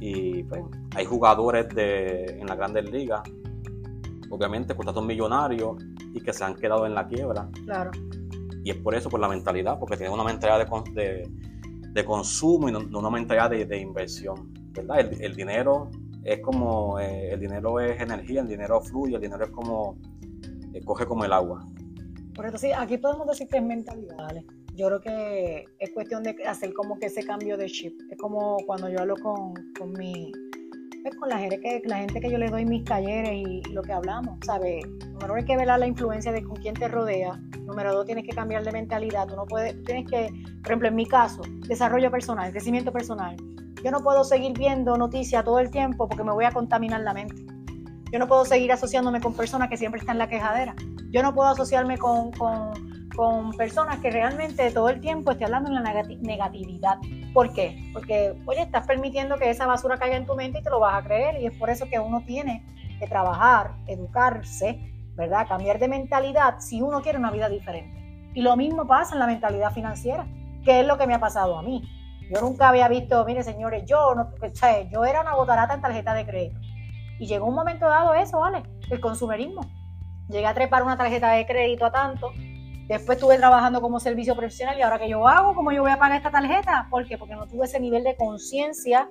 y 0.00 0.42
pues, 0.44 0.62
hay 0.94 1.04
jugadores 1.04 1.68
de, 1.74 2.24
en 2.40 2.46
las 2.46 2.56
grandes 2.56 2.90
ligas, 2.90 3.22
obviamente, 4.30 4.74
contratos 4.74 5.04
millonarios 5.04 5.76
y 6.14 6.20
que 6.20 6.32
se 6.32 6.44
han 6.44 6.54
quedado 6.54 6.86
en 6.86 6.94
la 6.94 7.06
quiebra. 7.06 7.48
Claro 7.64 7.90
y 8.62 8.70
es 8.70 8.76
por 8.76 8.94
eso, 8.94 9.08
por 9.08 9.20
la 9.20 9.28
mentalidad, 9.28 9.78
porque 9.78 9.96
tiene 9.96 10.12
una 10.12 10.24
mentalidad 10.24 10.66
de, 10.92 11.28
de, 11.92 12.04
consumo 12.04 12.68
y 12.68 12.72
no, 12.72 12.80
una 12.98 13.10
mentalidad 13.10 13.50
de, 13.50 13.78
inversión. 13.78 14.52
¿verdad? 14.72 15.00
El, 15.20 15.34
dinero 15.34 15.90
es 16.24 16.40
como, 16.40 16.98
eh, 16.98 17.32
el 17.32 17.40
dinero 17.40 17.80
es 17.80 18.00
energía, 18.00 18.42
el 18.42 18.48
dinero 18.48 18.80
fluye, 18.80 19.16
el 19.16 19.22
dinero 19.22 19.44
es 19.44 19.50
como, 19.50 19.96
eh, 20.74 20.82
coge 20.84 21.06
como 21.06 21.24
el 21.24 21.32
agua. 21.32 21.66
Por 22.40 22.48
eso 22.48 22.56
sí, 22.56 22.72
aquí 22.72 22.96
podemos 22.96 23.26
decir 23.26 23.48
que 23.48 23.58
es 23.58 23.62
mentalidad, 23.62 24.34
Yo 24.74 24.86
creo 24.86 25.00
que 25.02 25.66
es 25.78 25.90
cuestión 25.90 26.22
de 26.22 26.34
hacer 26.46 26.72
como 26.72 26.98
que 26.98 27.04
ese 27.04 27.22
cambio 27.22 27.58
de 27.58 27.66
chip. 27.66 27.92
Es 28.10 28.16
como 28.16 28.56
cuando 28.64 28.88
yo 28.88 28.98
hablo 28.98 29.14
con, 29.16 29.52
con 29.78 29.92
mi 29.92 30.32
con 31.18 31.28
la 31.28 31.36
gente, 31.36 31.60
que, 31.60 31.82
la 31.84 31.98
gente 31.98 32.18
que 32.18 32.30
yo 32.30 32.38
le 32.38 32.48
doy 32.48 32.64
mis 32.64 32.82
talleres 32.84 33.30
y 33.30 33.60
lo 33.74 33.82
que 33.82 33.92
hablamos, 33.92 34.38
¿sabes? 34.46 34.86
Número 34.86 35.26
uno, 35.26 35.34
hay 35.34 35.44
que 35.44 35.54
ver 35.54 35.66
la 35.66 35.86
influencia 35.86 36.32
de 36.32 36.42
con 36.42 36.56
quién 36.56 36.72
te 36.72 36.88
rodea. 36.88 37.38
Número 37.66 37.92
dos, 37.92 38.06
tienes 38.06 38.24
que 38.24 38.34
cambiar 38.34 38.64
de 38.64 38.72
mentalidad. 38.72 39.26
Tú 39.26 39.36
no 39.36 39.44
puedes, 39.44 39.74
tienes 39.84 40.10
que, 40.10 40.30
por 40.62 40.68
ejemplo, 40.68 40.88
en 40.88 40.94
mi 40.94 41.04
caso, 41.04 41.42
desarrollo 41.68 42.10
personal, 42.10 42.50
crecimiento 42.52 42.90
personal. 42.90 43.36
Yo 43.84 43.90
no 43.90 44.00
puedo 44.00 44.24
seguir 44.24 44.56
viendo 44.56 44.96
noticias 44.96 45.44
todo 45.44 45.58
el 45.58 45.70
tiempo 45.70 46.08
porque 46.08 46.24
me 46.24 46.32
voy 46.32 46.46
a 46.46 46.52
contaminar 46.52 47.02
la 47.02 47.12
mente. 47.12 47.44
Yo 48.10 48.18
no 48.18 48.26
puedo 48.26 48.46
seguir 48.46 48.72
asociándome 48.72 49.20
con 49.20 49.34
personas 49.34 49.68
que 49.68 49.76
siempre 49.76 50.00
están 50.00 50.14
en 50.14 50.20
la 50.20 50.28
quejadera. 50.30 50.74
Yo 51.10 51.22
no 51.22 51.34
puedo 51.34 51.48
asociarme 51.48 51.98
con, 51.98 52.30
con, 52.32 53.52
personas 53.58 53.98
que 53.98 54.10
realmente 54.10 54.70
todo 54.70 54.88
el 54.88 55.00
tiempo 55.00 55.32
estén 55.32 55.46
hablando 55.46 55.68
en 55.68 55.82
la 55.82 56.02
negatividad. 56.22 56.98
¿Por 57.34 57.52
qué? 57.52 57.90
Porque, 57.92 58.34
oye, 58.46 58.62
estás 58.62 58.86
permitiendo 58.86 59.36
que 59.36 59.50
esa 59.50 59.66
basura 59.66 59.98
caiga 59.98 60.16
en 60.16 60.24
tu 60.24 60.34
mente 60.34 60.60
y 60.60 60.62
te 60.62 60.70
lo 60.70 60.80
vas 60.80 60.94
a 60.94 61.06
creer. 61.06 61.40
Y 61.42 61.46
es 61.46 61.52
por 61.58 61.68
eso 61.68 61.86
que 61.86 61.98
uno 61.98 62.22
tiene 62.24 62.64
que 62.98 63.06
trabajar, 63.06 63.72
educarse, 63.86 64.78
¿verdad? 65.16 65.46
Cambiar 65.48 65.78
de 65.78 65.88
mentalidad 65.88 66.60
si 66.60 66.80
uno 66.80 67.02
quiere 67.02 67.18
una 67.18 67.30
vida 67.30 67.48
diferente. 67.48 68.30
Y 68.34 68.42
lo 68.42 68.56
mismo 68.56 68.86
pasa 68.86 69.14
en 69.14 69.20
la 69.20 69.26
mentalidad 69.26 69.72
financiera, 69.72 70.26
que 70.64 70.80
es 70.80 70.86
lo 70.86 70.96
que 70.96 71.06
me 71.06 71.14
ha 71.14 71.20
pasado 71.20 71.58
a 71.58 71.62
mí. 71.62 71.82
Yo 72.32 72.40
nunca 72.40 72.68
había 72.68 72.88
visto, 72.88 73.24
mire 73.24 73.42
señores, 73.42 73.84
yo, 73.86 74.14
no, 74.14 74.30
yo 74.90 75.04
era 75.04 75.20
una 75.20 75.34
botarata 75.34 75.74
en 75.74 75.80
tarjeta 75.80 76.14
de 76.14 76.24
crédito. 76.24 76.60
Y 77.18 77.26
llegó 77.26 77.46
un 77.46 77.54
momento 77.54 77.86
dado 77.86 78.14
eso, 78.14 78.38
¿vale? 78.38 78.62
El 78.88 79.00
consumerismo. 79.00 79.60
Llegué 80.30 80.46
a 80.46 80.54
trepar 80.54 80.82
una 80.82 80.96
tarjeta 80.96 81.32
de 81.32 81.46
crédito 81.46 81.84
a 81.86 81.92
tanto 81.92 82.32
Después 82.90 83.18
estuve 83.18 83.38
trabajando 83.38 83.80
como 83.80 84.00
servicio 84.00 84.34
profesional 84.34 84.76
y 84.76 84.82
ahora 84.82 84.98
que 84.98 85.08
yo 85.08 85.28
hago, 85.28 85.54
¿cómo 85.54 85.70
yo 85.70 85.82
voy 85.82 85.92
a 85.92 85.96
pagar 85.96 86.16
esta 86.16 86.32
tarjeta? 86.32 86.88
¿Por 86.90 87.06
qué? 87.06 87.16
Porque 87.16 87.36
no 87.36 87.46
tuve 87.46 87.66
ese 87.66 87.78
nivel 87.78 88.02
de 88.02 88.16
conciencia. 88.16 89.08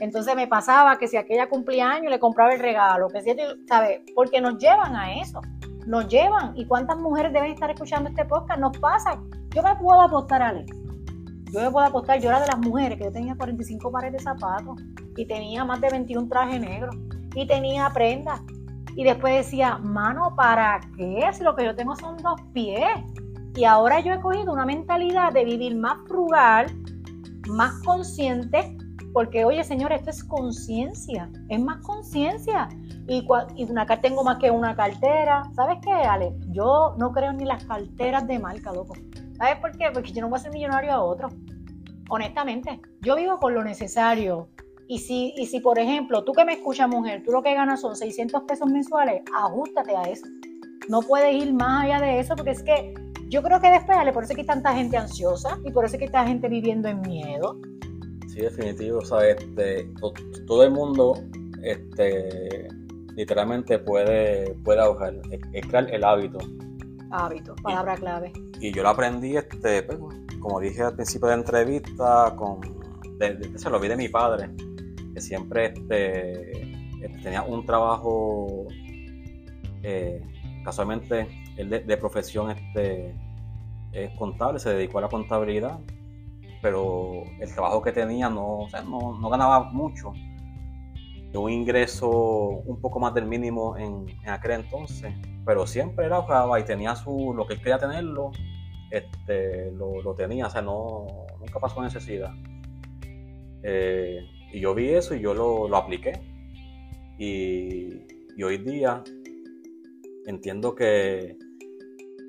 Entonces 0.00 0.36
me 0.36 0.46
pasaba 0.46 0.98
que 0.98 1.08
si 1.08 1.16
aquella 1.16 1.48
cumplía 1.48 1.90
años 1.90 2.10
le 2.10 2.20
compraba 2.20 2.52
el 2.52 2.60
regalo, 2.60 3.08
que 3.08 3.22
si, 3.22 3.34
¿sabes? 3.66 4.02
Porque 4.14 4.42
nos 4.42 4.58
llevan 4.58 4.94
a 4.94 5.18
eso, 5.18 5.40
nos 5.86 6.08
llevan. 6.08 6.52
¿Y 6.58 6.66
cuántas 6.66 6.98
mujeres 6.98 7.32
deben 7.32 7.52
estar 7.52 7.70
escuchando 7.70 8.10
este 8.10 8.22
podcast? 8.26 8.60
Nos 8.60 8.76
pasa. 8.76 9.18
Yo 9.54 9.62
me 9.62 9.74
puedo 9.76 10.02
apostar, 10.02 10.42
Alex. 10.42 10.70
Yo 11.54 11.60
me 11.62 11.70
puedo 11.70 11.86
apostar, 11.86 12.20
yo 12.20 12.28
era 12.28 12.38
de 12.38 12.48
las 12.48 12.58
mujeres 12.58 12.98
que 12.98 13.04
yo 13.04 13.12
tenía 13.12 13.34
45 13.34 13.90
pares 13.90 14.12
de 14.12 14.18
zapatos 14.18 14.78
y 15.16 15.24
tenía 15.24 15.64
más 15.64 15.80
de 15.80 15.88
21 15.88 16.28
trajes 16.28 16.60
negros 16.60 16.94
y 17.34 17.46
tenía 17.46 17.88
prendas. 17.94 18.42
Y 18.94 19.04
después 19.04 19.34
decía, 19.34 19.78
mano, 19.78 20.34
¿para 20.36 20.80
qué? 20.96 21.28
Si 21.32 21.42
lo 21.42 21.56
que 21.56 21.64
yo 21.64 21.74
tengo 21.74 21.96
son 21.96 22.16
dos 22.18 22.40
pies. 22.52 22.88
Y 23.54 23.64
ahora 23.64 24.00
yo 24.00 24.12
he 24.14 24.20
cogido 24.20 24.52
una 24.52 24.64
mentalidad 24.64 25.32
de 25.32 25.44
vivir 25.44 25.76
más 25.76 25.98
frugal, 26.08 26.66
más 27.48 27.72
consciente, 27.84 28.76
porque 29.12 29.44
oye, 29.44 29.62
señor, 29.62 29.92
esto 29.92 30.10
es 30.10 30.24
conciencia, 30.24 31.30
es 31.48 31.60
más 31.60 31.82
conciencia. 31.82 32.68
Y, 33.08 33.26
y 33.56 33.64
una, 33.64 33.86
tengo 33.86 34.24
más 34.24 34.38
que 34.38 34.50
una 34.50 34.74
cartera. 34.74 35.42
¿Sabes 35.54 35.78
qué, 35.82 35.92
Ale? 35.92 36.34
Yo 36.48 36.94
no 36.98 37.12
creo 37.12 37.32
ni 37.32 37.44
las 37.44 37.64
carteras 37.64 38.26
de 38.26 38.38
marca, 38.38 38.72
loco. 38.72 38.94
¿Sabes 39.36 39.56
por 39.56 39.76
qué? 39.76 39.90
Porque 39.92 40.12
yo 40.12 40.22
no 40.22 40.28
voy 40.28 40.38
a 40.38 40.42
ser 40.42 40.52
millonario 40.52 40.92
a 40.92 41.02
otro. 41.02 41.28
Honestamente, 42.08 42.80
yo 43.00 43.16
vivo 43.16 43.38
con 43.38 43.54
lo 43.54 43.64
necesario. 43.64 44.48
Y 44.92 44.98
si, 44.98 45.32
y 45.38 45.46
si, 45.46 45.60
por 45.60 45.78
ejemplo, 45.78 46.22
tú 46.22 46.34
que 46.34 46.44
me 46.44 46.52
escuchas, 46.52 46.86
mujer, 46.86 47.22
tú 47.24 47.32
lo 47.32 47.42
que 47.42 47.54
ganas 47.54 47.80
son 47.80 47.96
600 47.96 48.42
pesos 48.42 48.70
mensuales, 48.70 49.22
ajustate 49.34 49.96
a 49.96 50.02
eso. 50.02 50.26
No 50.86 51.00
puedes 51.00 51.34
ir 51.34 51.54
más 51.54 51.84
allá 51.84 51.98
de 51.98 52.20
eso 52.20 52.36
porque 52.36 52.50
es 52.50 52.62
que 52.62 52.92
yo 53.30 53.42
creo 53.42 53.58
que 53.58 53.70
después, 53.70 53.96
por 54.12 54.22
eso 54.22 54.32
es 54.32 54.36
que 54.36 54.42
hay 54.42 54.46
tanta 54.46 54.74
gente 54.74 54.98
ansiosa 54.98 55.58
y 55.64 55.70
por 55.70 55.86
eso 55.86 55.94
es 55.94 55.98
que 55.98 56.04
hay 56.04 56.12
tanta 56.12 56.28
gente 56.28 56.46
viviendo 56.46 56.88
en 56.90 57.00
miedo. 57.00 57.58
Sí, 58.28 58.40
definitivo. 58.40 58.98
O 58.98 59.04
sea, 59.06 59.26
este, 59.26 59.88
todo 60.46 60.62
el 60.62 60.72
mundo 60.72 61.14
este, 61.62 62.68
literalmente 63.16 63.78
puede, 63.78 64.52
puede 64.62 64.82
ahorrar, 64.82 65.14
es 65.54 65.66
crear 65.68 65.88
el 65.90 66.04
hábito. 66.04 66.36
Hábito, 67.12 67.54
palabra 67.62 67.96
clave. 67.96 68.30
Y 68.60 68.70
yo 68.70 68.82
lo 68.82 68.90
aprendí, 68.90 69.38
este, 69.38 69.84
pues, 69.84 69.98
como 70.38 70.60
dije 70.60 70.82
al 70.82 70.96
principio 70.96 71.28
de 71.28 71.36
la 71.36 71.40
entrevista, 71.40 72.34
con, 72.36 72.60
se 73.56 73.70
lo 73.70 73.80
vi 73.80 73.88
de 73.88 73.96
mi 73.96 74.10
padre, 74.10 74.50
siempre 75.22 75.66
este, 75.66 76.62
este 77.02 77.18
tenía 77.22 77.42
un 77.42 77.64
trabajo 77.64 78.66
eh, 79.82 80.20
casualmente 80.64 81.28
él 81.56 81.68
de, 81.68 81.96
profesión 81.96 82.50
este, 82.50 83.14
es 83.92 84.10
contable, 84.18 84.58
se 84.58 84.70
dedicó 84.70 84.98
a 84.98 85.02
la 85.02 85.08
contabilidad, 85.08 85.78
pero 86.62 87.24
el 87.40 87.52
trabajo 87.52 87.82
que 87.82 87.92
tenía 87.92 88.30
no, 88.30 88.66
no, 88.88 89.28
ganaba 89.28 89.70
mucho. 89.72 90.12
un 91.34 91.50
ingreso 91.50 92.08
un 92.08 92.80
poco 92.80 93.00
más 93.00 93.14
del 93.14 93.26
mínimo 93.26 93.76
en, 93.76 94.06
aquel 94.26 94.52
entonces, 94.52 95.12
pero 95.44 95.66
siempre 95.66 96.06
era 96.06 96.16
ahorraba 96.16 96.60
y 96.60 96.64
tenía 96.64 96.94
su, 96.94 97.34
lo 97.34 97.46
que 97.46 97.54
él 97.54 97.58
quería 97.60 97.78
tenerlo, 97.78 98.30
este, 98.90 99.72
lo, 99.72 100.14
tenía, 100.14 100.46
o 100.46 100.50
sea, 100.50 100.62
no, 100.62 101.06
nunca 101.38 101.58
pasó 101.58 101.82
necesidad. 101.82 102.32
Eh, 103.64 104.20
y 104.52 104.60
yo 104.60 104.74
vi 104.74 104.90
eso 104.90 105.14
y 105.14 105.20
yo 105.20 105.34
lo, 105.34 105.76
apliqué. 105.76 106.12
Y, 107.18 108.02
hoy 108.42 108.58
día 108.58 109.02
entiendo 110.26 110.74
que, 110.74 111.36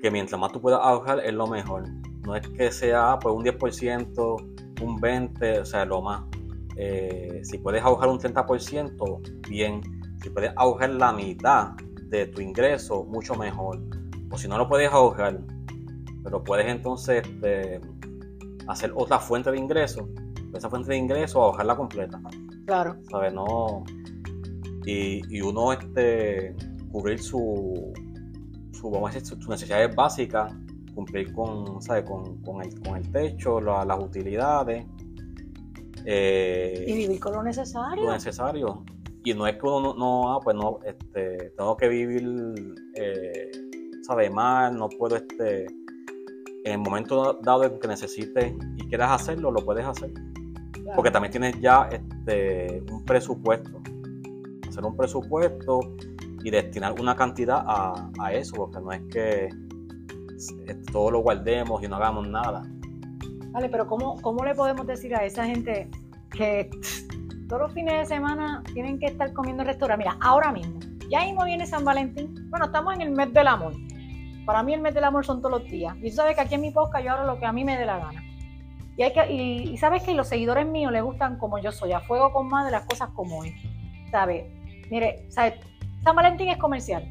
que 0.00 0.10
mientras 0.10 0.40
más 0.40 0.52
tú 0.52 0.60
puedas 0.60 0.80
ahorrar 0.82 1.20
es 1.20 1.34
lo 1.34 1.46
mejor. 1.46 1.84
No 2.24 2.36
es 2.36 2.48
que 2.48 2.70
sea 2.70 3.18
pues 3.20 3.34
un 3.34 3.44
10%, 3.44 4.82
un 4.82 5.00
20%, 5.00 5.60
o 5.60 5.64
sea, 5.64 5.84
lo 5.84 6.02
más. 6.02 6.22
Eh, 6.76 7.40
si 7.42 7.58
puedes 7.58 7.82
ahorrar 7.82 8.08
un 8.08 8.18
30%, 8.18 9.48
bien. 9.48 9.80
Si 10.22 10.30
puedes 10.30 10.52
ahorrar 10.56 10.90
la 10.90 11.12
mitad 11.12 11.72
de 12.08 12.26
tu 12.28 12.40
ingreso, 12.40 13.04
mucho 13.04 13.34
mejor. 13.34 13.80
O 14.30 14.38
si 14.38 14.48
no 14.48 14.56
lo 14.56 14.68
puedes 14.68 14.90
ahorrar, 14.90 15.40
pero 16.22 16.42
puedes 16.42 16.66
entonces 16.66 17.22
este, 17.26 17.80
hacer 18.66 18.92
otra 18.94 19.18
fuente 19.18 19.50
de 19.50 19.58
ingreso, 19.58 20.08
esa 20.54 20.70
fuente 20.70 20.90
de 20.90 20.96
ingreso 20.96 21.42
ahorrarla 21.42 21.76
completa. 21.76 22.20
Claro. 22.66 22.96
¿Sabes? 23.10 23.32
No. 23.32 23.84
Y, 24.86 25.40
uno 25.40 25.72
este, 25.72 26.54
cubrir 26.92 27.18
su, 27.18 27.92
su, 28.72 28.90
vamos 28.90 29.10
a 29.10 29.14
decir, 29.14 29.36
sus 29.36 29.48
necesidades 29.48 29.94
básicas, 29.94 30.52
cumplir 30.94 31.32
con, 31.32 31.80
¿sabes? 31.82 32.04
con, 32.04 32.40
con, 32.42 32.62
el, 32.62 32.80
con 32.80 32.96
el 32.96 33.10
techo, 33.10 33.60
las 33.60 33.98
utilidades 33.98 34.86
eh, 36.04 36.84
y 36.86 36.92
vivir 36.94 37.20
con 37.20 37.32
lo 37.32 37.42
necesario. 37.42 38.04
Lo 38.04 38.12
necesario. 38.12 38.84
Y 39.24 39.32
no 39.32 39.46
es 39.46 39.56
que 39.56 39.66
uno 39.66 39.94
no, 39.94 40.34
ah, 40.34 40.40
pues 40.40 40.54
no, 40.54 40.80
este, 40.84 41.50
tengo 41.56 41.76
que 41.76 41.88
vivir, 41.88 42.28
eh, 42.94 43.50
sabe 44.02 44.28
mal, 44.28 44.76
no 44.76 44.88
puedo, 44.90 45.16
este, 45.16 45.64
en 45.64 46.72
el 46.72 46.78
momento 46.78 47.40
dado 47.42 47.64
en 47.64 47.78
que 47.78 47.88
necesites 47.88 48.52
y 48.76 48.88
quieras 48.88 49.22
hacerlo, 49.22 49.50
lo 49.50 49.64
puedes 49.64 49.86
hacer. 49.86 50.12
Porque 50.94 51.10
también 51.10 51.32
tienes 51.32 51.60
ya 51.60 51.88
este, 51.90 52.82
un 52.90 53.04
presupuesto. 53.04 53.82
Hacer 54.68 54.84
un 54.84 54.96
presupuesto 54.96 55.80
y 56.42 56.50
destinar 56.50 56.98
una 57.00 57.16
cantidad 57.16 57.64
a, 57.66 58.10
a 58.18 58.32
eso, 58.32 58.56
porque 58.56 58.80
no 58.80 58.92
es 58.92 59.00
que 59.10 59.48
todo 60.92 61.10
lo 61.10 61.20
guardemos 61.20 61.82
y 61.82 61.88
no 61.88 61.96
hagamos 61.96 62.28
nada. 62.28 62.62
Vale, 63.50 63.68
pero 63.68 63.86
¿cómo, 63.86 64.20
¿cómo 64.20 64.44
le 64.44 64.54
podemos 64.54 64.86
decir 64.86 65.14
a 65.14 65.24
esa 65.24 65.44
gente 65.44 65.88
que 66.30 66.70
todos 67.48 67.62
los 67.62 67.72
fines 67.72 67.98
de 68.00 68.06
semana 68.06 68.62
tienen 68.72 68.98
que 68.98 69.06
estar 69.06 69.32
comiendo 69.32 69.62
en 69.62 69.68
restaurante? 69.68 70.04
Mira, 70.04 70.18
ahora 70.20 70.52
mismo, 70.52 70.80
ya 71.08 71.20
mismo 71.20 71.44
viene 71.44 71.66
San 71.66 71.84
Valentín. 71.84 72.34
Bueno, 72.50 72.66
estamos 72.66 72.94
en 72.94 73.02
el 73.02 73.10
mes 73.12 73.32
del 73.32 73.46
amor. 73.46 73.72
Para 74.44 74.62
mí 74.62 74.74
el 74.74 74.80
mes 74.80 74.94
del 74.94 75.04
amor 75.04 75.24
son 75.24 75.40
todos 75.40 75.60
los 75.60 75.70
días. 75.70 75.96
Y 76.02 76.10
tú 76.10 76.16
sabes 76.16 76.34
que 76.34 76.42
aquí 76.42 76.54
en 76.56 76.62
mi 76.62 76.70
podcast 76.70 77.04
yo 77.04 77.12
hago 77.12 77.24
lo 77.24 77.38
que 77.38 77.46
a 77.46 77.52
mí 77.52 77.64
me 77.64 77.78
dé 77.78 77.86
la 77.86 77.98
gana. 77.98 78.22
Y, 78.96 79.02
hay 79.02 79.12
que, 79.12 79.32
y, 79.32 79.76
sabes 79.76 80.02
que 80.02 80.14
los 80.14 80.28
seguidores 80.28 80.66
míos 80.66 80.92
les 80.92 81.02
gustan 81.02 81.38
como 81.38 81.58
yo 81.58 81.72
soy, 81.72 81.92
a 81.92 82.00
fuego 82.00 82.32
con 82.32 82.48
de 82.48 82.70
las 82.70 82.84
cosas 82.84 83.10
como 83.10 83.44
es. 83.44 83.52
¿Sabes? 84.10 84.44
Mire, 84.90 85.26
¿sabes? 85.30 85.54
San 86.02 86.14
Valentín 86.14 86.48
es 86.48 86.58
comercial. 86.58 87.04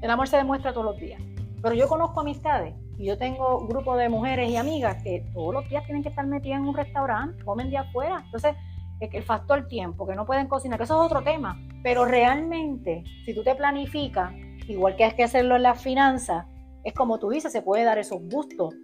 El 0.00 0.10
amor 0.10 0.28
se 0.28 0.36
demuestra 0.36 0.72
todos 0.72 0.86
los 0.86 0.98
días. 0.98 1.20
Pero 1.62 1.74
yo 1.74 1.88
conozco 1.88 2.20
amistades 2.20 2.74
y 2.98 3.06
yo 3.06 3.18
tengo 3.18 3.66
grupo 3.66 3.96
de 3.96 4.08
mujeres 4.08 4.50
y 4.50 4.56
amigas 4.56 5.02
que 5.02 5.24
todos 5.32 5.54
los 5.54 5.68
días 5.68 5.84
tienen 5.84 6.02
que 6.02 6.08
estar 6.08 6.26
metidas 6.26 6.60
en 6.60 6.66
un 6.66 6.74
restaurante, 6.74 7.44
comen 7.44 7.70
de 7.70 7.78
afuera. 7.78 8.22
Entonces, 8.24 8.54
el 9.00 9.22
factor 9.22 9.68
tiempo, 9.68 10.06
que 10.06 10.14
no 10.14 10.26
pueden 10.26 10.48
cocinar, 10.48 10.78
que 10.78 10.84
eso 10.84 11.00
es 11.00 11.06
otro 11.06 11.22
tema. 11.22 11.60
Pero 11.82 12.04
realmente, 12.04 13.04
si 13.24 13.34
tú 13.34 13.42
te 13.42 13.54
planificas, 13.54 14.32
igual 14.66 14.96
que 14.96 15.04
hay 15.04 15.12
que 15.12 15.24
hacerlo 15.24 15.56
en 15.56 15.62
las 15.62 15.80
finanzas, 15.80 16.46
es 16.84 16.92
como 16.94 17.18
tú 17.18 17.30
dices, 17.30 17.52
se 17.52 17.62
puede 17.62 17.84
dar 17.84 17.98
esos 17.98 18.20
gustos. 18.28 18.74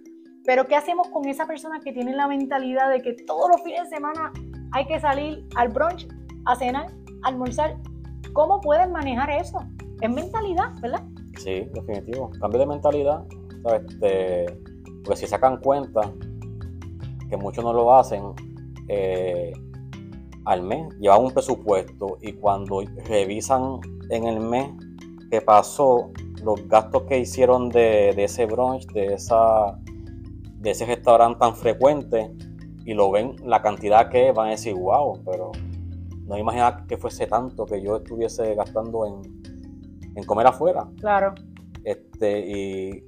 Pero 0.45 0.67
¿qué 0.67 0.77
hacemos 0.77 1.09
con 1.09 1.27
esa 1.27 1.47
persona 1.47 1.81
que 1.81 1.93
tiene 1.93 2.15
la 2.15 2.29
mentalidad 2.29 2.91
de 2.91 3.03
que 3.03 3.15
todos 3.15 3.49
los 3.49 3.63
fines 3.63 3.85
de 3.85 3.97
semana 3.97 4.33
hay 4.73 4.87
que 4.87 5.01
salir 5.01 5.47
al 5.57 5.69
brunch, 5.69 6.09
a 6.45 6.57
cenar, 6.57 6.87
a 7.23 7.29
almorzar? 7.29 7.77
¿Cómo 8.33 8.61
pueden 8.61 8.93
manejar 8.93 9.31
eso? 9.31 9.59
Es 10.01 10.11
mentalidad, 10.11 10.73
¿verdad? 10.81 11.03
Sí, 11.39 11.69
definitivo. 11.73 12.31
Cambio 12.41 12.61
de 12.61 12.67
mentalidad 12.67 13.25
este, 13.73 14.47
porque 15.05 15.21
si 15.21 15.27
sacan 15.27 15.59
cuenta, 15.59 16.13
que 17.29 17.37
muchos 17.37 17.65
no 17.65 17.73
lo 17.73 17.95
hacen, 17.95 18.23
eh, 18.89 19.53
al 20.45 20.63
mes 20.63 20.87
llevan 21.01 21.25
un 21.25 21.33
presupuesto 21.33 22.19
y 22.21 22.33
cuando 22.33 22.83
revisan 23.07 23.81
en 24.11 24.25
el 24.25 24.41
mes 24.41 24.71
que 25.31 25.41
pasó, 25.41 26.11
los 26.43 26.69
gastos 26.69 27.05
que 27.05 27.19
hicieron 27.19 27.71
de, 27.71 28.11
ese 28.11 28.45
brunch, 28.45 28.87
de, 28.89 29.15
esa, 29.15 29.79
de 30.65 30.71
ese 30.71 30.87
restaurante 30.87 31.39
tan 31.39 31.55
frecuente, 31.55 32.33
y 32.85 32.95
lo 32.95 33.11
ven 33.11 33.37
la 33.45 33.63
cantidad 33.63 34.11
que 34.11 34.33
van 34.33 34.49
a 34.49 34.51
decir, 34.53 34.75
wow, 34.75 35.23
pero 35.25 35.53
no 36.27 36.39
imaginaba 36.39 36.87
que 36.87 36.97
fuese 36.97 37.27
tanto 37.27 37.65
que 37.67 37.83
yo 37.83 37.97
estuviese 37.97 38.55
gastando 38.55 39.07
en, 39.07 39.43
en 40.17 40.25
comer 40.25 40.47
afuera. 40.47 40.89
Claro. 40.99 41.35
Este, 41.85 42.41
y 42.47 43.05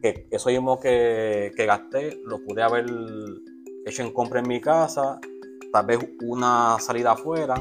que 0.00 0.26
eso 0.30 0.50
mismo 0.50 0.78
que, 0.78 1.52
que, 1.56 1.66
gasté 1.66 2.20
lo 2.24 2.42
pude 2.44 2.62
haber 2.62 2.86
hecho 3.84 4.02
en 4.02 4.12
compra 4.12 4.40
en 4.40 4.48
mi 4.48 4.60
casa, 4.60 5.18
tal 5.72 5.86
vez 5.86 5.98
una 6.24 6.76
salida 6.78 7.12
afuera. 7.12 7.54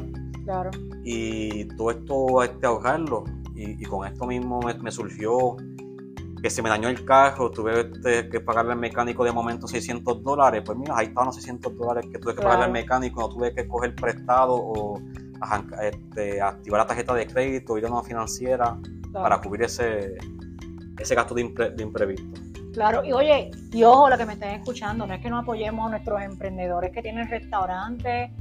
Claro. 0.43 0.71
Y 1.03 1.65
todo 1.75 1.91
esto, 1.91 2.43
este, 2.43 2.67
ahorrarlo. 2.67 3.23
Y, 3.55 3.81
y 3.81 3.85
con 3.85 4.07
esto 4.07 4.25
mismo 4.25 4.59
me, 4.61 4.91
surgió 4.91 5.57
que 6.41 6.49
se 6.49 6.61
me 6.61 6.69
dañó 6.69 6.89
el 6.89 7.03
carro, 7.05 7.51
tuve 7.51 7.81
este, 7.81 8.29
que 8.29 8.39
pagarle 8.39 8.73
al 8.73 8.79
mecánico 8.79 9.23
de 9.23 9.31
momento 9.31 9.67
600 9.67 10.23
dólares. 10.23 10.61
Pues 10.65 10.77
mira, 10.77 10.95
ahí 10.97 11.07
estaban 11.07 11.27
los 11.27 11.35
600 11.35 11.77
dólares 11.77 12.09
que 12.11 12.19
tuve 12.19 12.35
que 12.35 12.41
pagarle 12.41 12.65
al 12.65 12.71
mecánico, 12.71 13.21
no 13.21 13.29
tuve 13.29 13.53
que 13.53 13.67
coger 13.67 13.95
prestado 13.95 14.55
o 14.55 15.01
este, 15.81 16.41
activar 16.41 16.81
la 16.81 16.87
tarjeta 16.87 17.13
de 17.13 17.27
crédito, 17.27 17.77
ir 17.77 17.85
a 17.85 17.91
una 17.91 18.03
financiera 18.03 18.77
para 19.13 19.39
cubrir 19.41 19.63
ese, 19.63 20.17
ese 20.97 21.15
gasto 21.15 21.33
de, 21.33 21.41
imprevisto. 21.79 22.41
Claro, 22.73 23.03
y 23.03 23.11
oye, 23.11 23.51
y 23.71 23.83
ojo, 23.83 24.09
lo 24.09 24.17
que 24.17 24.25
me 24.25 24.33
estén 24.33 24.51
escuchando, 24.51 25.07
no 25.07 25.13
es 25.13 25.21
que 25.21 25.29
no 25.29 25.39
apoyemos 25.39 25.87
a 25.87 25.89
nuestros 25.91 26.21
emprendedores 26.21 26.91
que 26.91 27.01
tienen 27.01 27.27
restaurantes 27.27 28.31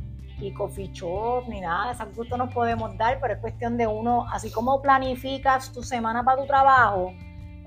y 0.41 0.53
coffee 0.53 0.91
shop 0.93 1.49
ni 1.49 1.61
nada, 1.61 1.93
ese 1.93 2.05
gusto 2.15 2.37
nos 2.37 2.53
podemos 2.53 2.97
dar, 2.97 3.19
pero 3.21 3.35
es 3.35 3.41
cuestión 3.41 3.77
de 3.77 3.87
uno, 3.87 4.27
así 4.31 4.51
como 4.53 4.81
planificas 4.81 5.73
tu 5.73 5.83
semana 5.83 6.23
para 6.23 6.41
tu 6.41 6.47
trabajo, 6.47 7.13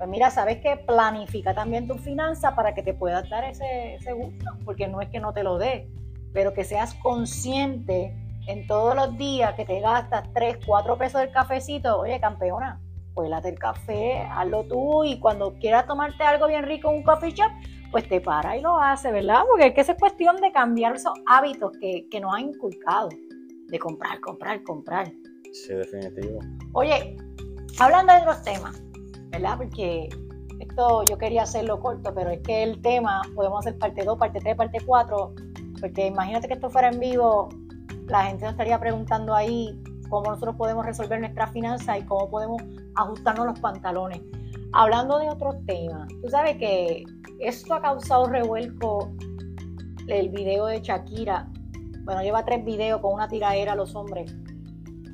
pues 0.02 0.10
mira, 0.10 0.32
sabes 0.32 0.58
que 0.58 0.76
planifica 0.78 1.54
también 1.54 1.86
tu 1.86 1.94
finanza 1.94 2.56
para 2.56 2.74
que 2.74 2.82
te 2.82 2.92
puedas 2.92 3.30
dar 3.30 3.44
ese, 3.44 3.94
ese 3.94 4.12
gusto, 4.12 4.50
porque 4.64 4.88
no 4.88 5.00
es 5.00 5.08
que 5.10 5.20
no 5.20 5.32
te 5.32 5.44
lo 5.44 5.58
dé, 5.58 5.88
pero 6.32 6.52
que 6.52 6.64
seas 6.64 6.94
consciente 6.94 8.12
en 8.48 8.66
todos 8.66 8.96
los 8.96 9.16
días 9.16 9.54
que 9.54 9.64
te 9.64 9.78
gastas 9.78 10.24
3, 10.34 10.58
4 10.66 10.98
pesos 10.98 11.20
del 11.20 11.30
cafecito, 11.30 12.00
oye, 12.00 12.18
campeona, 12.18 12.80
cuélate 13.14 13.50
el 13.50 13.60
café, 13.60 14.26
hazlo 14.28 14.64
tú 14.64 15.04
y 15.04 15.20
cuando 15.20 15.54
quieras 15.60 15.86
tomarte 15.86 16.24
algo 16.24 16.48
bien 16.48 16.64
rico 16.64 16.90
en 16.90 16.96
un 16.96 17.02
coffee 17.04 17.30
shop, 17.30 17.52
pues 17.92 18.08
te 18.08 18.20
para 18.20 18.56
y 18.56 18.60
lo 18.60 18.80
hace, 18.80 19.12
¿verdad? 19.12 19.44
Porque 19.48 19.68
es 19.68 19.74
que 19.74 19.82
es 19.82 19.98
cuestión 20.00 20.36
de 20.38 20.50
cambiar 20.50 20.96
esos 20.96 21.12
hábitos 21.26 21.70
que, 21.80 22.08
que 22.10 22.18
nos 22.18 22.34
han 22.34 22.48
inculcado, 22.48 23.08
de 23.68 23.78
comprar, 23.78 24.18
comprar, 24.18 24.64
comprar. 24.64 25.12
Sí, 25.52 25.74
definitivo. 25.74 26.40
Oye, 26.72 27.16
hablando 27.78 28.12
de 28.14 28.18
otros 28.22 28.42
temas, 28.42 28.82
¿verdad? 29.32 29.56
Porque 29.56 30.08
esto 30.60 31.02
yo 31.04 31.18
quería 31.18 31.42
hacerlo 31.42 31.80
corto, 31.80 32.14
pero 32.14 32.30
es 32.30 32.40
que 32.40 32.62
el 32.62 32.80
tema 32.80 33.22
podemos 33.34 33.66
hacer 33.66 33.78
parte 33.78 34.04
2, 34.04 34.18
parte 34.18 34.38
3, 34.38 34.56
parte 34.56 34.78
4, 34.84 35.34
porque 35.80 36.06
imagínate 36.06 36.46
que 36.46 36.54
esto 36.54 36.70
fuera 36.70 36.88
en 36.90 37.00
vivo, 37.00 37.48
la 38.06 38.24
gente 38.24 38.44
nos 38.44 38.52
estaría 38.52 38.78
preguntando 38.78 39.34
ahí 39.34 39.82
cómo 40.08 40.30
nosotros 40.30 40.56
podemos 40.56 40.84
resolver 40.86 41.18
nuestra 41.18 41.46
finanzas 41.48 41.98
y 41.98 42.02
cómo 42.04 42.30
podemos 42.30 42.62
ajustarnos 42.94 43.46
los 43.46 43.60
pantalones. 43.60 44.20
Hablando 44.72 45.18
de 45.18 45.28
otros 45.28 45.56
temas, 45.66 46.08
tú 46.22 46.28
sabes 46.28 46.56
que 46.58 47.04
esto 47.40 47.74
ha 47.74 47.80
causado 47.80 48.26
revuelco 48.26 49.10
el 50.08 50.28
video 50.28 50.66
de 50.66 50.80
Shakira. 50.80 51.48
Bueno, 52.04 52.22
lleva 52.22 52.44
tres 52.44 52.64
videos 52.64 53.00
con 53.00 53.14
una 53.14 53.28
tiradera 53.28 53.72
a 53.72 53.76
los 53.76 53.94
hombres. 53.94 54.34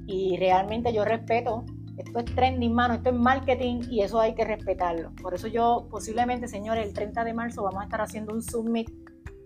Y 0.07 0.37
realmente 0.39 0.93
yo 0.93 1.05
respeto. 1.05 1.65
Esto 1.99 2.19
es 2.21 2.25
trending, 2.27 2.73
mano. 2.73 2.95
Esto 2.95 3.11
es 3.11 3.17
marketing 3.17 3.83
y 3.91 4.03
eso 4.03 4.21
hay 4.21 4.35
que 4.35 4.45
respetarlo. 4.45 5.13
Por 5.21 5.35
eso 5.35 5.49
yo 5.49 5.87
posiblemente, 5.91 6.49
señores, 6.49 6.87
el 6.87 6.95
30 6.95 7.25
de 7.25 7.35
marzo 7.35 7.63
vamos 7.63 7.81
a 7.81 7.85
estar 7.85 8.01
haciendo 8.01 8.33
un 8.33 8.43
summit 8.43 8.89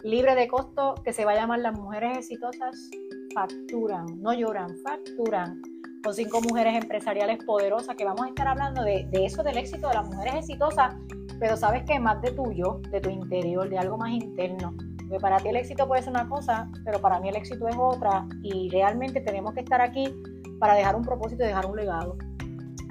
libre 0.03 0.34
de 0.34 0.48
costo 0.48 0.94
que 1.05 1.12
se 1.12 1.24
va 1.24 1.32
a 1.32 1.36
llamar 1.36 1.61
Las 1.61 1.78
Mujeres 1.78 2.18
Exitosas 2.18 2.90
facturan, 3.34 4.20
no 4.20 4.32
lloran, 4.34 4.76
facturan 4.84 5.62
con 6.03 6.14
cinco 6.14 6.40
mujeres 6.42 6.74
empresariales 6.74 7.42
poderosas 7.44 7.94
que 7.96 8.05
vamos 8.05 8.22
a 8.26 8.28
estar 8.28 8.48
hablando 8.48 8.82
de, 8.82 9.09
eso 9.12 9.42
del 9.42 9.57
éxito 9.57 9.88
de 9.88 9.94
las 9.94 10.09
mujeres 10.09 10.34
exitosas, 10.34 10.94
pero 11.38 11.57
sabes 11.57 11.84
que 11.84 11.98
más 12.00 12.20
de 12.22 12.32
tuyo, 12.32 12.80
de 12.90 13.00
tu 13.00 13.09
interior, 13.09 13.68
de 13.68 13.78
algo 13.78 13.96
más 13.96 14.11
interno. 14.11 14.74
Porque 14.98 15.20
para 15.20 15.36
ti 15.38 15.48
el 15.48 15.57
éxito 15.57 15.86
puede 15.86 16.03
ser 16.03 16.11
una 16.11 16.28
cosa, 16.28 16.68
pero 16.84 17.00
para 17.00 17.20
mí 17.20 17.28
el 17.28 17.36
éxito 17.36 17.68
es 17.68 17.76
otra 17.78 18.26
y 18.42 18.68
realmente 18.70 19.20
tenemos 19.20 19.55
que 19.55 19.61
estar 19.61 19.80
aquí 19.80 20.12
para 20.59 20.74
dejar 20.74 20.96
un 20.96 21.03
propósito 21.03 21.44
y 21.44 21.46
dejar 21.46 21.66
un 21.66 21.76
legado. 21.76 22.16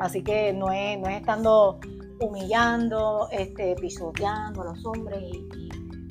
Así 0.01 0.23
que 0.23 0.51
no 0.51 0.71
es, 0.71 0.99
no 0.99 1.07
es 1.09 1.17
estando 1.17 1.79
humillando, 2.19 3.27
este, 3.31 3.75
pisoteando 3.75 4.63
a 4.63 4.65
los 4.65 4.83
hombres 4.83 5.21
y, 5.21 5.47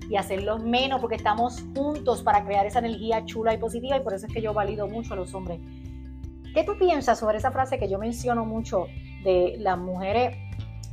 y, 0.09 0.16
hacerlos 0.16 0.62
menos 0.62 1.01
porque 1.01 1.16
estamos 1.16 1.64
juntos 1.74 2.22
para 2.22 2.45
crear 2.45 2.64
esa 2.64 2.78
energía 2.78 3.24
chula 3.24 3.53
y 3.53 3.59
positiva 3.59 3.97
y 3.97 4.01
por 4.01 4.14
eso 4.14 4.26
es 4.26 4.32
que 4.32 4.41
yo 4.41 4.55
valido 4.55 4.86
mucho 4.86 5.14
a 5.14 5.16
los 5.16 5.34
hombres. 5.34 5.59
¿Qué 6.55 6.62
tú 6.62 6.78
piensas 6.78 7.18
sobre 7.18 7.38
esa 7.38 7.51
frase 7.51 7.80
que 7.80 7.88
yo 7.88 7.99
menciono 7.99 8.45
mucho 8.45 8.86
de 9.24 9.57
las 9.59 9.76
mujeres 9.76 10.36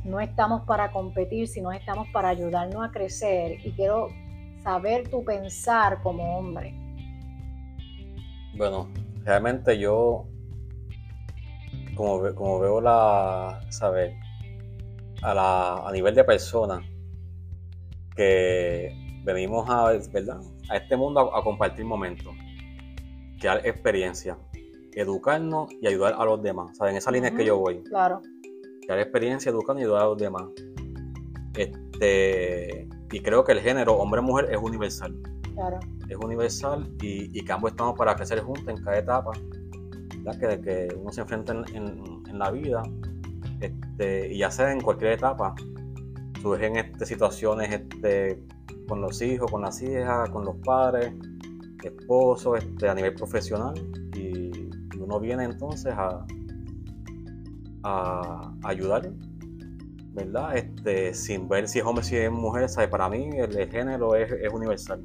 no 0.04 0.18
estamos 0.18 0.62
para 0.62 0.90
competir, 0.90 1.46
sino 1.46 1.70
estamos 1.70 2.08
para 2.12 2.30
ayudarnos 2.30 2.84
a 2.84 2.90
crecer 2.90 3.64
y 3.64 3.70
quiero 3.72 4.08
saber 4.64 5.08
tu 5.08 5.24
pensar 5.24 6.02
como 6.02 6.36
hombre? 6.36 6.74
Bueno, 8.56 8.88
realmente 9.22 9.78
yo, 9.78 10.26
como, 11.98 12.32
como 12.36 12.60
veo 12.60 12.80
la, 12.80 13.60
¿sabes? 13.70 14.14
A, 15.20 15.34
la, 15.34 15.88
a 15.88 15.92
nivel 15.92 16.14
de 16.14 16.22
persona, 16.22 16.80
que 18.14 18.94
venimos 19.24 19.68
a, 19.68 19.90
¿verdad? 20.12 20.40
a 20.70 20.76
este 20.76 20.96
mundo 20.96 21.34
a, 21.34 21.42
compartir 21.42 21.84
momentos, 21.84 22.32
crear 23.40 23.66
experiencia, 23.66 24.38
educarnos 24.94 25.72
y 25.82 25.88
ayudar 25.88 26.14
a 26.16 26.24
los 26.24 26.40
demás. 26.40 26.76
¿sabes? 26.78 26.92
En 26.92 26.98
esa 26.98 27.10
línea 27.10 27.30
es 27.30 27.36
que 27.36 27.44
yo 27.44 27.58
voy. 27.58 27.82
Claro. 27.82 28.22
Crear 28.82 29.00
experiencia, 29.00 29.50
educarnos 29.50 29.82
y 29.82 29.84
ayudar 29.84 30.02
a 30.02 30.06
los 30.06 30.18
demás. 30.18 30.44
Este, 31.56 32.88
y 33.10 33.20
creo 33.20 33.42
que 33.42 33.52
el 33.52 33.60
género 33.60 33.94
hombre-mujer 33.94 34.52
es 34.52 34.58
universal. 34.58 35.20
Claro. 35.52 35.80
Es 36.08 36.16
universal 36.16 36.88
y, 37.02 37.36
y 37.36 37.44
que 37.44 37.52
ambos 37.52 37.72
estamos 37.72 37.98
para 37.98 38.14
crecer 38.14 38.40
juntos 38.40 38.68
en 38.68 38.76
cada 38.84 38.98
etapa, 38.98 39.32
Que, 40.36 40.60
que 40.60 40.94
uno 40.96 41.12
se 41.12 41.20
enfrenta 41.22 41.52
en, 41.52 42.22
en, 42.28 42.38
la 42.38 42.50
vida, 42.50 42.82
este, 43.60 44.32
y 44.32 44.38
ya 44.38 44.50
sea 44.50 44.72
en 44.72 44.80
cualquier 44.80 45.12
etapa, 45.12 45.54
surgen 46.42 46.76
este, 46.76 47.06
situaciones 47.06 47.70
este, 47.72 48.42
con 48.86 49.00
los 49.00 49.20
hijos, 49.22 49.50
con 49.50 49.62
las 49.62 49.80
hijas, 49.82 50.28
con 50.30 50.44
los 50.44 50.56
padres, 50.56 51.12
esposos, 51.82 52.58
este, 52.58 52.88
a 52.88 52.94
nivel 52.94 53.14
profesional, 53.14 53.74
y, 54.14 54.68
uno 54.98 55.20
viene 55.20 55.44
entonces 55.44 55.94
a, 55.96 56.26
a 57.84 58.52
ayudar 58.64 59.10
¿verdad? 60.18 60.56
Este, 60.56 61.14
sin 61.14 61.48
ver 61.48 61.68
si 61.68 61.78
es 61.78 61.84
hombre, 61.84 62.04
si 62.04 62.16
es 62.16 62.30
mujer. 62.30 62.68
Para 62.90 63.08
mí 63.08 63.30
el, 63.36 63.70
género 63.70 64.14
es, 64.14 64.30
universal. 64.52 65.02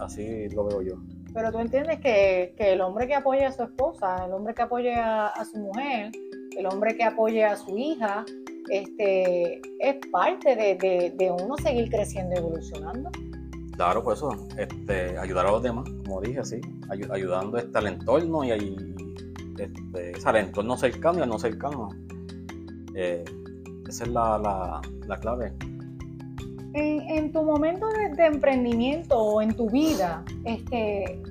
Así, 0.00 0.48
lo 0.50 0.64
veo 0.64 0.82
yo. 0.82 0.94
Pero 1.34 1.50
tú 1.50 1.58
entiendes 1.58 1.98
que, 1.98 2.54
el 2.58 2.80
hombre 2.80 3.08
que 3.08 3.14
apoye 3.16 3.44
a 3.44 3.50
su 3.50 3.64
esposa, 3.64 4.24
el 4.24 4.32
hombre 4.32 4.54
que 4.54 4.62
apoye 4.62 4.94
a, 4.94 5.32
su 5.50 5.58
mujer, 5.58 6.12
el 6.56 6.66
hombre 6.66 6.96
que 6.96 7.02
apoye 7.02 7.44
a 7.44 7.56
su 7.56 7.76
hija, 7.76 8.24
este, 8.70 9.60
es 9.80 9.96
parte 10.12 10.54
de, 10.54 11.36
uno 11.42 11.56
seguir 11.56 11.90
creciendo 11.90 12.36
y 12.36 12.38
evolucionando. 12.38 13.10
Claro, 13.74 14.04
pues 14.04 14.18
eso, 14.18 14.30
este, 14.56 15.18
ayudar 15.18 15.46
a 15.46 15.50
los 15.50 15.62
demás, 15.64 15.90
como 16.04 16.20
dije, 16.20 16.38
así, 16.38 16.60
ayudando 17.10 17.58
este, 17.58 17.76
al 17.76 17.88
entorno 17.88 18.44
y, 18.44 18.52
este, 19.58 20.12
al 20.24 20.36
entorno 20.36 20.76
cercano 20.76 21.18
y 21.18 21.22
al 21.22 21.28
no 21.28 21.38
cercano. 21.40 21.88
Eh, 22.94 23.24
esa 23.88 24.04
es 24.04 24.10
la, 24.10 24.80
clave. 25.20 25.52
En, 26.74 27.32
tu 27.32 27.42
momento 27.44 27.86
de, 27.88 28.26
emprendimiento 28.26 29.16
o 29.16 29.40
en 29.40 29.54
tu 29.54 29.70
vida, 29.70 30.24
este, 30.44 31.22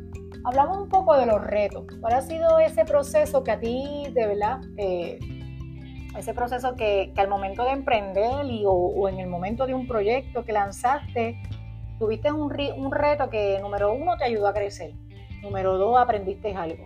hablamos 0.45 0.77
un 0.77 0.89
poco 0.89 1.17
de 1.17 1.25
los 1.25 1.41
retos. 1.41 1.85
¿Cuál 1.99 2.13
ha 2.13 2.21
sido 2.21 2.59
ese 2.59 2.85
proceso 2.85 3.43
que 3.43 3.51
a 3.51 3.59
ti, 3.59 4.05
de 4.13 4.27
verdad, 4.27 4.61
ese 6.17 6.33
proceso 6.33 6.75
que, 6.75 7.11
al 7.17 7.27
momento 7.27 7.65
de 7.65 7.71
emprender 7.71 8.45
y, 8.45 8.63
o, 8.65 9.09
en 9.09 9.19
el 9.19 9.27
momento 9.27 9.67
de 9.67 9.73
un 9.73 9.85
proyecto 9.85 10.45
que 10.45 10.53
lanzaste, 10.53 11.37
tuviste 11.99 12.31
un, 12.31 12.49
un 12.77 12.91
reto 12.91 13.29
que, 13.29 13.59
número 13.61 13.93
uno, 13.93 14.15
te 14.17 14.23
ayudó 14.23 14.47
a 14.47 14.53
crecer, 14.53 14.93
número 15.41 15.77
dos, 15.77 15.99
aprendiste 15.99 16.55
algo 16.55 16.85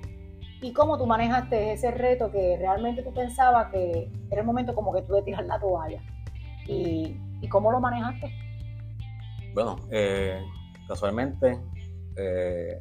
y 0.62 0.74
cómo 0.74 0.98
tú 0.98 1.06
manejaste 1.06 1.74
ese 1.74 1.92
reto 1.92 2.32
que 2.32 2.58
realmente 2.58 3.04
tú 3.04 3.14
pensabas 3.14 3.72
que 3.72 4.10
era 4.32 4.42
el 4.42 4.48
momento 4.48 4.74
como 4.74 4.92
que 4.92 5.02
tú 5.04 5.14
de 5.14 5.22
tirar 5.22 5.46
la 5.46 5.60
toalla 5.60 6.02
y, 6.68 7.16
cómo 7.50 7.72
lo 7.72 7.80
manejaste. 7.80 8.30
Bueno, 9.58 9.76
eh, 9.90 10.40
casualmente 10.88 11.60
eh, 12.16 12.80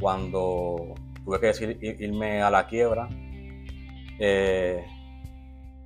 cuando 0.00 0.94
tuve 1.22 1.38
que 1.38 1.46
decir 1.48 1.78
irme 1.82 2.40
a 2.40 2.50
la 2.50 2.66
quiebra, 2.66 3.10
eh, 4.18 4.86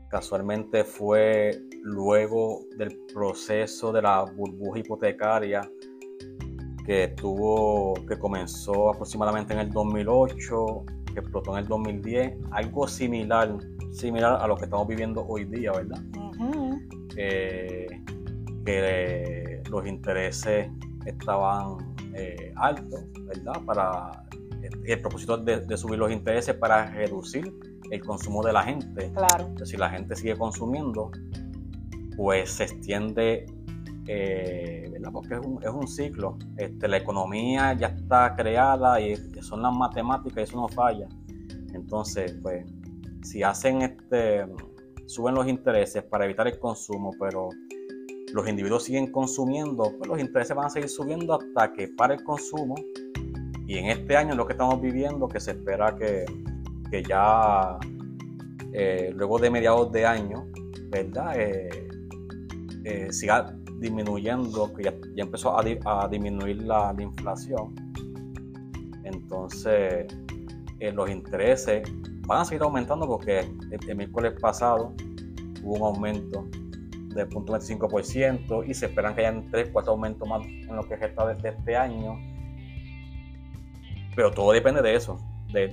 casualmente 0.08 0.84
fue 0.84 1.60
luego 1.82 2.60
del 2.78 2.96
proceso 3.12 3.90
de 3.90 4.02
la 4.02 4.22
burbuja 4.22 4.78
hipotecaria 4.78 5.68
que 6.86 7.08
tuvo 7.16 7.94
que 8.06 8.16
comenzó 8.16 8.90
aproximadamente 8.90 9.54
en 9.54 9.58
el 9.58 9.70
2008 9.72 10.84
que 11.14 11.18
explotó 11.18 11.54
en 11.54 11.64
el 11.64 11.66
2010, 11.66 12.38
algo 12.52 12.86
similar, 12.86 13.58
similar 13.90 14.40
a 14.40 14.46
lo 14.46 14.54
que 14.56 14.66
estamos 14.66 14.86
viviendo 14.86 15.26
hoy 15.26 15.46
día, 15.46 15.72
¿verdad? 15.72 16.00
Eh, 17.16 17.88
que 18.64 19.51
los 19.72 19.86
intereses 19.86 20.70
estaban 21.06 21.94
eh, 22.14 22.52
altos, 22.56 23.00
¿verdad? 23.26 23.60
Para 23.64 24.24
el 24.84 25.00
propósito 25.00 25.38
de, 25.38 25.76
subir 25.76 25.98
los 25.98 26.12
intereses 26.12 26.54
para 26.54 26.90
reducir 26.90 27.52
el 27.90 28.00
consumo 28.04 28.42
de 28.42 28.52
la 28.52 28.62
gente. 28.62 29.10
Claro. 29.12 29.46
Entonces, 29.46 29.70
si 29.70 29.76
la 29.76 29.90
gente 29.90 30.14
sigue 30.14 30.36
consumiendo, 30.36 31.10
pues 32.16 32.52
se 32.52 32.64
extiende 32.64 33.46
eh, 34.06 34.88
¿verdad? 34.92 35.10
porque 35.12 35.34
es 35.34 35.40
un, 35.40 35.62
es 35.62 35.70
un, 35.70 35.88
ciclo. 35.88 36.36
Este, 36.56 36.86
la 36.86 36.98
economía 36.98 37.72
ya 37.72 37.88
está 37.88 38.34
creada 38.36 39.00
y 39.00 39.16
son 39.40 39.62
las 39.62 39.74
matemáticas 39.74 40.36
y 40.36 40.42
eso 40.42 40.56
no 40.60 40.68
falla. 40.68 41.08
Entonces, 41.72 42.36
pues, 42.42 42.66
si 43.22 43.42
hacen 43.42 43.82
este, 43.82 44.44
suben 45.06 45.34
los 45.34 45.48
intereses 45.48 46.02
para 46.04 46.24
evitar 46.24 46.46
el 46.46 46.58
consumo, 46.58 47.10
pero 47.18 47.48
los 48.32 48.48
individuos 48.48 48.84
siguen 48.84 49.10
consumiendo, 49.10 49.92
pues 49.96 50.08
los 50.08 50.18
intereses 50.18 50.56
van 50.56 50.66
a 50.66 50.70
seguir 50.70 50.88
subiendo 50.88 51.34
hasta 51.34 51.72
que 51.72 51.88
pare 51.88 52.14
el 52.14 52.24
consumo. 52.24 52.74
Y 53.66 53.78
en 53.78 53.86
este 53.86 54.16
año, 54.16 54.34
lo 54.34 54.46
que 54.46 54.52
estamos 54.52 54.80
viviendo, 54.80 55.28
que 55.28 55.40
se 55.40 55.52
espera 55.52 55.96
que, 55.96 56.24
que 56.90 57.02
ya 57.02 57.78
eh, 58.72 59.12
luego 59.14 59.38
de 59.38 59.50
mediados 59.50 59.92
de 59.92 60.06
año, 60.06 60.46
¿verdad? 60.90 61.32
Eh, 61.36 61.88
eh, 62.84 63.12
siga 63.12 63.54
disminuyendo, 63.78 64.72
que 64.72 64.84
ya, 64.84 64.94
empezó 65.16 65.58
a, 65.58 66.08
disminuir 66.08 66.62
la, 66.62 66.94
inflación. 66.98 67.74
Entonces, 69.04 70.06
eh, 70.78 70.92
los 70.92 71.10
intereses 71.10 71.82
van 72.26 72.40
a 72.40 72.44
seguir 72.44 72.62
aumentando 72.62 73.06
porque 73.06 73.40
el, 73.70 73.96
miércoles 73.96 74.34
pasado 74.40 74.94
hubo 75.62 75.74
un 75.74 75.82
aumento 75.82 76.48
del 77.14 77.28
0.25% 77.28 78.68
y 78.68 78.74
se 78.74 78.86
esperan 78.86 79.14
que 79.14 79.20
hayan 79.22 79.50
3, 79.50 79.70
4 79.72 79.92
aumentos 79.92 80.28
más 80.28 80.46
en 80.46 80.74
lo 80.74 80.86
que 80.88 80.96
resta 80.96 81.26
de, 81.26 81.48
este 81.48 81.76
año. 81.76 82.18
Pero 84.14 84.30
todo 84.30 84.52
depende 84.52 84.82
de 84.82 84.94
eso, 84.94 85.18
de, 85.52 85.68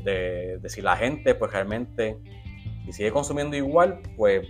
de, 0.61 0.69
si 0.69 0.81
la 0.81 0.95
gente 0.95 1.35
pues 1.35 1.51
realmente 1.51 2.17
si 2.85 2.93
sigue 2.93 3.11
consumiendo 3.11 3.55
igual, 3.55 4.01
pues 4.15 4.47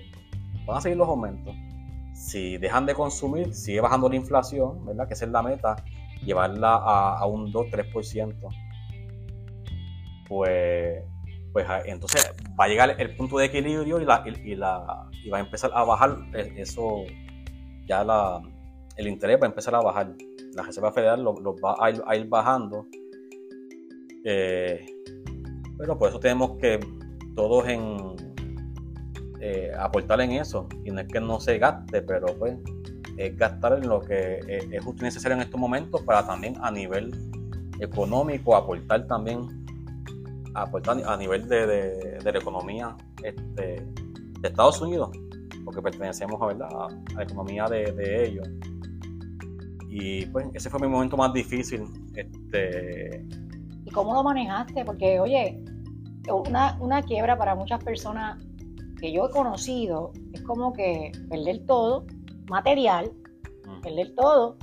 van 0.66 0.78
a 0.78 0.82
seguir 0.82 0.98
los 0.98 1.10
aumentos 1.10 1.56
si 2.20 2.58
dejan 2.58 2.86
de 2.86 2.94
consumir, 2.94 3.54
sigue 3.54 3.80
bajando 3.80 4.10
la 4.10 4.18
inflación, 4.18 4.86
¿verdad? 4.86 5.08
Que 5.08 5.14
esa 5.14 5.26
es 5.26 5.32
la 5.32 5.42
meta, 5.42 5.78
llevarla 6.24 6.76
a, 6.76 7.26
un 7.26 7.52
2-3%. 7.52 8.36
Pues, 10.28 11.04
pues 11.52 11.66
entonces 11.86 12.34
va 12.60 12.66
a 12.66 12.68
llegar 12.68 12.96
el 12.98 13.16
punto 13.16 13.38
de 13.38 13.46
equilibrio 13.46 14.00
y, 14.00 14.06
la, 14.06 14.24
y, 14.26 14.56
la, 14.56 15.10
y 15.24 15.30
va 15.30 15.38
a 15.38 15.42
empezar 15.42 15.72
a 15.74 15.84
bajar 15.84 16.18
e, 16.34 16.54
eso, 16.58 17.04
ya 17.88 18.04
la, 18.04 18.42
el 18.98 19.08
interés 19.08 19.40
va 19.42 19.46
a 19.46 19.50
empezar 19.50 19.74
a 19.76 19.82
bajar. 19.82 20.14
La 20.54 20.64
Reserva 20.64 20.92
Federal 20.92 21.24
lo, 21.24 21.56
va 21.58 21.76
a 21.80 22.16
ir, 22.16 22.28
bajando. 22.28 22.88
Eh, 24.24 24.86
pero 25.78 25.98
por 25.98 26.10
eso 26.10 26.20
tenemos 26.20 26.58
que 26.58 26.80
todos 27.36 27.68
en, 27.68 28.16
eh, 29.40 29.72
aportar 29.78 30.20
en 30.22 30.34
eso. 30.34 30.68
Y 30.84 30.92
no 30.92 31.00
es 31.00 31.08
que 31.08 31.20
no 31.20 31.40
se 31.40 31.58
gaste, 31.58 32.02
pero 32.02 32.28
pues 32.38 32.58
es 33.18 33.38
gastar 33.38 33.74
en 33.74 33.88
lo 33.88 34.02
que 34.02 34.40
eh, 34.48 34.68
es 34.72 34.84
justo 34.84 35.04
y 35.04 35.06
necesario 35.06 35.36
en 35.36 35.44
estos 35.44 35.60
momentos 35.60 36.02
para 36.04 36.26
también 36.26 36.56
a 36.62 36.72
nivel 36.72 37.14
económico 37.80 38.56
aportar 38.56 39.08
también 39.08 39.66
aportar 40.64 41.02
a 41.06 41.18
nivel 41.18 41.48
de, 41.48 42.20
la 42.24 42.30
economía 42.30 42.96
este, 43.24 43.86
de 44.40 44.48
Estados 44.48 44.82
Unidos, 44.82 45.10
porque 45.66 45.82
pertenecemos 45.82 46.42
a, 46.42 46.48
¿verdad? 46.48 46.70
a 46.72 47.16
la 47.16 47.24
economía 47.24 47.66
de, 47.66 48.26
ellos. 48.26 48.48
Y 49.90 50.26
pues 50.28 50.48
ese 50.54 50.70
fue 50.70 50.80
mi 50.82 50.88
momento 50.88 51.18
más 51.18 51.34
difícil. 51.34 51.84
Este... 52.16 53.26
¿Y 53.86 53.92
cómo 53.92 54.14
lo 54.14 54.24
manejaste? 54.24 54.86
Porque, 54.86 55.20
oye, 55.20 55.64
una, 56.32 56.78
una 56.80 57.02
quiebra 57.02 57.38
para 57.38 57.56
muchas 57.56 57.84
personas 57.84 58.38
que 59.00 59.12
yo 59.12 59.28
he 59.28 59.32
conocido 59.32 60.12
es 60.34 60.42
como 60.44 60.74
que 60.74 61.12
perder 61.30 61.66
todo, 61.66 62.06
material, 62.50 63.12
Mm. 63.70 63.82
perder 63.82 64.16
todo. 64.16 64.58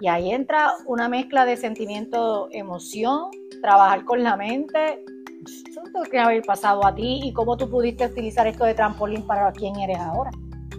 Y 0.00 0.08
ahí 0.08 0.32
entra 0.32 0.72
una 0.86 1.08
mezcla 1.08 1.44
de 1.44 1.56
sentimiento, 1.56 2.48
emoción, 2.52 3.30
trabajar 3.60 4.04
con 4.04 4.22
la 4.22 4.36
mente. 4.36 5.04
Eso 5.46 5.82
no 5.94 6.02
te 6.04 6.10
que 6.10 6.18
haber 6.18 6.42
pasado 6.42 6.84
a 6.86 6.94
ti 6.94 7.20
y 7.24 7.32
cómo 7.32 7.56
tú 7.56 7.68
pudiste 7.68 8.06
utilizar 8.06 8.46
esto 8.46 8.64
de 8.64 8.74
trampolín 8.74 9.22
para 9.26 9.50
quién 9.52 9.74
eres 9.76 9.98
ahora. 9.98 10.30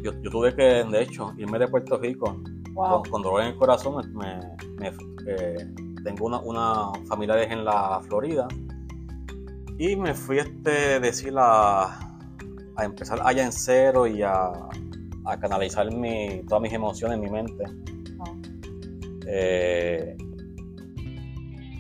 Yo, 0.03 0.11
yo 0.21 0.29
tuve 0.29 0.55
que, 0.55 0.63
de 0.83 1.01
hecho, 1.01 1.33
irme 1.37 1.59
de 1.59 1.67
Puerto 1.67 1.97
Rico 1.97 2.41
Wow. 2.73 3.01
con, 3.01 3.11
con 3.11 3.21
dolor 3.21 3.41
en 3.41 3.47
el 3.49 3.55
corazón. 3.57 4.13
Me, 4.13 4.39
me- 4.79 4.95
eh, 5.27 5.67
tengo 6.03 6.25
una, 6.25 6.39
una 6.39 6.91
familiares 7.07 7.51
en 7.51 7.65
la 7.65 7.99
Florida 8.07 8.47
y 9.77 9.95
me 9.95 10.13
fui 10.13 10.39
este, 10.39 10.99
decir 10.99 11.33
a, 11.37 11.83
a 12.77 12.83
empezar 12.85 13.19
allá 13.23 13.43
en 13.43 13.51
cero 13.51 14.07
y 14.07 14.21
a, 14.23 14.51
a 15.25 15.37
canalizar 15.39 15.91
mi, 15.93 16.43
todas 16.47 16.61
mis 16.61 16.71
emociones 16.73 17.15
en 17.17 17.21
mi 17.23 17.29
mente. 17.29 17.63
Eh, 19.27 20.15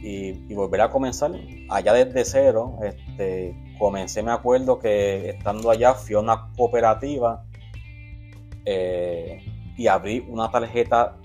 y, 0.03 0.29
y 0.51 0.53
volver 0.55 0.81
a 0.81 0.89
comenzar 0.89 1.31
allá 1.71 1.93
desde 1.93 2.23
cero. 2.25 2.77
Este, 2.83 3.55
comencé, 3.79 4.21
me 4.21 4.31
acuerdo 4.31 4.77
que 4.79 5.29
estando 5.29 5.71
allá 5.71 5.93
fui 5.93 6.15
a 6.15 6.19
una 6.19 6.51
cooperativa 6.55 7.43
eh, 8.65 9.43
y 9.77 9.87
abrí 9.87 10.23
una 10.27 10.51
tarjeta 10.51 11.17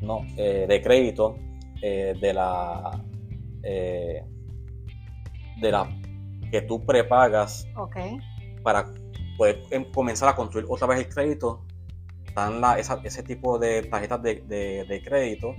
no, 0.00 0.20
eh, 0.36 0.66
de 0.68 0.80
crédito 0.82 1.36
eh, 1.82 2.14
de 2.20 2.32
la 2.32 3.00
de 5.60 5.72
la 5.72 5.88
que 6.52 6.62
tú 6.62 6.84
prepagas 6.86 7.66
para 8.62 8.86
poder 9.36 9.62
em- 9.70 9.90
comenzar 9.92 10.28
a 10.28 10.36
construir 10.36 10.66
otra 10.68 10.86
vez 10.86 11.00
el 11.00 11.08
crédito, 11.08 11.64
están 12.26 12.60
la- 12.60 12.78
esa- 12.78 13.00
ese 13.04 13.22
tipo 13.24 13.58
de 13.58 13.82
tarjetas 13.82 14.22
de, 14.22 14.36
de- 14.46 14.84
de 14.84 15.02
crédito 15.02 15.54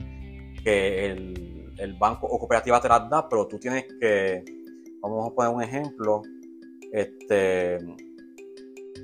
que 0.63 1.05
el, 1.05 1.48
el 1.79 1.93
banco 1.95 2.27
o 2.27 2.39
cooperativa 2.39 2.79
te 2.81 2.89
las 2.89 3.09
da, 3.09 3.27
pero 3.29 3.47
tú 3.47 3.57
tienes 3.59 3.85
que, 3.99 4.43
vamos 5.01 5.31
a 5.31 5.35
poner 5.35 5.53
un 5.53 5.61
ejemplo, 5.63 6.21
este, 6.91 7.77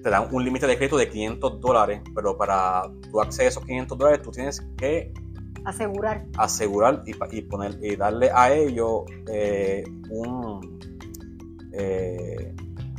te 0.03 0.09
dan 0.09 0.27
un 0.31 0.43
límite 0.43 0.67
de 0.67 0.75
crédito 0.77 0.97
de 0.97 1.09
500 1.09 1.59
dólares, 1.61 2.01
pero 2.13 2.37
para 2.37 2.83
tú 3.11 3.21
acceder 3.21 3.47
a 3.47 3.49
esos 3.49 3.65
500 3.65 3.97
dólares 3.97 4.21
tú 4.21 4.31
tienes 4.31 4.61
que 4.77 5.13
Asegurar. 5.63 6.25
asegurar 6.37 7.03
y, 7.07 7.13
y 7.37 7.41
poner 7.41 7.79
y 7.81 7.95
darle 7.95 8.29
a 8.31 8.53
ellos 8.53 9.03
eh, 9.31 9.83
un 10.11 10.79
eh, 11.73 12.53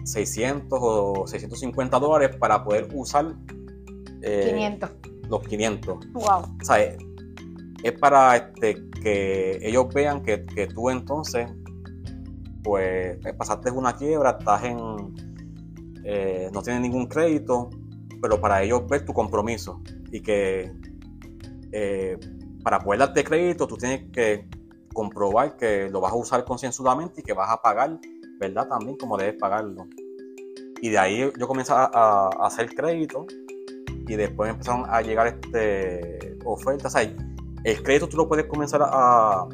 600 0.04 0.78
o 0.82 1.26
650 1.26 1.98
dólares 1.98 2.36
para 2.36 2.64
poder 2.64 2.88
usar 2.92 3.34
eh, 4.22 4.50
500. 4.52 4.90
los 5.28 5.42
500. 5.46 6.12
Wow. 6.12 6.24
O 6.24 6.64
sea, 6.64 6.96
es, 7.82 7.92
para 7.92 8.36
este, 8.36 8.88
que 9.02 9.58
ellos 9.62 9.92
vean 9.92 10.22
que, 10.22 10.38
tú 10.74 10.90
entonces 10.90 11.48
pues 12.62 13.18
pasaste 13.36 13.70
una 13.70 13.94
quiebra, 13.94 14.36
estás 14.38 14.64
en 14.64 15.14
eh, 16.04 16.50
no 16.52 16.62
tienes 16.62 16.82
ningún 16.82 17.06
crédito, 17.06 17.70
pero 18.20 18.40
para 18.40 18.62
ellos 18.62 18.86
ver 18.88 19.04
tu 19.04 19.12
compromiso 19.12 19.80
y 20.10 20.20
que 20.20 20.72
eh, 21.72 22.18
para 22.62 22.80
poder 22.80 23.00
darte 23.00 23.24
crédito 23.24 23.66
tú 23.66 23.76
tienes 23.76 24.10
que 24.12 24.48
comprobar 24.92 25.56
que 25.56 25.88
lo 25.90 26.00
vas 26.00 26.12
a 26.12 26.16
usar 26.16 26.44
concienzudamente 26.44 27.20
y 27.20 27.24
que 27.24 27.32
vas 27.32 27.50
a 27.50 27.60
pagar, 27.60 27.98
¿verdad? 28.40 28.68
También 28.68 28.96
como 28.96 29.16
debes 29.16 29.34
pagarlo. 29.38 29.86
Y 30.80 30.90
de 30.90 30.98
ahí 30.98 31.32
yo 31.38 31.48
comencé 31.48 31.72
a 31.74 32.30
hacer 32.40 32.74
crédito 32.74 33.26
y 34.08 34.16
después 34.16 34.50
empezaron 34.50 34.84
a 34.88 35.02
llegar 35.02 35.26
este, 35.26 36.38
ofertas. 36.44 36.94
O 36.94 36.98
sea, 36.98 37.12
el 37.72 37.82
crédito 37.82 38.08
tú 38.08 38.16
lo 38.16 38.28
puedes 38.28 38.46
comenzar 38.46 38.80
a, 38.82 39.46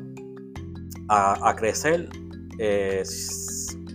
a, 1.09 1.49
a 1.49 1.57
crecer 1.57 2.09
eh, 2.59 3.03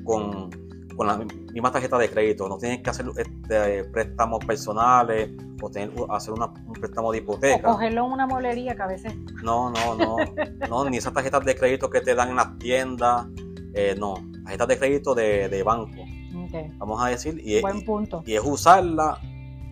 con, 0.04 0.50
con 0.96 1.08
la 1.08 1.18
misma 1.54 1.72
tarjeta 1.72 1.98
de 1.98 2.10
crédito. 2.10 2.48
No 2.50 2.58
tienes 2.58 2.82
que 2.82 2.90
hacer 2.90 3.06
este, 3.16 3.84
préstamos 3.86 4.44
personales 4.46 5.32
o 5.62 5.70
tener, 5.70 5.92
hacer 6.10 6.34
una- 6.34 6.48
un 6.66 6.74
préstamo 6.74 7.12
de 7.12 7.20
O 7.20 7.22
hipoteca. 7.22 7.62
cogerlo 7.72 8.06
en 8.06 8.12
una 8.14 8.28
molería 8.28 8.76
que 8.76 8.82
a 8.82 8.88
veces. 8.88 9.14
No, 9.44 9.70
no, 9.72 9.96
no, 9.96 10.16
no, 10.70 10.90
ni 10.90 10.98
esas 10.98 11.14
tarjetas 11.14 11.46
de 11.46 11.56
crédito 11.56 11.90
que 11.90 12.02
te 12.02 12.16
dan 12.16 12.30
en 12.30 12.36
las 12.38 12.58
tiendas, 12.58 13.28
eh, 13.74 13.96
no, 13.98 14.16
tarjetas 14.44 14.68
de 14.68 14.78
crédito 14.80 15.14
de, 15.14 15.48
de 15.50 15.62
banco, 15.64 16.02
Ok. 16.36 16.72
vamos 16.78 17.04
a 17.04 17.10
decir, 17.10 17.40
y, 17.44 17.62
Buen 17.62 17.78
y- 17.78 17.82
punto. 17.86 18.24
y 18.26 18.34
es 18.34 18.42
usarla 18.44 19.20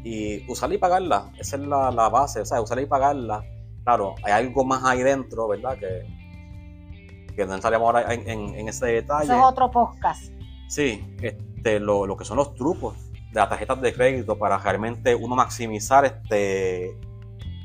y 0.04 0.48
usarla 0.52 0.76
y 0.76 0.78
pagarla, 0.78 1.32
esa 1.40 1.56
es 1.56 1.64
la, 1.64 1.90
la 1.90 2.10
base, 2.10 2.42
o 2.42 2.46
sea, 2.46 2.62
usarla 2.62 2.84
y 2.84 2.86
pagarla. 2.86 3.44
Claro, 3.86 4.16
hay 4.24 4.34
algo 4.34 4.66
más 4.66 4.84
ahí 4.84 5.02
dentro, 5.04 5.48
¿verdad? 5.48 5.78
Que, 5.78 6.06
que 7.36 7.46
no 7.46 7.54
entraremos 7.56 7.86
ahora 7.86 8.14
en, 8.14 8.28
en- 8.30 8.56
en 8.56 8.68
ese 8.68 8.88
detalle. 8.88 9.24
Eso 9.26 9.38
es 9.38 9.44
otro 9.44 9.72
podcast. 9.72 10.34
Sí, 10.68 11.06
este, 11.22 11.80
lo, 11.80 12.06
lo 12.08 12.18
que 12.18 12.26
son 12.26 12.38
los 12.38 12.54
trucos 12.56 12.96
de 13.12 13.40
las 13.40 13.48
tarjetas 13.50 13.80
de 13.82 13.94
crédito 13.94 14.38
para 14.38 14.58
realmente 14.58 15.14
uno 15.16 15.36
maximizar 15.36 16.04
este 16.06 16.98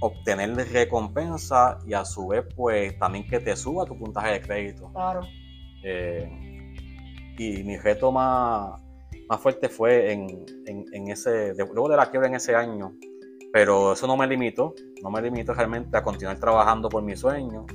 obtener 0.02 0.54
recompensa 0.72 1.78
y 1.86 1.92
a 1.94 2.04
su 2.04 2.28
vez 2.28 2.44
pues 2.56 2.98
también 2.98 3.26
que 3.26 3.38
te 3.38 3.54
suba 3.56 3.84
tu 3.84 3.98
puntaje 3.98 4.32
de 4.32 4.40
crédito. 4.42 4.90
Claro. 4.92 5.20
Eh, 5.84 6.74
y 7.38 7.62
mi 7.62 7.76
reto 7.78 8.10
más, 8.12 8.80
más 9.28 9.40
fuerte 9.40 9.68
fue 9.70 10.12
en, 10.12 10.44
en- 10.66 11.08
ese, 11.08 11.54
luego 11.54 11.88
de 11.88 11.96
la 11.96 12.10
quiebra 12.10 12.28
en 12.28 12.34
ese 12.34 12.54
año, 12.54 12.92
pero 13.52 13.92
eso 13.92 14.06
no 14.06 14.16
me 14.16 14.26
limitó, 14.26 14.74
no 15.02 15.10
me 15.10 15.20
limitó 15.22 15.54
realmente 15.54 15.96
a 15.96 16.02
continuar 16.02 16.38
trabajando 16.38 16.88
por 16.88 17.02
mi 17.02 17.16
sueño. 17.16 17.66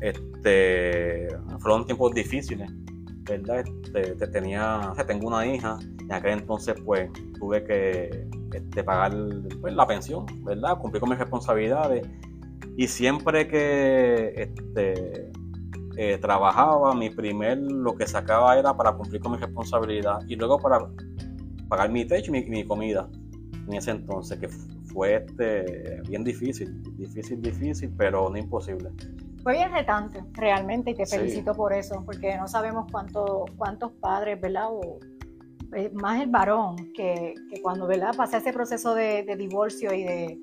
Este, 0.00 1.28
fueron 1.58 1.84
tiempos 1.84 2.12
difíciles, 2.14 2.70
¿verdad? 3.24 3.60
Este, 3.60 4.14
te- 4.14 4.26
tenía, 4.28 4.92
tengo 5.06 5.28
una 5.28 5.46
hija, 5.46 5.78
en 6.00 6.12
aquel 6.12 6.38
entonces 6.38 6.74
pues 6.84 7.10
tuve 7.38 7.64
que 7.64 8.26
este, 8.54 8.82
pagar 8.82 9.14
pues, 9.60 9.74
la 9.74 9.86
pensión, 9.86 10.24
¿verdad? 10.42 10.78
Cumplir 10.78 11.00
con 11.00 11.10
mis 11.10 11.18
responsabilidades 11.18 12.08
y 12.76 12.88
siempre 12.88 13.46
que 13.46 14.32
este, 14.36 15.30
eh, 15.96 16.18
trabajaba, 16.18 16.94
mi 16.94 17.10
primer 17.10 17.58
lo 17.58 17.94
que 17.94 18.06
sacaba 18.06 18.58
era 18.58 18.74
para 18.74 18.92
cumplir 18.92 19.20
con 19.20 19.32
mi 19.32 19.38
responsabilidad 19.38 20.20
y 20.26 20.36
luego 20.36 20.58
para 20.58 20.88
pagar 21.68 21.90
mi 21.90 22.06
techo 22.06 22.34
y 22.34 22.42
mi 22.48 22.64
comida 22.64 23.06
en 23.70 23.76
ese 23.78 23.90
entonces, 23.92 24.38
que 24.38 24.48
fue 24.48 25.16
este, 25.16 26.02
bien 26.08 26.24
difícil, 26.24 26.82
difícil, 26.96 27.40
difícil, 27.40 27.92
pero 27.96 28.28
no 28.28 28.36
imposible. 28.36 28.90
Fue 29.42 29.54
bien 29.54 29.72
retante, 29.72 30.22
realmente, 30.32 30.90
y 30.90 30.94
te 30.94 31.06
Sí. 31.06 31.16
felicito 31.16 31.54
por 31.54 31.72
eso, 31.72 32.02
porque 32.04 32.36
no 32.36 32.46
sabemos 32.48 32.86
cuánto, 32.90 33.46
cuántos 33.56 33.92
padres, 33.92 34.38
¿verdad? 34.40 34.66
O, 34.70 34.98
eh, 35.74 35.90
más 35.94 36.20
el 36.20 36.28
varón, 36.28 36.92
que, 36.92 37.34
que 37.48 37.62
cuando, 37.62 37.86
¿verdad? 37.86 38.14
Pasa 38.16 38.38
ese 38.38 38.52
proceso 38.52 38.94
de, 38.94 39.22
de 39.22 39.36
divorcio 39.36 39.94
y 39.94 40.02
de, 40.02 40.38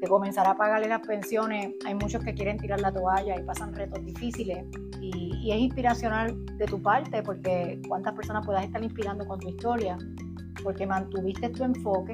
de 0.00 0.08
comenzar 0.08 0.46
a 0.46 0.56
pagarle 0.56 0.88
las 0.88 1.06
pensiones, 1.06 1.74
hay 1.84 1.94
muchos 1.94 2.24
que 2.24 2.32
quieren 2.32 2.56
tirar 2.56 2.80
la 2.80 2.92
toalla 2.92 3.38
y 3.38 3.42
pasan 3.42 3.74
retos 3.74 4.02
difíciles. 4.06 4.64
Y, 5.02 5.36
y 5.42 5.52
es 5.52 5.58
inspiracional 5.58 6.34
de 6.56 6.64
tu 6.66 6.80
parte, 6.80 7.22
porque 7.22 7.80
cuántas 7.88 8.14
personas 8.14 8.46
puedas 8.46 8.64
estar 8.64 8.82
inspirando 8.82 9.26
con 9.26 9.38
tu 9.40 9.48
historia, 9.48 9.98
porque 10.62 10.86
mantuviste 10.86 11.50
tu 11.50 11.64
enfoque, 11.64 12.12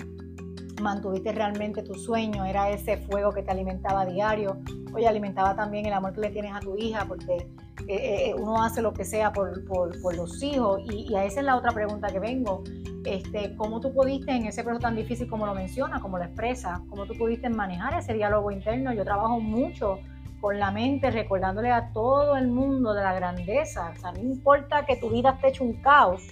mantuviste 0.81 1.33
realmente 1.33 1.83
tu 1.83 1.95
sueño, 1.95 2.45
era 2.45 2.71
ese 2.71 2.97
fuego 2.99 3.33
que 3.33 3.43
te 3.43 3.51
alimentaba 3.51 4.05
diario, 4.07 4.59
oye, 4.95 5.07
alimentaba 5.07 5.55
también 5.57 5.87
el 5.87 5.93
amor 5.93 6.13
que 6.13 6.21
le 6.21 6.31
tienes 6.31 6.55
a 6.55 6.61
tu 6.61 6.77
hija, 6.77 7.05
porque 7.07 7.49
eh, 7.89 8.31
eh, 8.31 8.35
uno 8.39 8.63
hace 8.63 8.83
lo 8.83 8.93
que 8.93 9.05
sea 9.05 9.33
por, 9.33 9.65
por- 9.67 10.17
los 10.17 10.43
hijos. 10.43 10.81
Y, 10.91 11.13
y 11.13 11.15
a 11.17 11.25
esa 11.25 11.41
es 11.41 11.47
la 11.47 11.57
otra 11.57 11.73
pregunta 11.73 12.09
que 12.09 12.19
vengo. 12.21 12.63
Este, 13.05 13.55
¿Cómo 13.57 13.81
tú 13.81 13.93
pudiste 13.93 14.33
en 14.33 14.47
ese 14.47 14.65
proceso 14.65 14.81
tan 14.83 14.97
difícil 14.97 15.29
como 15.29 15.47
lo 15.47 15.55
menciona, 15.55 16.01
como 16.01 16.19
lo 16.19 16.25
expresa, 16.25 16.83
cómo 16.91 17.07
tú 17.07 17.15
pudiste 17.17 17.49
manejar 17.49 17.95
ese 17.99 18.15
diálogo 18.15 18.51
interno? 18.51 18.93
Yo 18.93 19.05
trabajo 19.05 19.39
mucho 19.39 19.99
con 20.41 20.59
la 20.59 20.71
mente, 20.71 21.11
recordándole 21.11 21.71
a 21.71 21.93
todo 21.93 22.37
el 22.37 22.49
mundo 22.49 22.95
de 22.95 23.03
la 23.03 23.15
grandeza. 23.15 23.93
O 23.97 24.01
sea, 24.01 24.13
no 24.13 24.21
importa 24.21 24.85
que 24.87 24.97
tu 24.97 25.11
vida 25.11 25.31
esté 25.31 25.49
hecho 25.49 25.65
un 25.65 25.75
caos, 25.83 26.23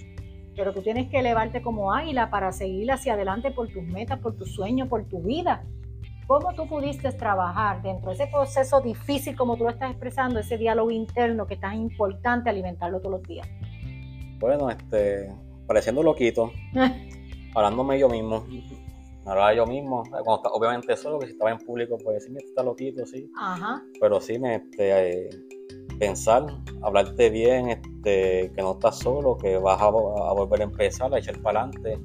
pero 0.55 0.73
tú 0.73 0.81
tienes 0.81 1.09
que 1.09 1.19
elevarte 1.19 1.61
como 1.61 1.93
águila 1.93 2.29
para 2.29 2.51
seguir 2.51 2.91
hacia 2.91 3.13
adelante 3.13 3.51
por 3.51 3.67
tus 3.69 3.83
metas, 3.83 4.19
por 4.19 4.35
tus 4.35 4.53
sueños, 4.55 4.87
por 4.87 5.05
tu 5.05 5.21
vida. 5.21 5.63
¿Cómo 6.27 6.53
tú 6.55 6.67
pudiste 6.67 7.11
trabajar 7.11 7.81
dentro 7.83 8.09
de 8.09 8.15
ese 8.15 8.27
proceso 8.27 8.81
difícil, 8.81 9.35
como 9.35 9.57
tú 9.57 9.65
lo 9.65 9.69
estás 9.69 9.91
expresando, 9.91 10.39
ese 10.39 10.57
diálogo 10.57 10.89
interno 10.89 11.45
que 11.45 11.53
es 11.55 11.59
tan 11.59 11.75
importante 11.75 12.49
alimentarlo 12.49 12.99
todos 12.99 13.19
los 13.19 13.23
días? 13.27 13.47
Bueno, 14.39 14.69
este, 14.69 15.29
pareciendo 15.67 16.01
loquito, 16.01 16.51
hablándome 17.55 17.99
yo 17.99 18.09
mismo, 18.09 18.43
me 18.47 19.31
hablaba 19.31 19.53
yo 19.53 19.65
mismo, 19.67 20.03
cuando 20.09 20.35
está- 20.37 20.49
obviamente 20.49 20.95
solo 20.97 21.19
que 21.19 21.27
si 21.27 21.31
estaba 21.33 21.51
en 21.51 21.59
público, 21.59 21.97
pues 22.03 22.23
sí, 22.25 22.31
me 22.31 22.39
está 22.39 22.63
loquito, 22.63 23.05
sí, 23.05 23.29
Ajá, 23.37 23.83
pero 23.99 24.19
sí 24.19 24.39
me, 24.39 24.55
este, 24.55 25.27
eh, 25.27 25.29
pensar, 25.99 26.45
hablarte 26.81 27.29
bien, 27.29 27.69
este, 27.69 28.51
que 28.55 28.61
no 28.61 28.73
estás 28.73 28.99
solo, 28.99 29.37
que 29.37 29.57
vas 29.57 29.81
a, 29.81 29.89
volver 29.89 30.61
a 30.61 30.63
empezar, 30.63 31.13
a 31.13 31.19
echar 31.19 31.39
para 31.41 31.63
adelante. 31.63 31.99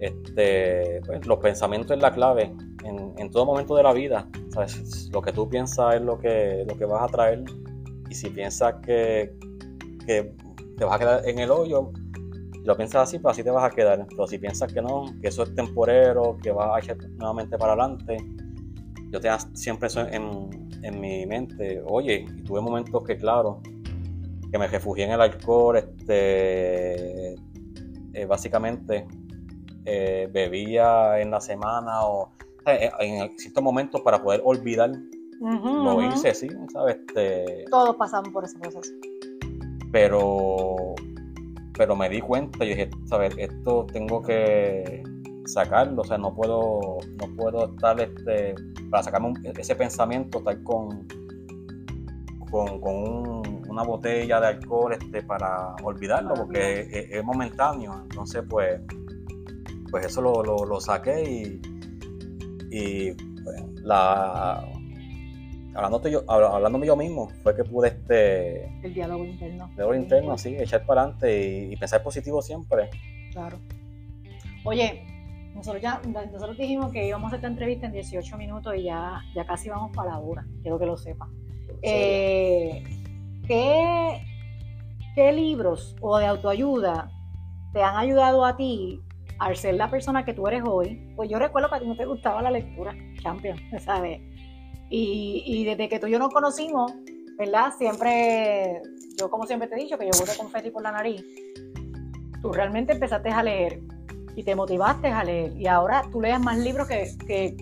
Este, 0.00 1.00
pues, 1.06 1.26
los 1.26 1.38
pensamientos 1.38 1.96
es 1.96 2.02
la 2.02 2.12
clave 2.12 2.52
en, 2.84 3.30
todo 3.30 3.46
momento 3.46 3.76
de 3.76 3.82
la 3.82 3.92
vida. 3.92 4.28
Lo 5.12 5.22
que 5.22 5.32
tú 5.32 5.48
piensas 5.48 5.96
es 5.96 6.02
lo 6.02 6.18
que, 6.18 6.64
lo 6.68 6.76
que 6.76 6.84
vas 6.84 7.02
a 7.02 7.06
traer. 7.06 7.44
Y 8.10 8.14
si 8.14 8.30
piensas 8.30 8.74
que, 8.84 9.34
que 10.04 10.34
te 10.76 10.84
vas 10.84 10.96
a 10.96 10.98
quedar 10.98 11.28
en 11.28 11.38
el 11.38 11.50
hoyo, 11.50 11.92
lo 12.64 12.76
piensas 12.76 13.08
así, 13.08 13.18
pues 13.18 13.32
así 13.32 13.44
te 13.44 13.50
vas 13.50 13.64
a 13.64 13.74
quedar. 13.74 14.06
Pero 14.08 14.26
si 14.26 14.38
piensas 14.38 14.72
que 14.72 14.82
no, 14.82 15.04
que 15.20 15.28
eso 15.28 15.44
es 15.44 15.54
temporero, 15.54 16.36
que 16.42 16.50
vas 16.50 16.70
a 16.76 16.78
echar 16.80 16.96
nuevamente 17.16 17.56
para 17.56 17.72
adelante, 17.72 18.16
yo 19.10 19.20
tenía 19.20 19.38
siempre 19.54 19.88
eso 19.88 20.00
en, 20.08 20.61
en 20.82 21.00
mi 21.00 21.26
mente. 21.26 21.82
Oye, 21.86 22.26
y 22.28 22.42
tuve 22.42 22.60
momentos 22.60 23.02
que, 23.04 23.16
claro, 23.16 23.60
que 24.50 24.58
me 24.58 24.66
refugié 24.66 25.04
en 25.04 25.12
el 25.12 25.20
alcohol, 25.20 25.76
este, 25.76 27.34
eh, 27.34 28.26
básicamente 28.28 29.06
eh, 29.84 30.28
bebía 30.30 31.20
en 31.20 31.30
la 31.30 31.40
semana 31.40 32.04
o 32.04 32.30
eh, 32.66 32.90
en 33.00 33.38
ciertos 33.38 33.62
momentos 33.62 34.00
para 34.02 34.22
poder 34.22 34.42
olvidar. 34.44 34.92
lo 35.40 36.02
hice, 36.02 36.34
sí, 36.34 36.48
¿sabes? 36.72 36.96
Este, 36.96 37.64
Todos 37.70 37.96
pasamos 37.96 38.30
por 38.30 38.44
ese 38.44 38.58
proceso. 38.58 38.92
Pero, 39.90 40.94
pero 41.76 41.96
me 41.96 42.08
di 42.08 42.20
cuenta, 42.20 42.64
y 42.64 42.68
dije, 42.68 42.90
¿sabes? 43.06 43.34
Esto 43.36 43.86
tengo 43.92 44.22
que 44.22 45.02
sacarlo, 45.52 46.02
o 46.02 46.04
sea, 46.04 46.18
no 46.18 46.34
puedo, 46.34 46.98
no 47.18 47.36
puedo 47.36 47.72
estar, 47.72 48.00
este, 48.00 48.54
para 48.90 49.02
sacarme 49.02 49.34
ese 49.58 49.76
pensamiento, 49.76 50.38
estar 50.38 50.62
con, 50.62 51.06
con, 52.50 53.42
una 53.68 53.84
botella 53.84 54.40
de 54.40 54.46
alcohol 54.48 54.92
este, 54.92 55.22
para 55.22 55.74
olvidarlo, 55.82 56.34
porque 56.34 57.08
es, 57.10 57.24
momentáneo, 57.24 58.02
entonces 58.02 58.42
pues, 58.48 58.80
pues 59.90 60.06
eso 60.06 60.20
lo, 60.20 60.42
lo, 60.42 60.80
saqué 60.80 61.22
y, 61.22 61.62
y 62.70 63.12
pues, 63.42 63.62
la 63.82 64.62
hablándote 65.74 66.10
yo, 66.10 66.22
hablándome 66.28 66.86
yo 66.86 66.96
mismo, 66.96 67.30
fue 67.42 67.56
que 67.56 67.64
pude 67.64 67.88
este 67.88 68.66
el 68.82 68.92
diálogo 68.92 69.24
interno. 69.24 69.68
El 69.70 69.76
diálogo 69.76 69.94
interno, 69.94 70.36
sí, 70.36 70.54
echar 70.58 70.84
para 70.84 71.02
adelante 71.02 71.48
y, 71.48 71.72
y, 71.72 71.76
pensar 71.76 72.02
positivo 72.02 72.42
siempre. 72.42 72.90
Claro. 73.32 73.58
Oye, 74.64 75.11
nosotros 75.54 75.82
ya 75.82 76.00
nosotros 76.32 76.56
dijimos 76.56 76.92
que 76.92 77.06
íbamos 77.06 77.24
a 77.24 77.26
hacer 77.28 77.38
esta 77.38 77.48
entrevista 77.48 77.86
en 77.86 77.92
18 77.92 78.36
minutos 78.36 78.74
y 78.76 78.84
ya, 78.84 79.20
ya 79.34 79.44
casi 79.44 79.68
vamos 79.68 79.94
para 79.94 80.12
la 80.12 80.18
hora, 80.18 80.46
quiero 80.62 80.78
que 80.78 80.86
lo 80.86 80.96
sepa. 80.96 81.28
Eh, 81.82 82.82
¿qué, 83.46 84.22
¿Qué 85.14 85.32
libros 85.32 85.96
o 86.00 86.18
de 86.18 86.26
autoayuda 86.26 87.10
te 87.72 87.82
han 87.82 87.96
ayudado 87.96 88.44
a 88.44 88.56
ti 88.56 89.00
al 89.38 89.56
ser 89.56 89.74
la 89.74 89.90
persona 89.90 90.24
que 90.24 90.32
tú 90.32 90.46
eres 90.46 90.62
hoy? 90.66 91.12
Pues 91.16 91.28
yo 91.28 91.38
recuerdo 91.38 91.68
que 91.68 91.76
a 91.76 91.80
ti 91.80 91.86
no 91.86 91.96
te 91.96 92.06
gustaba 92.06 92.42
la 92.42 92.50
lectura, 92.50 92.94
champion, 93.22 93.58
¿sabes? 93.80 94.20
Y, 94.90 95.42
y 95.46 95.64
desde 95.64 95.88
que 95.88 95.98
tú 95.98 96.06
y 96.06 96.12
yo 96.12 96.18
nos 96.18 96.32
conocimos, 96.32 96.92
¿verdad? 97.38 97.72
Siempre, 97.76 98.80
yo 99.18 99.30
como 99.30 99.46
siempre 99.46 99.68
te 99.68 99.74
he 99.74 99.84
dicho 99.84 99.98
que 99.98 100.04
yo 100.06 100.10
voy 100.18 100.36
confeti 100.36 100.70
por 100.70 100.82
la 100.82 100.92
nariz, 100.92 101.24
tú 102.40 102.52
realmente 102.52 102.92
empezaste 102.92 103.30
a 103.30 103.42
leer 103.42 103.80
y 104.36 104.42
te 104.42 104.54
motivaste 104.54 105.08
a 105.08 105.24
leer. 105.24 105.56
Y 105.56 105.66
ahora 105.66 106.02
tú 106.10 106.20
lees 106.20 106.40
más 106.40 106.58
libros 106.58 106.88
que, 106.88 107.16
que, 107.26 107.56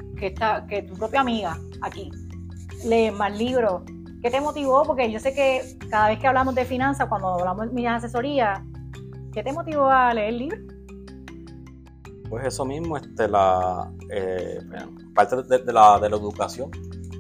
que, 0.69 0.83
tu 0.83 0.95
propia 0.95 1.21
amiga 1.21 1.59
aquí. 1.83 2.11
Lees 2.85 3.13
más 3.13 3.37
libros. 3.37 3.83
¿Qué 4.23 4.31
te 4.31 4.41
motivó? 4.41 4.83
Porque 4.85 5.11
yo 5.11 5.19
sé 5.19 5.35
que 5.35 5.79
cada 5.91 6.09
vez 6.09 6.19
que 6.19 6.27
hablamos 6.27 6.55
de 6.55 6.65
finanzas, 6.65 7.09
cuando 7.09 7.29
hablamos 7.29 7.69
de 7.69 7.73
mi 7.73 7.87
asesoría, 7.87 8.65
¿qué 9.33 9.43
te 9.43 9.53
motivó 9.53 9.87
a 9.87 10.13
leer 10.15 10.35
libros? 10.35 10.61
Pues 12.29 12.47
eso 12.47 12.65
mismo, 12.65 12.97
este, 12.97 13.27
la, 13.27 13.91
eh, 14.11 14.59
parte 15.15 15.37
de, 15.43 15.73
la, 15.73 15.99
de 15.99 16.09
la 16.09 16.17
educación, 16.17 16.71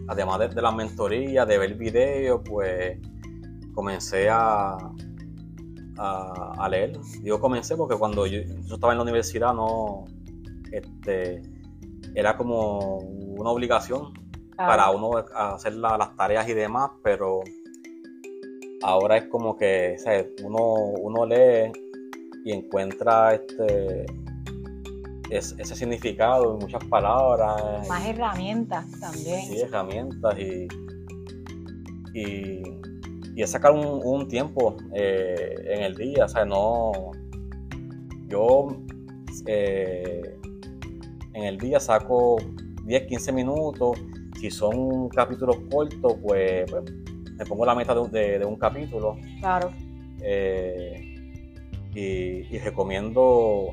además 0.07 0.39
de, 0.39 0.49
de 0.49 0.63
la 0.63 0.71
mentoría, 0.71 1.45
de 1.45 1.59
ver 1.59 1.75
videos, 1.75 2.43
pues 2.45 2.99
comencé 3.75 4.29
a, 4.31 4.77
a, 6.01 6.69
leer. 6.69 6.99
Digo 7.21 7.39
comencé 7.41 7.77
porque 7.77 7.97
cuando 7.97 8.27
yo, 8.27 8.41
estaba 8.41 8.93
en 8.93 8.99
la 8.99 9.03
universidad 9.03 9.53
no 9.53 10.05
este, 10.73 11.43
era 12.15 12.37
como 12.37 12.99
una 12.99 13.51
obligación 13.51 14.13
para 14.57 14.91
uno 14.91 15.17
hacer 15.35 15.75
las 15.75 16.17
tareas 16.17 16.49
y 16.49 16.55
demás, 16.55 16.91
pero 17.03 17.41
ahora 18.83 19.17
es 19.17 19.25
como 19.29 19.57
que 19.57 19.97
Uno, 20.45 20.75
uno 21.01 21.27
lee 21.27 21.73
y 22.45 22.53
encuentra 22.53 23.35
este 23.35 24.07
ese 25.31 25.77
significado 25.77 26.55
en 26.55 26.59
muchas 26.59 26.83
palabras. 26.87 27.89
Más 27.89 28.05
herramientas 28.05 28.85
también. 28.99 29.47
Sí, 29.47 29.61
herramientas 29.61 30.37
y, 30.37 30.67
y 32.13 32.63
y 33.41 33.43
es 33.43 33.53
sacar 33.53 33.73
un, 33.73 34.29
tiempo 34.29 34.77
eh, 34.93 35.55
en 35.65 35.83
el 35.83 35.97
día, 35.97 36.27
o 36.27 36.29
sea, 36.29 36.45
no, 36.45 36.93
yo 38.29 38.69
eh, 39.47 40.37
en 41.33 41.45
el 41.45 41.57
día 41.57 41.81
saco 41.81 42.37
10, 42.85 43.07
15 43.07 43.33
minutos, 43.33 43.99
si 44.39 44.51
son 44.51 45.09
capítulos 45.09 45.57
cortos, 45.71 46.19
pues, 46.23 46.71
pues 46.71 46.85
me 47.39 47.47
pongo 47.47 47.65
la 47.65 47.75
meta 47.75 47.95
de, 47.95 48.45
un 48.45 48.57
capítulo. 48.57 49.17
Claro. 49.39 49.71
Eh, 50.21 51.17
y, 51.95 52.59
recomiendo 52.59 53.69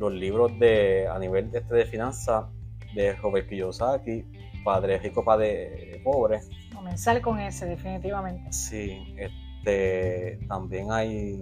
los 0.00 0.12
libros 0.12 0.58
de 0.58 1.06
a 1.06 1.16
nivel 1.20 1.48
de, 1.52 1.60
este 1.60 1.76
de 1.76 1.86
finanzas 1.86 2.46
de 2.92 3.12
Robert 3.12 3.48
Kiyosaki, 3.48 4.24
Padre 4.64 4.98
Rico, 4.98 5.24
Padre 5.24 6.00
Pobre 6.02 6.40
comenzar 6.82 7.20
con 7.20 7.38
ese, 7.38 7.64
definitivamente. 7.66 8.52
Sí, 8.52 9.14
este, 9.16 10.40
también 10.48 10.90
hay 10.90 11.40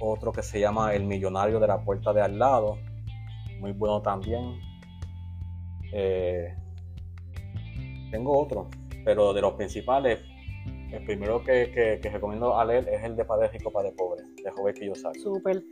otro 0.00 0.32
que 0.32 0.42
se 0.42 0.58
llama 0.58 0.94
El 0.94 1.04
Millonario 1.04 1.60
de 1.60 1.66
la 1.66 1.84
Puerta 1.84 2.14
de 2.14 2.22
al 2.22 2.38
lado, 2.38 2.78
muy 3.58 3.72
bueno 3.72 4.00
también. 4.00 4.58
Eh, 5.92 6.56
tengo 8.10 8.40
otro, 8.40 8.70
pero 9.04 9.34
de 9.34 9.42
los 9.42 9.52
principales, 9.52 10.20
el 10.90 11.04
primero 11.04 11.44
que, 11.44 12.00
recomiendo 12.02 12.58
a 12.58 12.64
leer 12.64 12.88
es 12.88 13.04
el 13.04 13.16
de 13.16 13.24
Padre 13.26 13.48
Rico, 13.48 13.70
Padre 13.70 13.92
Pobre, 13.92 14.22
de 14.42 14.50
Joven 14.50 14.74
Kiyosaki. 14.74 15.20
Súper. 15.20 15.62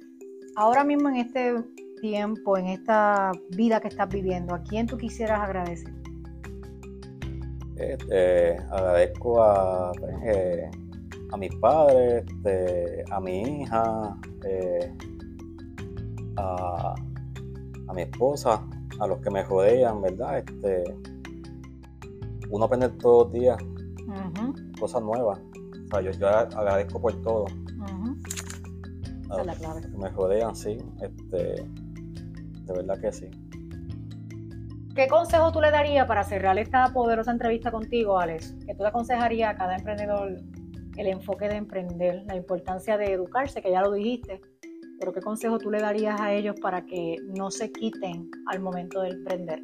Ahora 0.54 0.84
mismo 0.84 1.08
en 1.08 1.16
este 1.16 1.54
tiempo, 2.02 2.58
en 2.58 2.66
esta 2.66 3.32
vida 3.56 3.80
que 3.80 3.88
estás 3.88 4.10
viviendo, 4.10 4.54
¿a 4.54 4.62
quién 4.62 4.86
tú 4.86 4.98
quisieras 4.98 5.40
agradecer? 5.40 5.94
Este, 7.78 8.58
agradezco 8.70 9.42
a, 9.42 9.92
pues, 9.92 10.14
eh, 10.24 10.70
a 11.30 11.36
mis 11.36 11.54
padres, 11.56 12.24
este, 12.26 13.04
a 13.10 13.20
mi 13.20 13.42
hija, 13.42 14.16
eh, 14.44 14.92
a, 16.36 16.94
mi 17.94 18.02
esposa, 18.02 18.66
a 18.98 19.06
los 19.06 19.20
que 19.20 19.30
me 19.30 19.44
rodean, 19.44 20.02
¿verdad? 20.02 20.38
Este, 20.38 20.96
uno 22.50 22.64
aprende 22.64 22.88
todos 22.90 23.26
los 23.26 23.32
días 23.32 23.58
cosas 24.78 25.02
nuevas. 25.02 25.40
yo, 26.02 26.28
agradezco 26.28 27.00
por 27.00 27.14
todo. 27.22 27.46
que 29.36 29.98
me 29.98 30.08
rodean, 30.10 30.56
sí. 30.56 30.78
Este, 31.00 31.64
de 32.64 32.72
verdad 32.72 33.00
que 33.00 33.12
sí. 33.12 33.30
¿Qué 34.98 35.06
consejo 35.06 35.52
tú 35.52 35.60
le 35.60 35.70
darías 35.70 36.08
para 36.08 36.24
cerrar 36.24 36.58
esta 36.58 36.92
poderosa 36.92 37.30
entrevista 37.30 37.70
contigo, 37.70 38.18
Alex? 38.18 38.56
¿Qué 38.66 38.74
tú 38.74 38.82
le 38.82 38.88
aconsejarías 38.88 39.54
a 39.54 39.56
cada 39.56 39.76
emprendedor 39.76 40.40
el 40.96 41.06
enfoque 41.06 41.48
de 41.48 41.54
emprender, 41.54 42.24
la 42.26 42.34
importancia 42.34 42.98
de 42.98 43.12
educarse, 43.12 43.62
que 43.62 43.70
ya 43.70 43.80
lo 43.80 43.92
dijiste, 43.92 44.40
pero 44.98 45.12
qué 45.12 45.20
consejo 45.20 45.56
tú 45.58 45.70
le 45.70 45.78
darías 45.78 46.20
a 46.20 46.32
ellos 46.32 46.56
para 46.60 46.84
que 46.84 47.14
no 47.28 47.48
se 47.52 47.70
quiten 47.70 48.28
al 48.48 48.58
momento 48.58 49.02
de 49.02 49.10
emprender? 49.10 49.60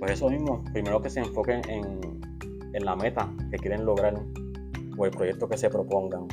Pues 0.00 0.12
eso 0.12 0.28
mismo, 0.28 0.62
primero 0.74 1.00
que 1.00 1.08
se 1.08 1.20
enfoquen 1.20 1.62
en, 1.70 2.84
la 2.84 2.96
meta 2.96 3.26
que 3.50 3.56
quieren 3.56 3.86
lograr 3.86 4.20
o 4.98 5.06
el 5.06 5.12
proyecto 5.12 5.48
que 5.48 5.56
se 5.56 5.70
propongan. 5.70 6.28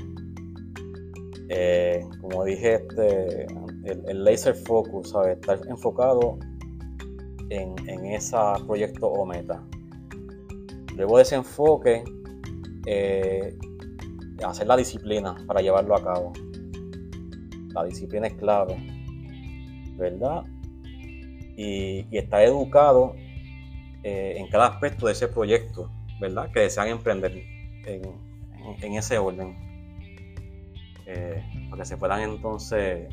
Eh, 1.47 2.05
como 2.19 2.43
dije, 2.43 2.73
este, 2.73 3.45
el, 3.45 4.03
el, 4.09 4.25
laser 4.25 4.55
focus, 4.55 5.11
¿sabes? 5.11 5.37
Estar 5.37 5.61
enfocado 5.69 6.37
en, 7.49 7.75
en 7.87 8.05
ese 8.05 8.37
proyecto 8.65 9.07
o 9.07 9.25
meta. 9.25 9.63
Luego 10.95 11.17
de 11.17 11.23
ese 11.23 11.35
enfoque, 11.35 12.03
eh, 12.85 13.57
hacer 14.45 14.67
la 14.67 14.77
disciplina 14.77 15.35
para 15.45 15.61
llevarlo 15.61 15.95
a 15.95 16.03
cabo. 16.03 16.33
La 17.73 17.83
disciplina 17.83 18.27
es 18.27 18.33
clave, 18.33 18.77
¿verdad? 19.97 20.43
Y, 21.55 22.05
estar 22.17 22.41
educado 22.41 23.13
eh, 24.03 24.35
en 24.37 24.47
cada 24.47 24.67
aspecto 24.67 25.07
de 25.07 25.13
ese 25.13 25.27
proyecto, 25.27 25.91
¿verdad? 26.19 26.51
Que 26.51 26.61
desean 26.61 26.87
emprender 26.87 27.33
en, 27.85 28.01
en, 28.81 28.93
ese 28.93 29.17
orden. 29.17 29.55
Eh, 31.05 31.43
para 31.69 31.83
que 31.83 31.87
se 31.87 31.97
puedan 31.97 32.21
entonces, 32.21 33.07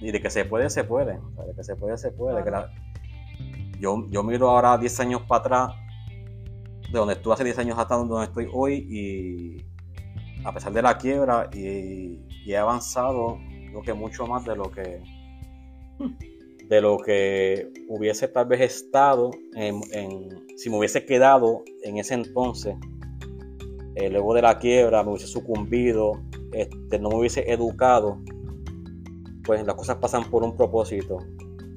y 0.00 0.10
de 0.10 0.20
que 0.20 0.30
se 0.30 0.44
puede, 0.44 0.68
se 0.68 0.84
puede, 0.84 1.14
de 1.14 1.54
que 1.56 1.64
se 1.64 1.76
puede, 1.76 1.96
se 1.96 2.10
puede. 2.12 2.42
Yo, 3.82 4.06
yo 4.08 4.22
miro 4.22 4.48
ahora 4.48 4.78
10 4.78 5.00
años 5.00 5.22
para 5.22 5.40
atrás, 5.40 5.74
de 6.92 6.98
donde 6.98 7.14
estuve 7.14 7.34
hace 7.34 7.44
10 7.44 7.58
años 7.58 7.78
hasta 7.78 7.96
donde 7.96 8.24
estoy 8.24 8.48
hoy, 8.52 8.86
y 8.88 10.44
a 10.44 10.54
pesar 10.54 10.72
de 10.72 10.82
la 10.82 10.96
quiebra, 10.96 11.50
y, 11.52 12.20
he 12.46 12.56
avanzado, 12.56 13.38
creo 13.68 13.82
que 13.82 13.92
mucho 13.92 14.26
más 14.26 14.44
de 14.44 14.56
lo 14.56 14.70
que 14.70 15.02
de 16.68 16.80
lo 16.80 16.96
que 16.98 17.70
hubiese 17.88 18.28
tal 18.28 18.46
vez 18.46 18.60
estado 18.60 19.30
en, 19.54 19.80
si 20.56 20.70
me 20.70 20.78
hubiese 20.78 21.04
quedado 21.04 21.62
en 21.82 21.98
ese 21.98 22.14
entonces, 22.14 22.74
eh, 23.96 24.08
luego 24.08 24.32
de 24.32 24.42
la 24.42 24.58
quiebra, 24.58 25.02
me 25.02 25.10
hubiese 25.10 25.26
sucumbido, 25.26 26.22
este, 26.52 26.98
no 26.98 27.10
me 27.10 27.16
hubiese 27.16 27.50
educado, 27.50 28.18
pues 29.44 29.66
las 29.66 29.74
cosas 29.74 29.96
pasan 29.96 30.24
por 30.30 30.44
un 30.44 30.56
propósito. 30.56 31.18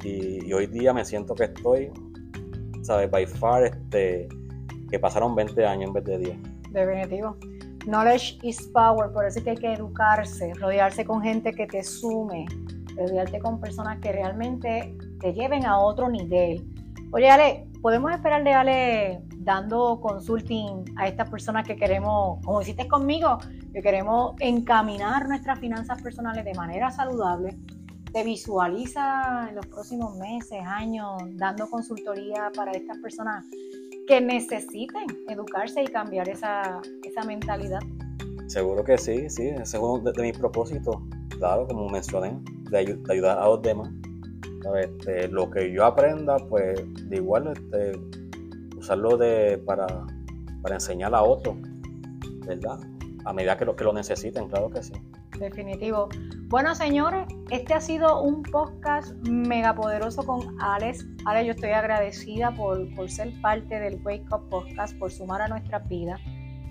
Y, 0.06 0.54
hoy 0.54 0.68
día 0.68 0.94
me 0.94 1.04
siento 1.04 1.34
que 1.34 1.46
estoy, 1.46 1.92
¿sabes? 2.84 3.10
By 3.10 3.26
far, 3.26 3.64
este, 3.64 4.30
que 4.92 5.00
pasaron 5.00 5.34
20 5.34 5.66
años 5.66 5.88
en 5.88 5.94
vez 5.94 6.04
de 6.06 6.18
10. 6.20 6.38
Definitivo. 6.70 7.36
Knowledge 7.86 8.38
is 8.44 8.70
power, 8.74 9.12
por 9.12 9.26
eso 9.26 9.40
es 9.40 9.44
que 9.44 9.52
hay 9.52 9.58
que 9.58 9.74
educarse, 9.74 10.54
rodearse 10.56 11.06
con 11.06 11.24
gente 11.24 11.52
que 11.54 11.66
te 11.66 11.84
sume, 11.84 12.46
rodearte 12.96 13.40
con 13.40 13.60
personas 13.60 14.00
que 14.00 14.12
realmente 14.12 14.96
te 15.20 15.34
lleven 15.34 15.66
a 15.66 15.80
otro 15.80 16.08
nivel. 16.08 16.64
Oye, 17.12 17.30
Ale, 17.30 17.68
¿podemos 17.82 18.12
esperar 18.12 18.48
Ale 18.48 19.22
dando 19.38 20.00
consulting 20.02 20.86
a 20.98 21.08
estas 21.08 21.30
personas 21.30 21.68
que 21.68 21.76
queremos, 21.76 22.40
como 22.46 22.62
hiciste 22.62 22.88
conmigo, 22.88 23.40
que 23.74 23.82
queremos 23.82 24.36
encaminar 24.40 25.28
nuestras 25.28 25.60
finanzas 25.60 26.00
personales 26.02 26.46
de 26.46 26.54
manera 26.54 26.92
saludable? 26.92 27.58
¿Te 28.16 28.24
visualiza 28.24 29.50
en 29.50 29.56
los 29.56 29.68
próximos 29.68 30.16
meses, 30.16 30.60
años, 30.66 31.22
dando 31.32 31.70
consultoría 31.70 32.50
para 32.56 32.72
estas 32.72 32.98
personas 33.00 33.44
que 34.08 34.22
necesiten 34.22 35.06
educarse 35.28 35.84
y 35.84 35.88
cambiar 35.88 36.30
esa, 36.30 36.80
esa 37.04 37.26
mentalidad? 37.26 37.82
Seguro 38.48 38.86
que 38.86 38.98
sí, 38.98 39.30
sí, 39.30 39.50
ese 39.50 39.62
es 39.62 39.74
uno 39.74 40.00
de 40.00 40.22
mis 40.22 40.38
propósitos, 40.38 40.96
claro, 41.38 41.68
como 41.68 41.90
mencioné, 41.90 42.40
de, 42.70 42.98
ayudar 43.10 43.38
a 43.38 43.48
los 43.48 43.62
demás. 43.62 43.90
Este, 44.80 45.28
lo 45.28 45.52
que 45.52 45.70
yo 45.74 45.84
aprenda, 45.84 46.38
pues 46.38 46.86
de 47.10 47.18
igual 47.18 47.50
este, 47.50 48.00
usarlo 48.78 49.18
de, 49.18 49.58
para, 49.58 49.88
para 50.62 50.76
enseñar 50.76 51.14
a 51.14 51.22
otros, 51.22 51.58
¿verdad? 52.48 52.80
A 53.26 53.34
medida 53.34 53.58
que 53.58 53.66
lo, 53.66 53.76
que 53.76 53.84
lo 53.84 53.92
necesiten, 53.92 54.48
claro 54.48 54.70
que 54.70 54.82
sí. 54.82 54.94
Definitivo. 55.38 56.08
Bueno, 56.48 56.76
señores, 56.76 57.26
este 57.50 57.74
ha 57.74 57.82
sido 57.82 58.22
un 58.22 58.44
podcast 58.44 59.16
mega 59.28 59.74
poderoso 59.74 60.24
con 60.24 60.62
Alex. 60.62 61.04
Alex, 61.26 61.48
yo 61.48 61.52
estoy 61.54 61.72
agradecida 61.72 62.52
por, 62.52 62.94
por 62.94 63.10
ser 63.10 63.34
parte 63.42 63.80
del 63.80 64.00
Wake 64.04 64.28
Up 64.32 64.48
Podcast, 64.52 64.96
por 65.00 65.12
sumar 65.12 65.42
a 65.42 65.48
nuestra 65.48 65.80
vida, 65.80 66.20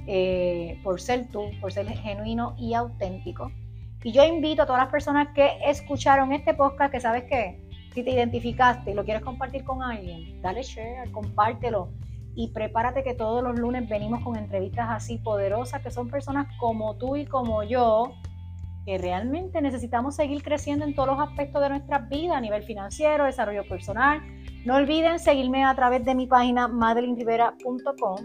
eh, 0.07 0.79
por 0.85 1.01
ser 1.01 1.27
tú, 1.27 1.51
por 1.61 1.73
ser 1.73 1.89
genuino 1.89 2.55
y 2.57 2.75
auténtico. 2.75 3.51
Y 4.05 4.13
yo 4.13 4.23
invito 4.25 4.63
a 4.63 4.67
todas 4.67 4.81
las 4.81 4.93
personas 4.93 5.35
que 5.35 5.59
escucharon 5.67 6.33
este 6.33 6.55
podcast, 6.55 6.93
que 6.93 7.01
sabes 7.01 7.25
que 7.25 7.61
si 7.93 8.05
te 8.05 8.13
identificaste 8.13 8.93
y 8.93 8.95
lo 8.95 9.05
quieres 9.05 9.25
compartir 9.25 9.65
con 9.65 9.83
alguien, 9.83 10.41
dale 10.41 10.63
share, 10.63 11.11
compártelo. 11.11 11.89
Y 12.37 12.53
prepárate 12.53 13.03
que 13.03 13.15
todos 13.15 13.43
los 13.43 13.59
lunes 13.59 13.89
venimos 13.89 14.23
con 14.23 14.37
entrevistas 14.37 14.87
así 14.91 15.19
poderosas, 15.19 15.83
que 15.83 15.91
son 15.91 16.09
personas 16.09 16.47
como 16.61 16.95
tú 16.95 17.17
y 17.17 17.27
como 17.27 17.65
yo, 17.65 18.13
que 18.85 18.99
realmente 18.99 19.61
necesitamos 19.63 20.17
seguir 20.17 20.43
creciendo 20.43 20.85
en 20.85 20.95
todos 20.95 21.09
los 21.09 21.21
aspectos 21.21 21.63
de 21.63 21.71
nuestra 21.71 21.99
vida, 21.99 22.37
a 22.37 22.41
nivel 22.41 22.63
financiero, 22.63 23.25
desarrollo 23.25 23.67
personal. 23.67 24.21
No 24.65 24.77
olviden 24.77 25.19
seguirme 25.19 25.65
a 25.65 25.75
través 25.75 26.05
de 26.05 26.15
mi 26.15 26.27
página 26.27 26.69
madelinrivera.com. 26.69 28.17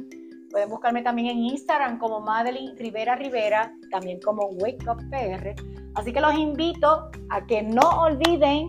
Pueden 0.51 0.69
buscarme 0.69 1.01
también 1.01 1.27
en 1.27 1.37
Instagram 1.45 1.99
como 1.99 2.21
Madeline 2.21 2.75
Rivera 2.77 3.15
Rivera, 3.15 3.71
también 3.91 4.19
como 4.19 4.47
Wake 4.47 4.83
Up 4.89 4.97
PR. 5.09 5.55
Así 5.95 6.11
que 6.11 6.21
los 6.21 6.33
invito 6.35 7.09
a 7.29 7.45
que 7.45 7.61
no 7.61 7.87
olviden 8.01 8.67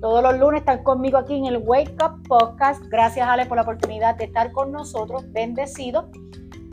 todos 0.00 0.22
los 0.22 0.38
lunes 0.38 0.60
estar 0.60 0.82
conmigo 0.82 1.16
aquí 1.16 1.36
en 1.36 1.46
el 1.46 1.58
Wake 1.58 1.96
Up 2.04 2.22
Podcast. 2.28 2.84
Gracias, 2.88 3.26
Ale, 3.26 3.46
por 3.46 3.56
la 3.56 3.62
oportunidad 3.62 4.16
de 4.16 4.24
estar 4.24 4.52
con 4.52 4.72
nosotros. 4.72 5.24
Bendecido. 5.32 6.10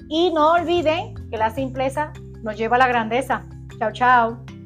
Y 0.10 0.34
no 0.34 0.54
olviden 0.54 1.14
que 1.30 1.38
la 1.38 1.52
simpleza 1.52 2.12
nos 2.42 2.58
lleva 2.58 2.76
a 2.76 2.80
la 2.80 2.88
grandeza. 2.88 3.46
Chao, 3.78 3.92
chao. 3.94 4.59